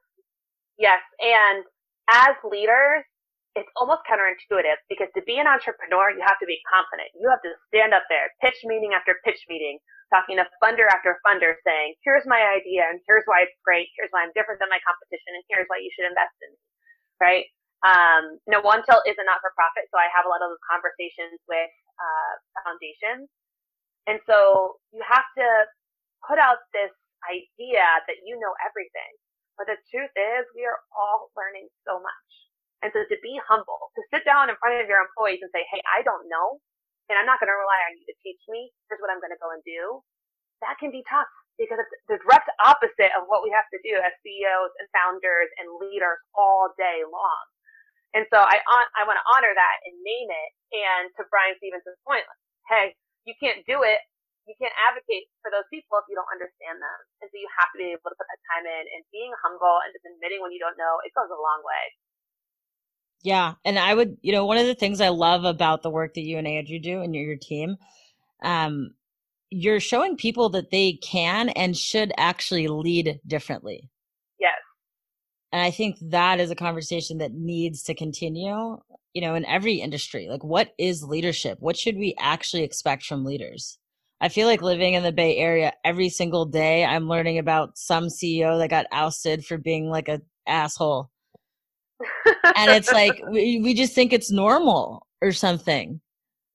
Yes. 0.77 0.99
And 1.19 1.63
as 2.09 2.35
leaders, 2.49 3.03
it's 3.55 3.67
almost 3.75 4.07
counterintuitive 4.07 4.79
because 4.87 5.11
to 5.11 5.21
be 5.27 5.35
an 5.35 5.47
entrepreneur, 5.47 6.11
you 6.15 6.23
have 6.23 6.39
to 6.39 6.47
be 6.47 6.63
confident. 6.63 7.11
You 7.19 7.27
have 7.27 7.43
to 7.43 7.51
stand 7.67 7.91
up 7.91 8.07
there, 8.07 8.31
pitch 8.39 8.63
meeting 8.63 8.95
after 8.95 9.19
pitch 9.27 9.43
meeting, 9.51 9.75
talking 10.07 10.39
to 10.39 10.47
funder 10.63 10.87
after 10.87 11.19
funder 11.27 11.59
saying, 11.67 11.99
here's 12.03 12.23
my 12.23 12.39
idea 12.39 12.87
and 12.87 13.03
here's 13.07 13.27
why 13.27 13.43
it's 13.43 13.57
great. 13.67 13.91
Here's 13.99 14.11
why 14.15 14.23
I'm 14.23 14.31
different 14.35 14.63
than 14.63 14.71
my 14.71 14.79
competition 14.87 15.35
and 15.35 15.43
here's 15.51 15.67
why 15.67 15.83
you 15.83 15.91
should 15.91 16.07
invest 16.07 16.35
in 16.39 16.55
me. 16.55 16.59
Right. 17.19 17.45
Um, 17.83 18.39
know, 18.47 18.63
One 18.63 18.87
Tilt 18.87 19.03
is 19.03 19.19
a 19.19 19.25
not 19.27 19.43
for 19.43 19.51
profit. 19.59 19.91
So 19.91 19.99
I 19.99 20.07
have 20.15 20.23
a 20.23 20.31
lot 20.31 20.39
of 20.39 20.47
those 20.53 20.63
conversations 20.63 21.39
with, 21.51 21.71
uh, 21.99 22.33
foundations. 22.63 23.27
And 24.07 24.17
so 24.27 24.79
you 24.95 25.03
have 25.03 25.27
to 25.37 25.47
put 26.23 26.39
out 26.39 26.63
this 26.71 26.93
idea 27.27 27.83
that 28.07 28.19
you 28.23 28.39
know 28.39 28.53
everything. 28.63 29.11
But 29.59 29.67
the 29.69 29.77
truth 29.91 30.13
is 30.15 30.47
we 30.55 30.63
are 30.65 30.79
all 30.95 31.29
learning 31.35 31.67
so 31.85 31.99
much 31.99 32.40
and 32.81 32.89
so 32.93 33.05
to 33.05 33.17
be 33.21 33.37
humble, 33.45 33.93
to 33.97 34.01
sit 34.13 34.25
down 34.25 34.49
in 34.49 34.57
front 34.61 34.77
of 34.81 34.89
your 34.89 35.01
employees 35.01 35.41
and 35.41 35.49
say, 35.53 35.65
hey, 35.69 35.81
I 35.85 36.01
don't 36.01 36.25
know, 36.29 36.61
and 37.09 37.17
I'm 37.19 37.27
not 37.29 37.41
going 37.41 37.51
to 37.51 37.57
rely 37.57 37.79
on 37.89 37.97
you 37.99 38.05
to 38.07 38.15
teach 38.25 38.41
me. 38.47 38.71
Here's 38.89 39.01
what 39.03 39.11
I'm 39.13 39.21
going 39.21 39.33
to 39.33 39.41
go 39.41 39.51
and 39.51 39.61
do. 39.67 39.99
That 40.63 40.79
can 40.79 40.89
be 40.93 41.03
tough 41.09 41.29
because 41.59 41.77
it's 41.77 41.91
the 42.09 42.17
direct 42.23 42.49
opposite 42.63 43.11
of 43.17 43.27
what 43.27 43.43
we 43.45 43.51
have 43.51 43.67
to 43.75 43.79
do 43.83 43.93
as 43.99 44.13
CEOs 44.25 44.71
and 44.81 44.87
founders 44.95 45.49
and 45.61 45.67
leaders 45.77 46.17
all 46.33 46.71
day 46.79 47.03
long. 47.05 47.43
And 48.17 48.27
so 48.33 48.39
I, 48.43 48.59
I 48.65 49.03
want 49.07 49.19
to 49.19 49.27
honor 49.35 49.53
that 49.53 49.77
and 49.87 49.95
name 50.03 50.29
it. 50.31 50.49
And 50.71 51.11
to 51.19 51.27
Bryan 51.31 51.55
Stevenson's 51.59 51.99
point, 52.07 52.23
hey, 52.67 52.95
you 53.27 53.35
can't 53.39 53.63
do 53.67 53.83
it. 53.83 53.99
You 54.49 54.55
can't 54.57 54.73
advocate 54.89 55.29
for 55.45 55.53
those 55.53 55.67
people 55.69 56.01
if 56.01 56.07
you 56.09 56.17
don't 56.17 56.27
understand 56.33 56.81
them. 56.81 56.99
And 57.23 57.29
so 57.29 57.35
you 57.37 57.47
have 57.61 57.69
to 57.71 57.77
be 57.79 57.93
able 57.93 58.09
to 58.09 58.17
put 58.17 58.27
that 58.27 58.41
time 58.51 58.65
in 58.67 58.83
and 58.97 59.01
being 59.13 59.31
humble 59.45 59.79
and 59.85 59.93
just 59.93 60.07
admitting 60.07 60.41
when 60.43 60.51
you 60.51 60.59
don't 60.59 60.79
know, 60.79 60.99
it 61.05 61.13
goes 61.15 61.29
a 61.29 61.37
long 61.37 61.61
way. 61.63 61.83
Yeah. 63.23 63.53
And 63.63 63.77
I 63.77 63.93
would, 63.93 64.17
you 64.21 64.31
know, 64.31 64.45
one 64.45 64.57
of 64.57 64.65
the 64.65 64.75
things 64.75 64.99
I 64.99 65.09
love 65.09 65.43
about 65.43 65.83
the 65.83 65.89
work 65.89 66.15
that 66.15 66.25
you 66.25 66.37
and 66.37 66.47
Andrew 66.47 66.79
do 66.79 67.01
and 67.01 67.13
your, 67.13 67.25
your 67.25 67.37
team, 67.37 67.77
um, 68.43 68.91
you're 69.51 69.79
showing 69.79 70.17
people 70.17 70.49
that 70.49 70.71
they 70.71 70.93
can 70.93 71.49
and 71.49 71.77
should 71.77 72.11
actually 72.17 72.67
lead 72.67 73.19
differently. 73.27 73.89
Yes. 74.39 74.55
And 75.51 75.61
I 75.61 75.69
think 75.69 75.97
that 76.01 76.39
is 76.39 76.49
a 76.49 76.55
conversation 76.55 77.19
that 77.19 77.33
needs 77.33 77.83
to 77.83 77.93
continue, 77.93 78.77
you 79.13 79.21
know, 79.21 79.35
in 79.35 79.45
every 79.45 79.75
industry. 79.75 80.27
Like, 80.29 80.43
what 80.43 80.71
is 80.79 81.03
leadership? 81.03 81.57
What 81.59 81.77
should 81.77 81.97
we 81.97 82.15
actually 82.19 82.63
expect 82.63 83.05
from 83.05 83.25
leaders? 83.25 83.77
I 84.21 84.29
feel 84.29 84.47
like 84.47 84.61
living 84.61 84.93
in 84.93 85.03
the 85.03 85.11
Bay 85.11 85.37
Area 85.37 85.73
every 85.83 86.09
single 86.09 86.45
day, 86.45 86.85
I'm 86.85 87.09
learning 87.09 87.37
about 87.39 87.77
some 87.77 88.05
CEO 88.05 88.57
that 88.59 88.69
got 88.69 88.85
ousted 88.91 89.45
for 89.45 89.57
being 89.57 89.89
like 89.89 90.07
a 90.07 90.21
asshole 90.47 91.09
and 92.55 92.71
it's 92.71 92.91
like 92.91 93.21
we, 93.29 93.59
we 93.61 93.73
just 93.73 93.93
think 93.93 94.13
it's 94.13 94.31
normal 94.31 95.05
or 95.21 95.31
something. 95.31 95.99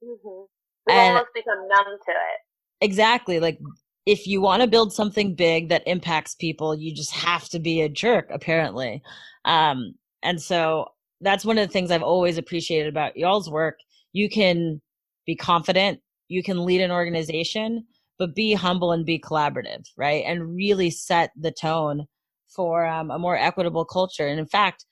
Mm-hmm. 0.02 0.44
We 0.86 0.92
and 0.92 1.16
almost 1.16 1.34
become 1.34 1.68
numb 1.68 1.98
to 2.04 2.10
it. 2.10 2.84
Exactly. 2.84 3.40
Like 3.40 3.58
if 4.06 4.26
you 4.26 4.40
want 4.40 4.62
to 4.62 4.68
build 4.68 4.92
something 4.92 5.34
big 5.34 5.68
that 5.68 5.82
impacts 5.86 6.34
people, 6.34 6.74
you 6.74 6.94
just 6.94 7.10
have 7.10 7.48
to 7.48 7.58
be 7.58 7.82
a 7.82 7.88
jerk, 7.88 8.28
apparently. 8.30 9.02
Um, 9.44 9.94
and 10.22 10.40
so 10.40 10.86
that's 11.20 11.44
one 11.44 11.58
of 11.58 11.66
the 11.66 11.72
things 11.72 11.90
I've 11.90 12.02
always 12.02 12.38
appreciated 12.38 12.88
about 12.88 13.16
y'all's 13.16 13.50
work. 13.50 13.78
You 14.12 14.28
can 14.28 14.80
be 15.26 15.34
confident, 15.34 16.00
you 16.28 16.42
can 16.42 16.64
lead 16.64 16.80
an 16.80 16.92
organization, 16.92 17.84
but 18.18 18.34
be 18.34 18.54
humble 18.54 18.92
and 18.92 19.04
be 19.04 19.18
collaborative, 19.18 19.84
right? 19.96 20.24
And 20.26 20.54
really 20.54 20.90
set 20.90 21.30
the 21.36 21.50
tone 21.50 22.06
for 22.48 22.86
um, 22.86 23.10
a 23.10 23.18
more 23.18 23.36
equitable 23.36 23.84
culture. 23.84 24.26
And 24.26 24.38
in 24.38 24.46
fact, 24.46 24.84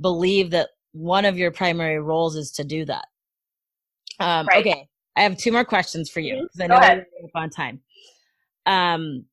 believe 0.00 0.50
that 0.50 0.70
one 0.92 1.24
of 1.24 1.38
your 1.38 1.50
primary 1.50 1.98
roles 1.98 2.36
is 2.36 2.52
to 2.52 2.64
do 2.64 2.84
that. 2.84 3.06
Um, 4.18 4.46
right. 4.46 4.66
Okay, 4.66 4.88
I 5.16 5.22
have 5.22 5.36
two 5.36 5.52
more 5.52 5.64
questions 5.64 6.10
for 6.10 6.20
you 6.20 6.42
because 6.42 6.58
mm-hmm. 6.58 6.72
I 6.72 6.94
know 6.94 7.04
we're 7.20 7.26
up 7.26 7.30
on 7.34 7.50
time. 7.50 7.80
Um, 8.64 9.24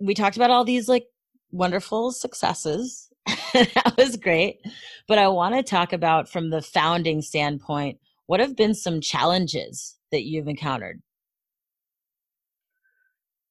we 0.00 0.14
talked 0.14 0.36
about 0.36 0.50
all 0.50 0.64
these 0.64 0.88
like 0.88 1.06
wonderful 1.50 2.12
successes. 2.12 3.08
that 3.52 3.94
was 3.98 4.16
great, 4.16 4.60
but 5.08 5.18
I 5.18 5.28
want 5.28 5.54
to 5.54 5.62
talk 5.62 5.92
about 5.92 6.28
from 6.28 6.50
the 6.50 6.62
founding 6.62 7.22
standpoint. 7.22 7.98
What 8.26 8.40
have 8.40 8.56
been 8.56 8.74
some 8.74 9.00
challenges 9.00 9.96
that 10.12 10.24
you've 10.24 10.48
encountered? 10.48 11.02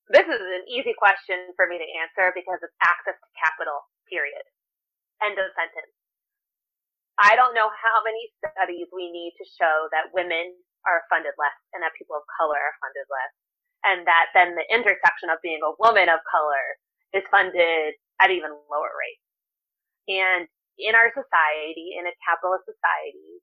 This 0.09 0.25
is 0.25 0.39
an 0.39 0.63
easy 0.69 0.93
question 0.97 1.49
for 1.55 1.65
me 1.67 1.77
to 1.77 1.87
answer 1.97 2.31
because 2.35 2.59
it's 2.61 2.77
access 2.83 3.17
to 3.17 3.29
capital, 3.41 3.81
period. 4.07 4.45
End 5.23 5.33
of 5.39 5.49
sentence. 5.57 5.91
I 7.16 7.39
don't 7.39 7.55
know 7.55 7.72
how 7.72 7.97
many 8.03 8.28
studies 8.43 8.91
we 8.91 9.07
need 9.11 9.36
to 9.39 9.45
show 9.55 9.88
that 9.95 10.11
women 10.11 10.51
are 10.84 11.07
funded 11.07 11.34
less 11.39 11.55
and 11.72 11.80
that 11.82 11.95
people 11.95 12.20
of 12.20 12.28
color 12.36 12.59
are 12.59 12.78
funded 12.84 13.07
less. 13.07 13.34
And 13.86 13.99
that 14.09 14.34
then 14.34 14.57
the 14.57 14.68
intersection 14.68 15.30
of 15.32 15.39
being 15.45 15.61
a 15.63 15.78
woman 15.80 16.09
of 16.11 16.20
color 16.28 16.66
is 17.16 17.24
funded 17.32 17.95
at 18.20 18.34
even 18.34 18.51
lower 18.68 18.91
rates. 18.91 19.26
And 20.09 20.49
in 20.78 20.93
our 20.97 21.09
society, 21.16 21.95
in 21.95 22.03
a 22.03 22.13
capitalist 22.20 22.68
society, 22.68 23.39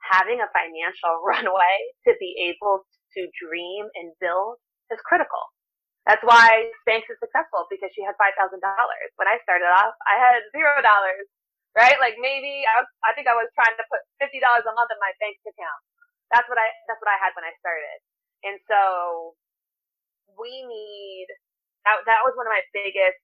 having 0.00 0.40
a 0.40 0.50
financial 0.50 1.20
runway 1.26 1.76
to 2.08 2.16
be 2.16 2.48
able 2.48 2.86
to 3.18 3.20
dream 3.36 3.92
and 3.98 4.16
build 4.18 4.56
is 4.88 4.98
critical. 5.04 5.52
That's 6.08 6.22
why 6.26 6.72
Spanx 6.82 7.06
is 7.06 7.20
successful 7.22 7.70
because 7.70 7.94
she 7.94 8.02
had 8.02 8.18
$5,000. 8.18 8.58
When 8.58 9.30
I 9.30 9.38
started 9.46 9.70
off, 9.70 9.94
I 10.02 10.18
had 10.18 10.42
$0 10.50 10.82
right? 11.76 11.96
Like 12.00 12.20
maybe 12.20 12.64
I, 12.68 12.84
I 13.04 13.10
think 13.16 13.28
I 13.28 13.36
was 13.36 13.48
trying 13.56 13.76
to 13.76 13.84
put 13.88 14.02
fifty 14.20 14.40
dollars 14.40 14.64
a 14.68 14.72
month 14.76 14.92
in 14.92 15.00
my 15.00 15.12
bank 15.20 15.40
account. 15.44 15.82
That's 16.32 16.48
what 16.48 16.60
I 16.60 16.68
that's 16.88 17.00
what 17.00 17.12
I 17.12 17.18
had 17.20 17.32
when 17.36 17.46
I 17.48 17.52
started. 17.60 17.98
And 18.44 18.56
so 18.68 19.36
we 20.36 20.52
need 20.68 21.28
that 21.84 22.04
that 22.08 22.22
was 22.24 22.36
one 22.36 22.48
of 22.48 22.54
my 22.54 22.64
biggest 22.72 23.20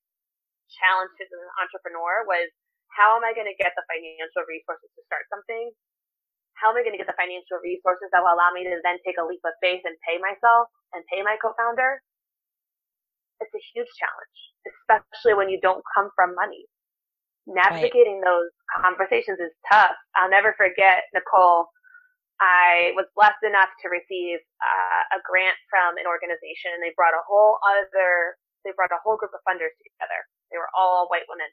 challenges 0.80 1.28
as 1.28 1.40
an 1.40 1.52
entrepreneur 1.60 2.24
was 2.28 2.48
how 2.92 3.16
am 3.16 3.24
I 3.24 3.32
going 3.36 3.48
to 3.48 3.56
get 3.56 3.72
the 3.76 3.84
financial 3.86 4.44
resources 4.48 4.90
to 4.96 5.02
start 5.06 5.24
something? 5.30 5.70
How 6.58 6.74
am 6.74 6.76
I 6.80 6.82
going 6.82 6.96
to 6.96 7.00
get 7.00 7.06
the 7.06 7.16
financial 7.16 7.62
resources 7.62 8.10
that 8.10 8.20
will 8.24 8.34
allow 8.34 8.50
me 8.50 8.66
to 8.66 8.80
then 8.82 8.98
take 9.06 9.20
a 9.20 9.24
leap 9.24 9.44
of 9.46 9.54
faith 9.62 9.86
and 9.86 9.94
pay 10.02 10.18
myself 10.18 10.72
and 10.96 11.06
pay 11.06 11.22
my 11.22 11.38
co-founder? 11.38 12.02
It's 13.38 13.54
a 13.54 13.62
huge 13.70 13.86
challenge, 13.94 14.38
especially 14.66 15.38
when 15.38 15.46
you 15.46 15.62
don't 15.62 15.84
come 15.94 16.10
from 16.18 16.34
money 16.34 16.66
navigating 17.48 18.20
right. 18.20 18.28
those 18.28 18.52
conversations 18.84 19.40
is 19.40 19.52
tough. 19.66 19.96
I'll 20.14 20.30
never 20.30 20.52
forget, 20.60 21.08
Nicole. 21.16 21.72
I 22.38 22.94
was 22.94 23.10
blessed 23.18 23.42
enough 23.42 23.72
to 23.82 23.90
receive 23.90 24.38
uh, 24.62 25.18
a 25.18 25.20
grant 25.26 25.58
from 25.66 25.98
an 25.98 26.06
organization, 26.06 26.76
and 26.76 26.84
they 26.84 26.94
brought 26.94 27.16
a 27.16 27.24
whole 27.26 27.58
other, 27.66 28.38
they 28.62 28.70
brought 28.76 28.94
a 28.94 29.02
whole 29.02 29.18
group 29.18 29.34
of 29.34 29.42
funders 29.42 29.74
together. 29.82 30.20
They 30.54 30.60
were 30.60 30.70
all 30.76 31.10
white 31.10 31.26
women, 31.26 31.50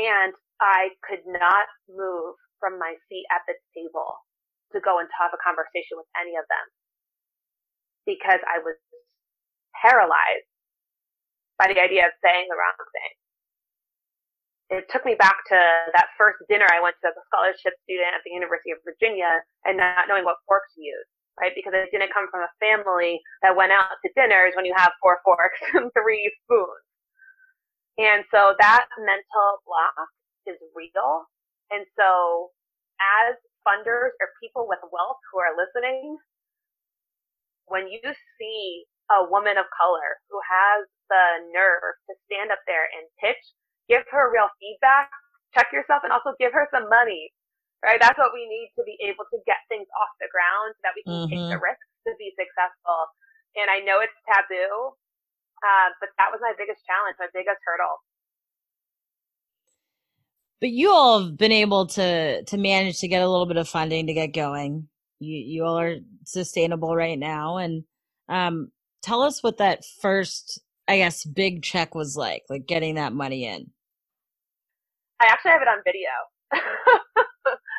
and 0.00 0.34
I 0.58 0.96
could 1.06 1.22
not 1.28 1.70
move 1.86 2.34
from 2.58 2.80
my 2.82 2.98
seat 3.06 3.28
at 3.30 3.46
the 3.46 3.54
table 3.76 4.18
to 4.74 4.82
go 4.82 4.98
and 4.98 5.06
have 5.14 5.30
a 5.30 5.40
conversation 5.44 6.00
with 6.00 6.10
any 6.18 6.34
of 6.34 6.48
them 6.50 6.66
because 8.08 8.42
I 8.42 8.58
was 8.64 8.74
paralyzed 9.78 10.50
by 11.58 11.70
the 11.70 11.78
idea 11.78 12.08
of 12.08 12.14
saying 12.24 12.48
the 12.48 12.58
wrong 12.58 12.76
thing 12.80 13.12
it 14.70 14.86
took 14.90 15.04
me 15.06 15.14
back 15.14 15.36
to 15.50 15.58
that 15.94 16.10
first 16.18 16.38
dinner 16.50 16.66
I 16.70 16.82
went 16.82 16.96
to 17.02 17.08
as 17.10 17.16
a 17.18 17.24
scholarship 17.30 17.74
student 17.86 18.14
at 18.16 18.22
the 18.26 18.34
University 18.34 18.72
of 18.74 18.82
Virginia 18.84 19.42
and 19.64 19.78
not 19.78 20.08
knowing 20.10 20.24
what 20.26 20.42
fork 20.48 20.64
to 20.76 20.80
use. 20.82 21.06
right? 21.40 21.52
Because 21.54 21.74
I 21.74 21.86
didn't 21.92 22.12
come 22.14 22.28
from 22.30 22.42
a 22.46 22.52
family 22.60 23.20
that 23.42 23.56
went 23.56 23.72
out 23.72 23.94
to 24.04 24.08
dinners 24.16 24.54
when 24.56 24.66
you 24.66 24.74
have 24.76 24.92
four 25.02 25.20
forks 25.24 25.60
and 25.74 25.90
three 25.94 26.30
spoons. 26.44 26.82
And 27.98 28.24
so 28.32 28.54
that 28.58 28.86
mental 28.98 29.50
block 29.66 30.08
is 30.46 30.58
real. 30.74 31.26
And 31.70 31.86
so 31.98 32.50
as 33.00 33.36
funders 33.66 34.14
or 34.22 34.28
people 34.42 34.66
with 34.68 34.80
wealth 34.92 35.20
who 35.32 35.40
are 35.40 35.54
listening, 35.56 36.18
when 37.66 37.88
you 37.88 38.00
see 38.38 38.86
a 39.12 39.26
woman 39.30 39.58
of 39.58 39.66
color 39.76 40.18
who 40.30 40.38
has 40.42 40.86
the 41.10 41.26
nerve 41.54 41.94
to 42.10 42.14
stand 42.26 42.50
up 42.50 42.62
there 42.66 42.86
and 42.90 43.06
pitch, 43.22 43.42
give 43.88 44.04
her 44.10 44.30
real 44.32 44.50
feedback, 44.60 45.10
check 45.54 45.70
yourself, 45.72 46.02
and 46.04 46.12
also 46.12 46.34
give 46.38 46.52
her 46.52 46.68
some 46.70 46.88
money. 46.88 47.32
Right? 47.84 48.00
That's 48.00 48.18
what 48.18 48.32
we 48.34 48.48
need 48.48 48.72
to 48.74 48.82
be 48.82 48.98
able 49.04 49.28
to 49.30 49.38
get 49.46 49.62
things 49.68 49.86
off 50.00 50.10
the 50.18 50.26
ground 50.32 50.74
so 50.74 50.80
that 50.88 50.94
we 50.96 51.02
can 51.06 51.12
mm-hmm. 51.12 51.30
take 51.30 51.44
the 51.46 51.60
mm-hmm. 51.60 51.70
risks 51.70 51.86
to 52.08 52.12
be 52.18 52.32
successful. 52.34 53.00
And 53.54 53.70
I 53.70 53.84
know 53.84 54.02
it's 54.02 54.16
taboo, 54.26 54.96
uh, 55.62 55.88
but 56.00 56.10
that 56.18 56.32
was 56.32 56.40
my 56.42 56.52
biggest 56.58 56.82
challenge, 56.88 57.14
my 57.20 57.30
biggest 57.32 57.60
hurdle. 57.62 58.02
But 60.60 60.70
you 60.70 60.90
all 60.90 61.22
have 61.22 61.36
been 61.36 61.52
able 61.52 61.86
to 62.00 62.42
to 62.42 62.56
manage 62.56 63.00
to 63.00 63.08
get 63.08 63.22
a 63.22 63.28
little 63.28 63.46
bit 63.46 63.58
of 63.58 63.68
funding 63.68 64.06
to 64.08 64.14
get 64.14 64.32
going. 64.32 64.88
You 65.20 65.36
you 65.36 65.64
all 65.64 65.78
are 65.78 65.96
sustainable 66.24 66.96
right 66.96 67.18
now, 67.18 67.58
and 67.58 67.84
um, 68.28 68.72
tell 69.02 69.22
us 69.22 69.42
what 69.42 69.58
that 69.58 69.84
first, 70.02 70.60
I 70.88 70.96
guess, 70.96 71.24
big 71.24 71.62
check 71.62 71.94
was 71.94 72.16
like, 72.16 72.42
like 72.48 72.66
getting 72.66 72.96
that 72.96 73.12
money 73.12 73.44
in. 73.44 73.70
I 75.20 75.32
actually 75.32 75.56
have 75.56 75.64
it 75.64 75.70
on 75.72 75.80
video. 75.86 76.12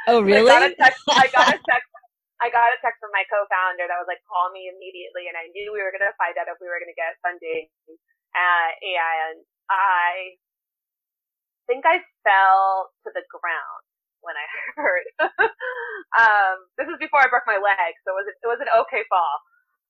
oh, 0.10 0.22
really? 0.22 0.50
I 0.54 0.60
got, 0.60 0.72
a 0.72 0.74
text, 0.74 1.02
I 1.10 1.28
got 1.30 1.48
a 1.54 1.60
text. 1.70 1.90
I 2.38 2.54
got 2.54 2.70
a 2.70 2.78
text 2.86 3.02
from 3.02 3.10
my 3.14 3.26
co-founder 3.30 3.90
that 3.90 3.98
was 3.98 4.10
like, 4.10 4.22
"Call 4.30 4.54
me 4.54 4.70
immediately," 4.70 5.26
and 5.26 5.38
I 5.38 5.50
knew 5.54 5.74
we 5.74 5.82
were 5.82 5.94
going 5.94 6.06
to 6.06 6.14
find 6.22 6.38
out 6.38 6.50
if 6.50 6.62
we 6.62 6.70
were 6.70 6.78
going 6.78 6.94
to 6.94 6.98
get 6.98 7.18
funding. 7.26 7.70
Uh, 8.38 8.70
and 8.78 9.42
I 9.70 10.38
think 11.66 11.86
I 11.86 12.06
fell 12.22 12.94
to 13.06 13.10
the 13.14 13.26
ground 13.30 13.84
when 14.22 14.38
I 14.38 14.46
heard. 14.78 15.08
um, 16.18 16.58
this 16.78 16.90
was 16.90 17.02
before 17.02 17.26
I 17.26 17.30
broke 17.30 17.50
my 17.50 17.58
leg, 17.58 17.98
so 18.06 18.14
it 18.14 18.18
was 18.22 18.28
it 18.30 18.50
was 18.50 18.62
an 18.62 18.70
okay 18.86 19.02
fall. 19.10 19.38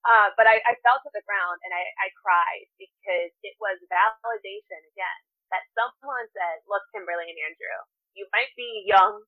Uh, 0.08 0.32
but 0.40 0.48
I, 0.48 0.64
I 0.64 0.72
fell 0.88 1.04
to 1.04 1.12
the 1.12 1.26
ground 1.28 1.60
and 1.68 1.74
I, 1.76 1.84
I 2.00 2.08
cried 2.16 2.70
because 2.80 3.34
it 3.44 3.60
was 3.60 3.76
validation 3.92 4.80
again 4.94 5.20
that 5.52 5.64
someone 5.76 6.28
said, 6.36 6.64
look, 6.68 6.84
Kimberly 6.92 7.28
and 7.30 7.40
Andrew, 7.48 7.78
you 8.16 8.26
might 8.34 8.52
be 8.58 8.84
young. 8.88 9.24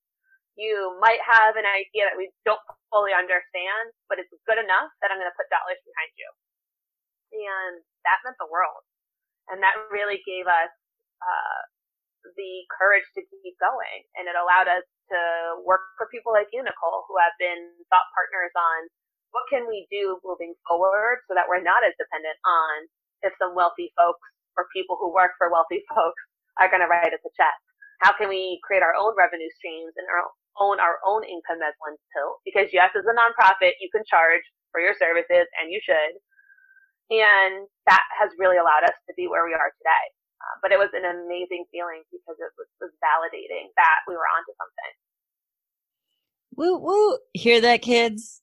You 0.59 0.99
might 0.99 1.23
have 1.23 1.55
an 1.55 1.63
idea 1.63 2.09
that 2.11 2.19
we 2.19 2.35
don't 2.43 2.59
fully 2.91 3.15
understand, 3.15 3.95
but 4.11 4.19
it's 4.19 4.31
good 4.43 4.59
enough 4.59 4.91
that 4.99 5.07
I'm 5.07 5.21
going 5.21 5.31
to 5.31 5.39
put 5.39 5.47
dollars 5.47 5.79
behind 5.87 6.11
you. 6.19 6.29
And 7.47 7.73
that 8.03 8.19
meant 8.27 8.35
the 8.41 8.51
world. 8.51 8.83
And 9.47 9.63
that 9.63 9.77
really 9.87 10.19
gave 10.27 10.49
us, 10.49 10.73
uh, 11.23 11.61
the 12.35 12.67
courage 12.67 13.07
to 13.15 13.23
keep 13.23 13.55
going. 13.63 14.03
And 14.19 14.27
it 14.27 14.35
allowed 14.35 14.67
us 14.67 14.83
to 15.09 15.19
work 15.63 15.95
for 15.95 16.11
people 16.11 16.35
like 16.35 16.51
you, 16.51 16.59
Nicole, 16.59 17.07
who 17.07 17.15
have 17.17 17.33
been 17.39 17.71
thought 17.87 18.09
partners 18.11 18.51
on 18.53 18.91
what 19.31 19.47
can 19.47 19.69
we 19.69 19.85
do 19.93 20.17
moving 20.25 20.57
forward 20.65 21.21
so 21.29 21.37
that 21.37 21.47
we're 21.47 21.63
not 21.63 21.85
as 21.85 21.93
dependent 21.95 22.37
on 22.43 22.89
if 23.21 23.31
some 23.37 23.53
wealthy 23.53 23.93
folks 23.93 24.25
or 24.59 24.67
people 24.75 24.99
who 24.99 25.07
work 25.15 25.39
for 25.39 25.47
wealthy 25.47 25.79
folks 25.95 26.19
are 26.59 26.67
going 26.67 26.83
to 26.83 26.91
write 26.91 27.15
us 27.15 27.23
a 27.23 27.31
check? 27.39 27.55
How 28.03 28.11
can 28.11 28.27
we 28.27 28.59
create 28.67 28.83
our 28.83 28.95
own 28.95 29.15
revenue 29.15 29.47
streams 29.55 29.95
and 29.95 30.03
our 30.11 30.27
own 30.59 30.83
our 30.83 30.99
own 31.07 31.23
income 31.23 31.63
as 31.63 31.75
one 31.79 31.95
tilt? 32.11 32.43
Because 32.43 32.67
yes, 32.75 32.91
as 32.95 33.07
a 33.07 33.15
nonprofit, 33.15 33.79
you 33.79 33.87
can 33.91 34.03
charge 34.03 34.43
for 34.75 34.83
your 34.83 34.95
services 34.99 35.47
and 35.59 35.71
you 35.71 35.79
should. 35.79 36.19
And 37.09 37.65
that 37.87 38.05
has 38.19 38.29
really 38.37 38.59
allowed 38.59 38.85
us 38.85 38.95
to 39.09 39.13
be 39.17 39.25
where 39.25 39.47
we 39.47 39.55
are 39.55 39.71
today. 39.81 40.05
Uh, 40.39 40.55
but 40.61 40.71
it 40.71 40.79
was 40.79 40.91
an 40.93 41.03
amazing 41.03 41.65
feeling 41.71 42.03
because 42.11 42.37
it 42.39 42.51
was, 42.55 42.69
was 42.79 42.91
validating 43.03 43.67
that 43.75 43.99
we 44.07 44.15
were 44.15 44.29
onto 44.31 44.53
something. 44.55 44.93
Woo 46.55 46.77
woo! 46.77 47.17
Hear 47.33 47.59
that, 47.61 47.81
kids? 47.81 48.41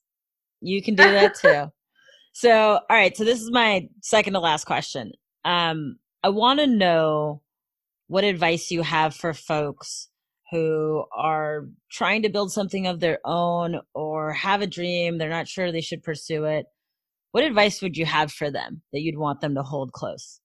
You 0.61 0.81
can 0.81 0.95
do 0.95 1.03
that 1.03 1.35
too. 1.35 1.71
so, 2.33 2.51
all 2.51 2.83
right. 2.89 3.15
So 3.15 3.23
this 3.23 3.41
is 3.41 3.51
my 3.51 3.87
second 4.01 4.33
to 4.33 4.39
last 4.39 4.65
question. 4.65 5.11
Um, 5.45 5.97
I 6.23 6.29
want 6.29 6.59
to 6.59 6.67
know 6.67 7.41
what 8.07 8.23
advice 8.23 8.71
you 8.71 8.81
have 8.81 9.15
for 9.15 9.33
folks 9.33 10.09
who 10.51 11.03
are 11.15 11.67
trying 11.91 12.23
to 12.23 12.29
build 12.29 12.51
something 12.51 12.87
of 12.87 12.99
their 12.99 13.19
own 13.25 13.81
or 13.93 14.33
have 14.33 14.61
a 14.61 14.67
dream. 14.67 15.17
They're 15.17 15.29
not 15.29 15.47
sure 15.47 15.71
they 15.71 15.81
should 15.81 16.03
pursue 16.03 16.45
it. 16.45 16.65
What 17.31 17.43
advice 17.43 17.81
would 17.81 17.97
you 17.97 18.05
have 18.05 18.31
for 18.31 18.49
them 18.49 18.81
that 18.93 19.01
you'd 19.01 19.17
want 19.17 19.41
them 19.41 19.55
to 19.55 19.63
hold 19.63 19.91
close? 19.91 20.39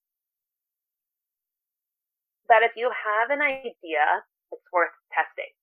That 2.49 2.66
if 2.66 2.73
you 2.77 2.91
have 2.91 3.31
an 3.31 3.41
idea, 3.41 4.27
it's 4.51 4.68
worth 4.73 4.93
testing. 5.14 5.55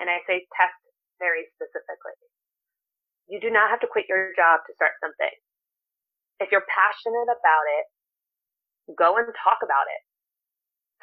And 0.00 0.08
I 0.08 0.24
say 0.26 0.48
test 0.56 0.74
very 1.20 1.44
specifically. 1.54 2.16
You 3.28 3.38
do 3.38 3.52
not 3.52 3.70
have 3.70 3.78
to 3.84 3.86
quit 3.86 4.08
your 4.08 4.32
job 4.34 4.64
to 4.66 4.72
start 4.74 4.96
something. 4.98 5.36
If 6.40 6.48
you're 6.50 6.66
passionate 6.66 7.28
about 7.30 7.66
it, 7.78 7.86
go 8.96 9.16
and 9.18 9.26
talk 9.42 9.60
about 9.62 9.86
it. 9.90 10.02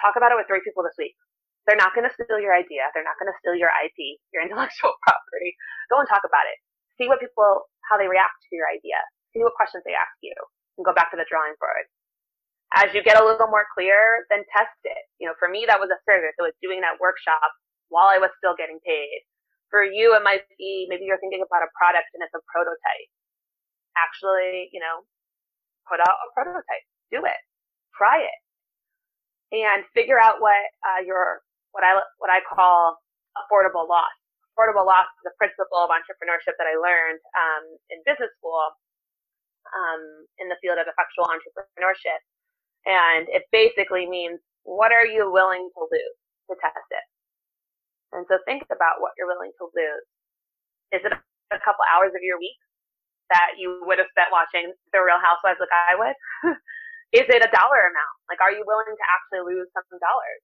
Talk 0.01 0.15
about 0.17 0.34
it 0.34 0.38
with 0.38 0.47
three 0.49 0.61
people 0.63 0.86
this 0.86 0.97
week. 0.97 1.17
They're 1.65 1.80
not 1.80 1.91
going 1.91 2.07
to 2.07 2.13
steal 2.15 2.39
your 2.39 2.55
idea. 2.55 2.88
They're 2.95 3.05
not 3.07 3.19
going 3.19 3.30
to 3.30 3.38
steal 3.43 3.57
your 3.57 3.73
IP, 3.73 4.21
your 4.32 4.43
intellectual 4.47 4.95
property. 5.03 5.53
Go 5.91 5.99
and 5.99 6.07
talk 6.07 6.23
about 6.23 6.47
it. 6.47 6.57
See 6.95 7.09
what 7.11 7.19
people, 7.21 7.67
how 7.89 7.99
they 7.99 8.07
react 8.07 8.39
to 8.49 8.53
your 8.55 8.69
idea. 8.71 8.97
See 9.36 9.43
what 9.43 9.57
questions 9.59 9.84
they 9.86 9.93
ask 9.93 10.13
you 10.23 10.34
and 10.80 10.86
go 10.86 10.95
back 10.95 11.11
to 11.11 11.19
the 11.19 11.28
drawing 11.28 11.53
board. 11.59 11.86
As 12.75 12.91
you 12.91 13.01
get 13.03 13.19
a 13.19 13.23
little 13.23 13.47
more 13.47 13.65
clear, 13.75 14.28
then 14.30 14.43
test 14.51 14.75
it. 14.84 15.03
You 15.19 15.28
know, 15.28 15.36
for 15.39 15.47
me, 15.47 15.65
that 15.67 15.80
was 15.80 15.88
a 15.91 15.99
service. 16.03 16.36
It 16.36 16.43
was 16.45 16.55
doing 16.59 16.84
that 16.84 16.99
workshop 16.99 17.51
while 17.88 18.11
I 18.11 18.19
was 18.19 18.32
still 18.39 18.55
getting 18.59 18.80
paid. 18.84 19.23
For 19.71 19.84
you, 19.84 20.15
it 20.15 20.23
might 20.23 20.47
be 20.59 20.88
maybe 20.91 21.07
you're 21.07 21.19
thinking 21.19 21.43
about 21.43 21.63
a 21.63 21.71
product 21.75 22.11
and 22.15 22.23
it's 22.23 22.36
a 22.36 22.43
prototype. 22.51 23.11
Actually, 23.95 24.71
you 24.75 24.80
know, 24.80 25.03
put 25.88 25.99
out 26.03 26.15
a 26.15 26.28
prototype. 26.36 26.86
Do 27.11 27.23
it 27.23 27.41
try 27.97 28.21
it 28.21 28.37
and 29.53 29.85
figure 29.95 30.19
out 30.19 30.41
what 30.43 30.59
uh, 30.83 31.01
your 31.05 31.41
what 31.71 31.83
I 31.83 31.99
what 32.19 32.31
I 32.31 32.41
call 32.43 32.97
affordable 33.37 33.87
loss. 33.87 34.11
Affordable 34.55 34.85
loss 34.87 35.07
is 35.23 35.29
a 35.29 35.35
principle 35.37 35.79
of 35.79 35.93
entrepreneurship 35.93 36.57
that 36.57 36.65
I 36.67 36.75
learned 36.81 37.21
um, 37.37 37.63
in 37.93 38.01
business 38.09 38.33
school 38.41 38.59
um, 39.73 40.01
in 40.41 40.49
the 40.49 40.57
field 40.61 40.77
of 40.81 40.87
effectual 40.89 41.29
entrepreneurship, 41.29 42.21
and 42.85 43.27
it 43.31 43.45
basically 43.51 44.07
means 44.09 44.39
what 44.63 44.91
are 44.93 45.05
you 45.07 45.29
willing 45.31 45.69
to 45.75 45.81
lose 45.89 46.17
to 46.51 46.55
test 46.61 46.89
it. 46.91 47.07
And 48.13 48.25
so 48.31 48.39
think 48.47 48.63
about 48.71 49.01
what 49.03 49.13
you're 49.17 49.29
willing 49.29 49.51
to 49.59 49.65
lose. 49.75 50.05
Is 50.95 51.01
it 51.05 51.13
a 51.13 51.59
couple 51.63 51.83
hours 51.91 52.13
of 52.15 52.23
your 52.23 52.39
week 52.39 52.59
that 53.31 53.57
you 53.59 53.83
would 53.85 53.99
have 53.99 54.11
spent 54.13 54.29
watching 54.31 54.71
The 54.93 55.01
Real 55.03 55.19
Housewives 55.21 55.59
like 55.61 55.73
I 55.73 55.95
would? 55.97 56.17
is 57.15 57.27
it 57.27 57.41
a 57.43 57.51
dollar 57.53 57.81
amount? 57.87 58.17
Like, 58.27 58.41
are 58.43 58.51
you 58.51 58.63
willing 58.67 58.91
to 58.91 59.05
actually 59.07 59.43
lose 59.47 59.67
some 59.71 59.85
dollars? 59.99 60.41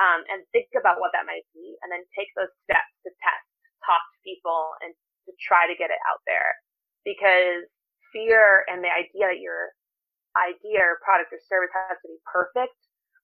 Um, 0.00 0.24
and 0.32 0.40
think 0.56 0.72
about 0.72 1.04
what 1.04 1.12
that 1.12 1.28
might 1.28 1.44
be, 1.52 1.76
and 1.84 1.92
then 1.92 2.00
take 2.16 2.32
those 2.32 2.48
steps 2.64 2.92
to 3.04 3.12
test, 3.12 3.46
talk 3.84 4.00
to 4.00 4.18
people, 4.24 4.72
and 4.80 4.96
to 5.28 5.36
try 5.36 5.68
to 5.68 5.76
get 5.76 5.92
it 5.92 6.00
out 6.08 6.24
there. 6.24 6.56
Because 7.04 7.68
fear 8.12 8.64
and 8.72 8.80
the 8.80 8.88
idea 8.88 9.28
that 9.28 9.40
your 9.40 9.76
idea 10.36 10.80
or 10.80 11.00
product 11.04 11.32
or 11.32 11.40
service 11.48 11.72
has 11.72 11.98
to 12.00 12.08
be 12.08 12.20
perfect. 12.24 12.72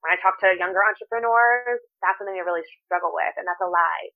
When 0.04 0.14
I 0.14 0.20
talk 0.20 0.38
to 0.44 0.54
younger 0.54 0.84
entrepreneurs, 0.84 1.82
that's 2.04 2.16
something 2.20 2.36
they 2.36 2.44
really 2.44 2.64
struggle 2.86 3.10
with, 3.10 3.34
and 3.34 3.48
that's 3.48 3.64
a 3.64 3.70
lie. 3.70 4.06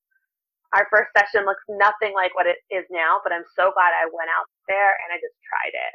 Our 0.72 0.88
first 0.88 1.12
session 1.12 1.44
looks 1.44 1.64
nothing 1.68 2.16
like 2.16 2.32
what 2.32 2.48
it 2.48 2.61
is 2.72 2.88
now, 2.88 3.20
but 3.20 3.34
I'm 3.34 3.44
so 3.59 3.74
glad 3.76 3.92
I 3.92 4.09
went 4.09 4.32
out 4.32 4.48
there 4.68 4.92
and 5.05 5.12
I 5.12 5.20
just 5.20 5.36
tried 5.44 5.74
it. 5.76 5.94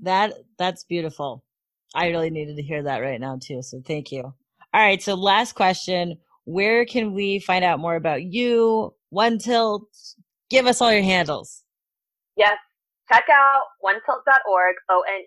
That 0.00 0.34
that's 0.58 0.84
beautiful. 0.84 1.44
I 1.94 2.08
really 2.08 2.30
needed 2.30 2.56
to 2.56 2.62
hear 2.62 2.82
that 2.82 2.98
right 2.98 3.20
now 3.20 3.38
too. 3.40 3.62
So 3.62 3.80
thank 3.86 4.12
you. 4.12 4.22
All 4.22 4.34
right. 4.74 5.02
So 5.02 5.14
last 5.14 5.54
question. 5.54 6.18
Where 6.44 6.84
can 6.84 7.14
we 7.14 7.40
find 7.40 7.64
out 7.64 7.80
more 7.80 7.96
about 7.96 8.22
you? 8.22 8.94
One 9.10 9.38
Tilt. 9.38 9.88
Give 10.50 10.66
us 10.66 10.80
all 10.80 10.92
your 10.92 11.02
handles. 11.02 11.62
Yes. 12.36 12.56
Check 13.08 13.24
out 13.32 13.64
onetilt.org, 13.80 14.76
O-N-E-T-I-L-T.org. 14.92 15.24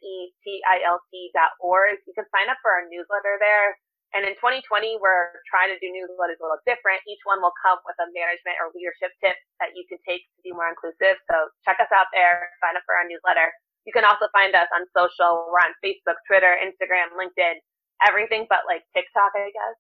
You 2.06 2.14
can 2.14 2.30
sign 2.30 2.46
up 2.50 2.58
for 2.62 2.70
our 2.70 2.86
newsletter 2.94 3.42
there. 3.42 3.74
And 4.14 4.22
in 4.28 4.38
2020, 4.38 5.02
we're 5.02 5.34
trying 5.50 5.74
to 5.74 5.80
do 5.82 5.90
newsletters 5.90 6.38
a 6.38 6.46
little 6.46 6.62
different. 6.68 7.02
Each 7.10 7.24
one 7.26 7.42
will 7.42 7.56
come 7.64 7.82
with 7.88 7.98
a 7.98 8.06
management 8.12 8.60
or 8.62 8.70
leadership 8.76 9.18
tip 9.18 9.34
that 9.58 9.74
you 9.74 9.82
can 9.90 9.98
take 10.06 10.22
to 10.38 10.46
be 10.46 10.54
more 10.54 10.70
inclusive. 10.70 11.18
So 11.26 11.50
check 11.66 11.82
us 11.82 11.90
out 11.90 12.12
there. 12.14 12.54
Sign 12.62 12.78
up 12.78 12.84
for 12.86 12.94
our 12.94 13.08
newsletter. 13.08 13.50
You 13.86 13.94
can 13.94 14.06
also 14.06 14.30
find 14.32 14.54
us 14.54 14.70
on 14.76 14.86
social. 14.94 15.50
We're 15.50 15.66
on 15.66 15.74
Facebook, 15.84 16.20
Twitter, 16.30 16.54
Instagram, 16.62 17.18
LinkedIn, 17.18 17.58
everything 18.06 18.46
but 18.50 18.60
like 18.68 18.84
TikTok, 18.94 19.34
I 19.34 19.50
guess. 19.50 19.78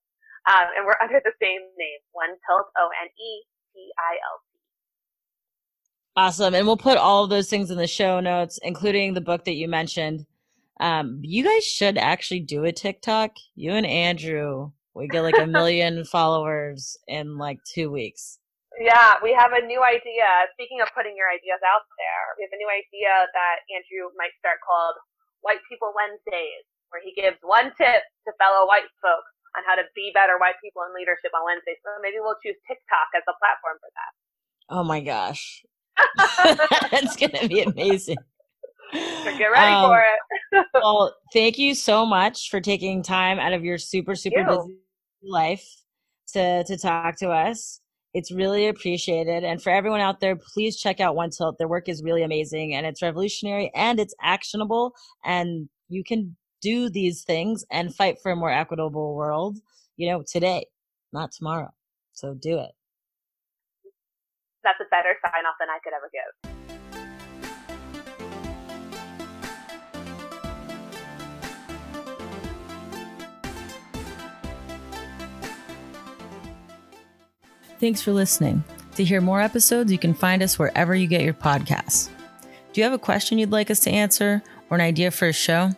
Um, 0.49 0.67
and 0.77 0.85
we're 0.85 0.97
under 1.03 1.21
the 1.23 1.33
same 1.41 1.61
name, 1.77 2.01
One 2.11 2.33
Tilt, 2.49 2.67
O 2.79 2.89
N 3.01 3.09
E 3.09 3.31
T 3.73 3.91
I 3.97 4.13
L 4.15 4.37
T. 4.41 4.51
Awesome. 6.17 6.55
And 6.55 6.67
we'll 6.67 6.77
put 6.77 6.97
all 6.97 7.23
of 7.23 7.29
those 7.29 7.49
things 7.49 7.71
in 7.71 7.77
the 7.77 7.87
show 7.87 8.19
notes, 8.19 8.59
including 8.63 9.13
the 9.13 9.21
book 9.21 9.45
that 9.45 9.55
you 9.55 9.67
mentioned. 9.67 10.25
Um, 10.79 11.19
you 11.21 11.43
guys 11.43 11.63
should 11.63 11.97
actually 11.97 12.41
do 12.41 12.65
a 12.65 12.71
TikTok. 12.71 13.31
You 13.55 13.71
and 13.71 13.85
Andrew, 13.85 14.71
we 14.95 15.07
get 15.07 15.21
like 15.21 15.37
a 15.37 15.45
million 15.47 16.03
followers 16.05 16.97
in 17.07 17.37
like 17.37 17.59
two 17.63 17.91
weeks. 17.91 18.39
Yeah, 18.79 19.19
we 19.19 19.35
have 19.35 19.51
a 19.51 19.59
new 19.65 19.83
idea. 19.83 20.47
Speaking 20.55 20.79
of 20.79 20.87
putting 20.95 21.19
your 21.19 21.27
ideas 21.27 21.59
out 21.67 21.83
there, 21.99 22.23
we 22.39 22.47
have 22.47 22.55
a 22.55 22.61
new 22.61 22.71
idea 22.71 23.11
that 23.35 23.67
Andrew 23.67 24.07
might 24.15 24.31
start 24.39 24.63
called 24.63 24.95
White 25.43 25.59
People 25.67 25.91
Wednesdays, 25.91 26.63
where 26.87 27.03
he 27.03 27.11
gives 27.11 27.35
one 27.43 27.75
tip 27.75 28.07
to 28.23 28.31
fellow 28.39 28.63
white 28.71 28.87
folks 29.03 29.31
on 29.59 29.67
how 29.67 29.75
to 29.75 29.83
be 29.91 30.15
better 30.15 30.39
white 30.39 30.55
people 30.63 30.87
in 30.87 30.95
leadership 30.95 31.35
on 31.35 31.43
Wednesdays. 31.43 31.83
So 31.83 31.91
maybe 31.99 32.23
we'll 32.23 32.39
choose 32.39 32.55
TikTok 32.63 33.11
as 33.11 33.23
the 33.27 33.35
platform 33.35 33.75
for 33.83 33.91
that. 33.91 34.11
Oh 34.71 34.83
my 34.87 35.03
gosh. 35.03 35.67
That's 36.95 37.19
going 37.19 37.35
to 37.35 37.47
be 37.51 37.61
amazing. 37.67 38.17
So 38.93 39.37
get 39.37 39.51
ready 39.51 39.73
um, 39.73 39.89
for 39.89 40.03
it. 40.03 40.65
well, 40.73 41.15
thank 41.33 41.57
you 41.57 41.75
so 41.75 42.05
much 42.05 42.49
for 42.49 42.61
taking 42.61 43.03
time 43.03 43.39
out 43.39 43.53
of 43.53 43.63
your 43.63 43.77
super, 43.77 44.15
super 44.15 44.43
busy 44.43 44.77
life 45.23 45.67
to, 46.33 46.63
to 46.63 46.77
talk 46.77 47.17
to 47.17 47.29
us. 47.29 47.80
It's 48.13 48.31
really 48.31 48.67
appreciated. 48.67 49.43
And 49.43 49.61
for 49.61 49.69
everyone 49.69 50.01
out 50.01 50.19
there, 50.19 50.35
please 50.35 50.77
check 50.77 50.99
out 50.99 51.15
One 51.15 51.29
Tilt. 51.29 51.57
Their 51.57 51.67
work 51.67 51.87
is 51.87 52.03
really 52.03 52.23
amazing 52.23 52.75
and 52.75 52.85
it's 52.85 53.01
revolutionary 53.01 53.71
and 53.73 53.99
it's 53.99 54.13
actionable. 54.21 54.93
And 55.23 55.69
you 55.87 56.03
can 56.03 56.35
do 56.61 56.89
these 56.89 57.23
things 57.23 57.63
and 57.71 57.95
fight 57.95 58.17
for 58.21 58.31
a 58.31 58.35
more 58.35 58.51
equitable 58.51 59.15
world, 59.15 59.59
you 59.95 60.09
know, 60.09 60.23
today, 60.29 60.65
not 61.13 61.31
tomorrow. 61.31 61.69
So 62.13 62.33
do 62.33 62.57
it. 62.57 62.71
That's 64.63 64.79
a 64.79 64.89
better 64.91 65.15
sign 65.25 65.45
off 65.45 65.55
than 65.59 65.69
I 65.69 65.79
could 65.83 65.93
ever 65.93 66.09
give. 66.11 67.10
Thanks 77.81 77.99
for 77.99 78.13
listening. 78.13 78.63
To 78.95 79.03
hear 79.03 79.21
more 79.21 79.41
episodes, 79.41 79.91
you 79.91 79.97
can 79.97 80.13
find 80.13 80.43
us 80.43 80.59
wherever 80.59 80.93
you 80.93 81.07
get 81.07 81.23
your 81.23 81.33
podcasts. 81.33 82.09
Do 82.71 82.79
you 82.79 82.83
have 82.83 82.93
a 82.93 82.99
question 82.99 83.39
you'd 83.39 83.49
like 83.49 83.71
us 83.71 83.79
to 83.81 83.89
answer 83.89 84.43
or 84.69 84.75
an 84.75 84.81
idea 84.81 85.09
for 85.09 85.27
a 85.27 85.33
show? 85.33 85.71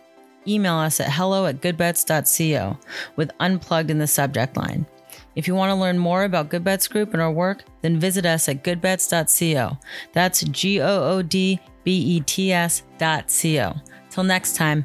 Email 0.46 0.74
us 0.74 1.00
at 1.00 1.10
hello 1.10 1.46
at 1.46 1.62
goodbets.co 1.62 2.78
with 3.16 3.30
unplugged 3.40 3.90
in 3.90 3.98
the 3.98 4.06
subject 4.06 4.54
line. 4.54 4.84
If 5.34 5.48
you 5.48 5.54
want 5.54 5.70
to 5.70 5.76
learn 5.76 5.96
more 5.96 6.24
about 6.24 6.50
Goodbets 6.50 6.88
Group 6.88 7.14
and 7.14 7.22
our 7.22 7.32
work, 7.32 7.64
then 7.80 7.98
visit 7.98 8.26
us 8.26 8.50
at 8.50 8.62
goodbets.co. 8.62 9.78
That's 10.12 10.42
G 10.42 10.82
O 10.82 11.04
O 11.04 11.22
D 11.22 11.58
B 11.84 12.16
E 12.16 12.20
T 12.20 12.52
S.co. 12.52 13.74
Till 14.10 14.24
next 14.24 14.56
time, 14.56 14.84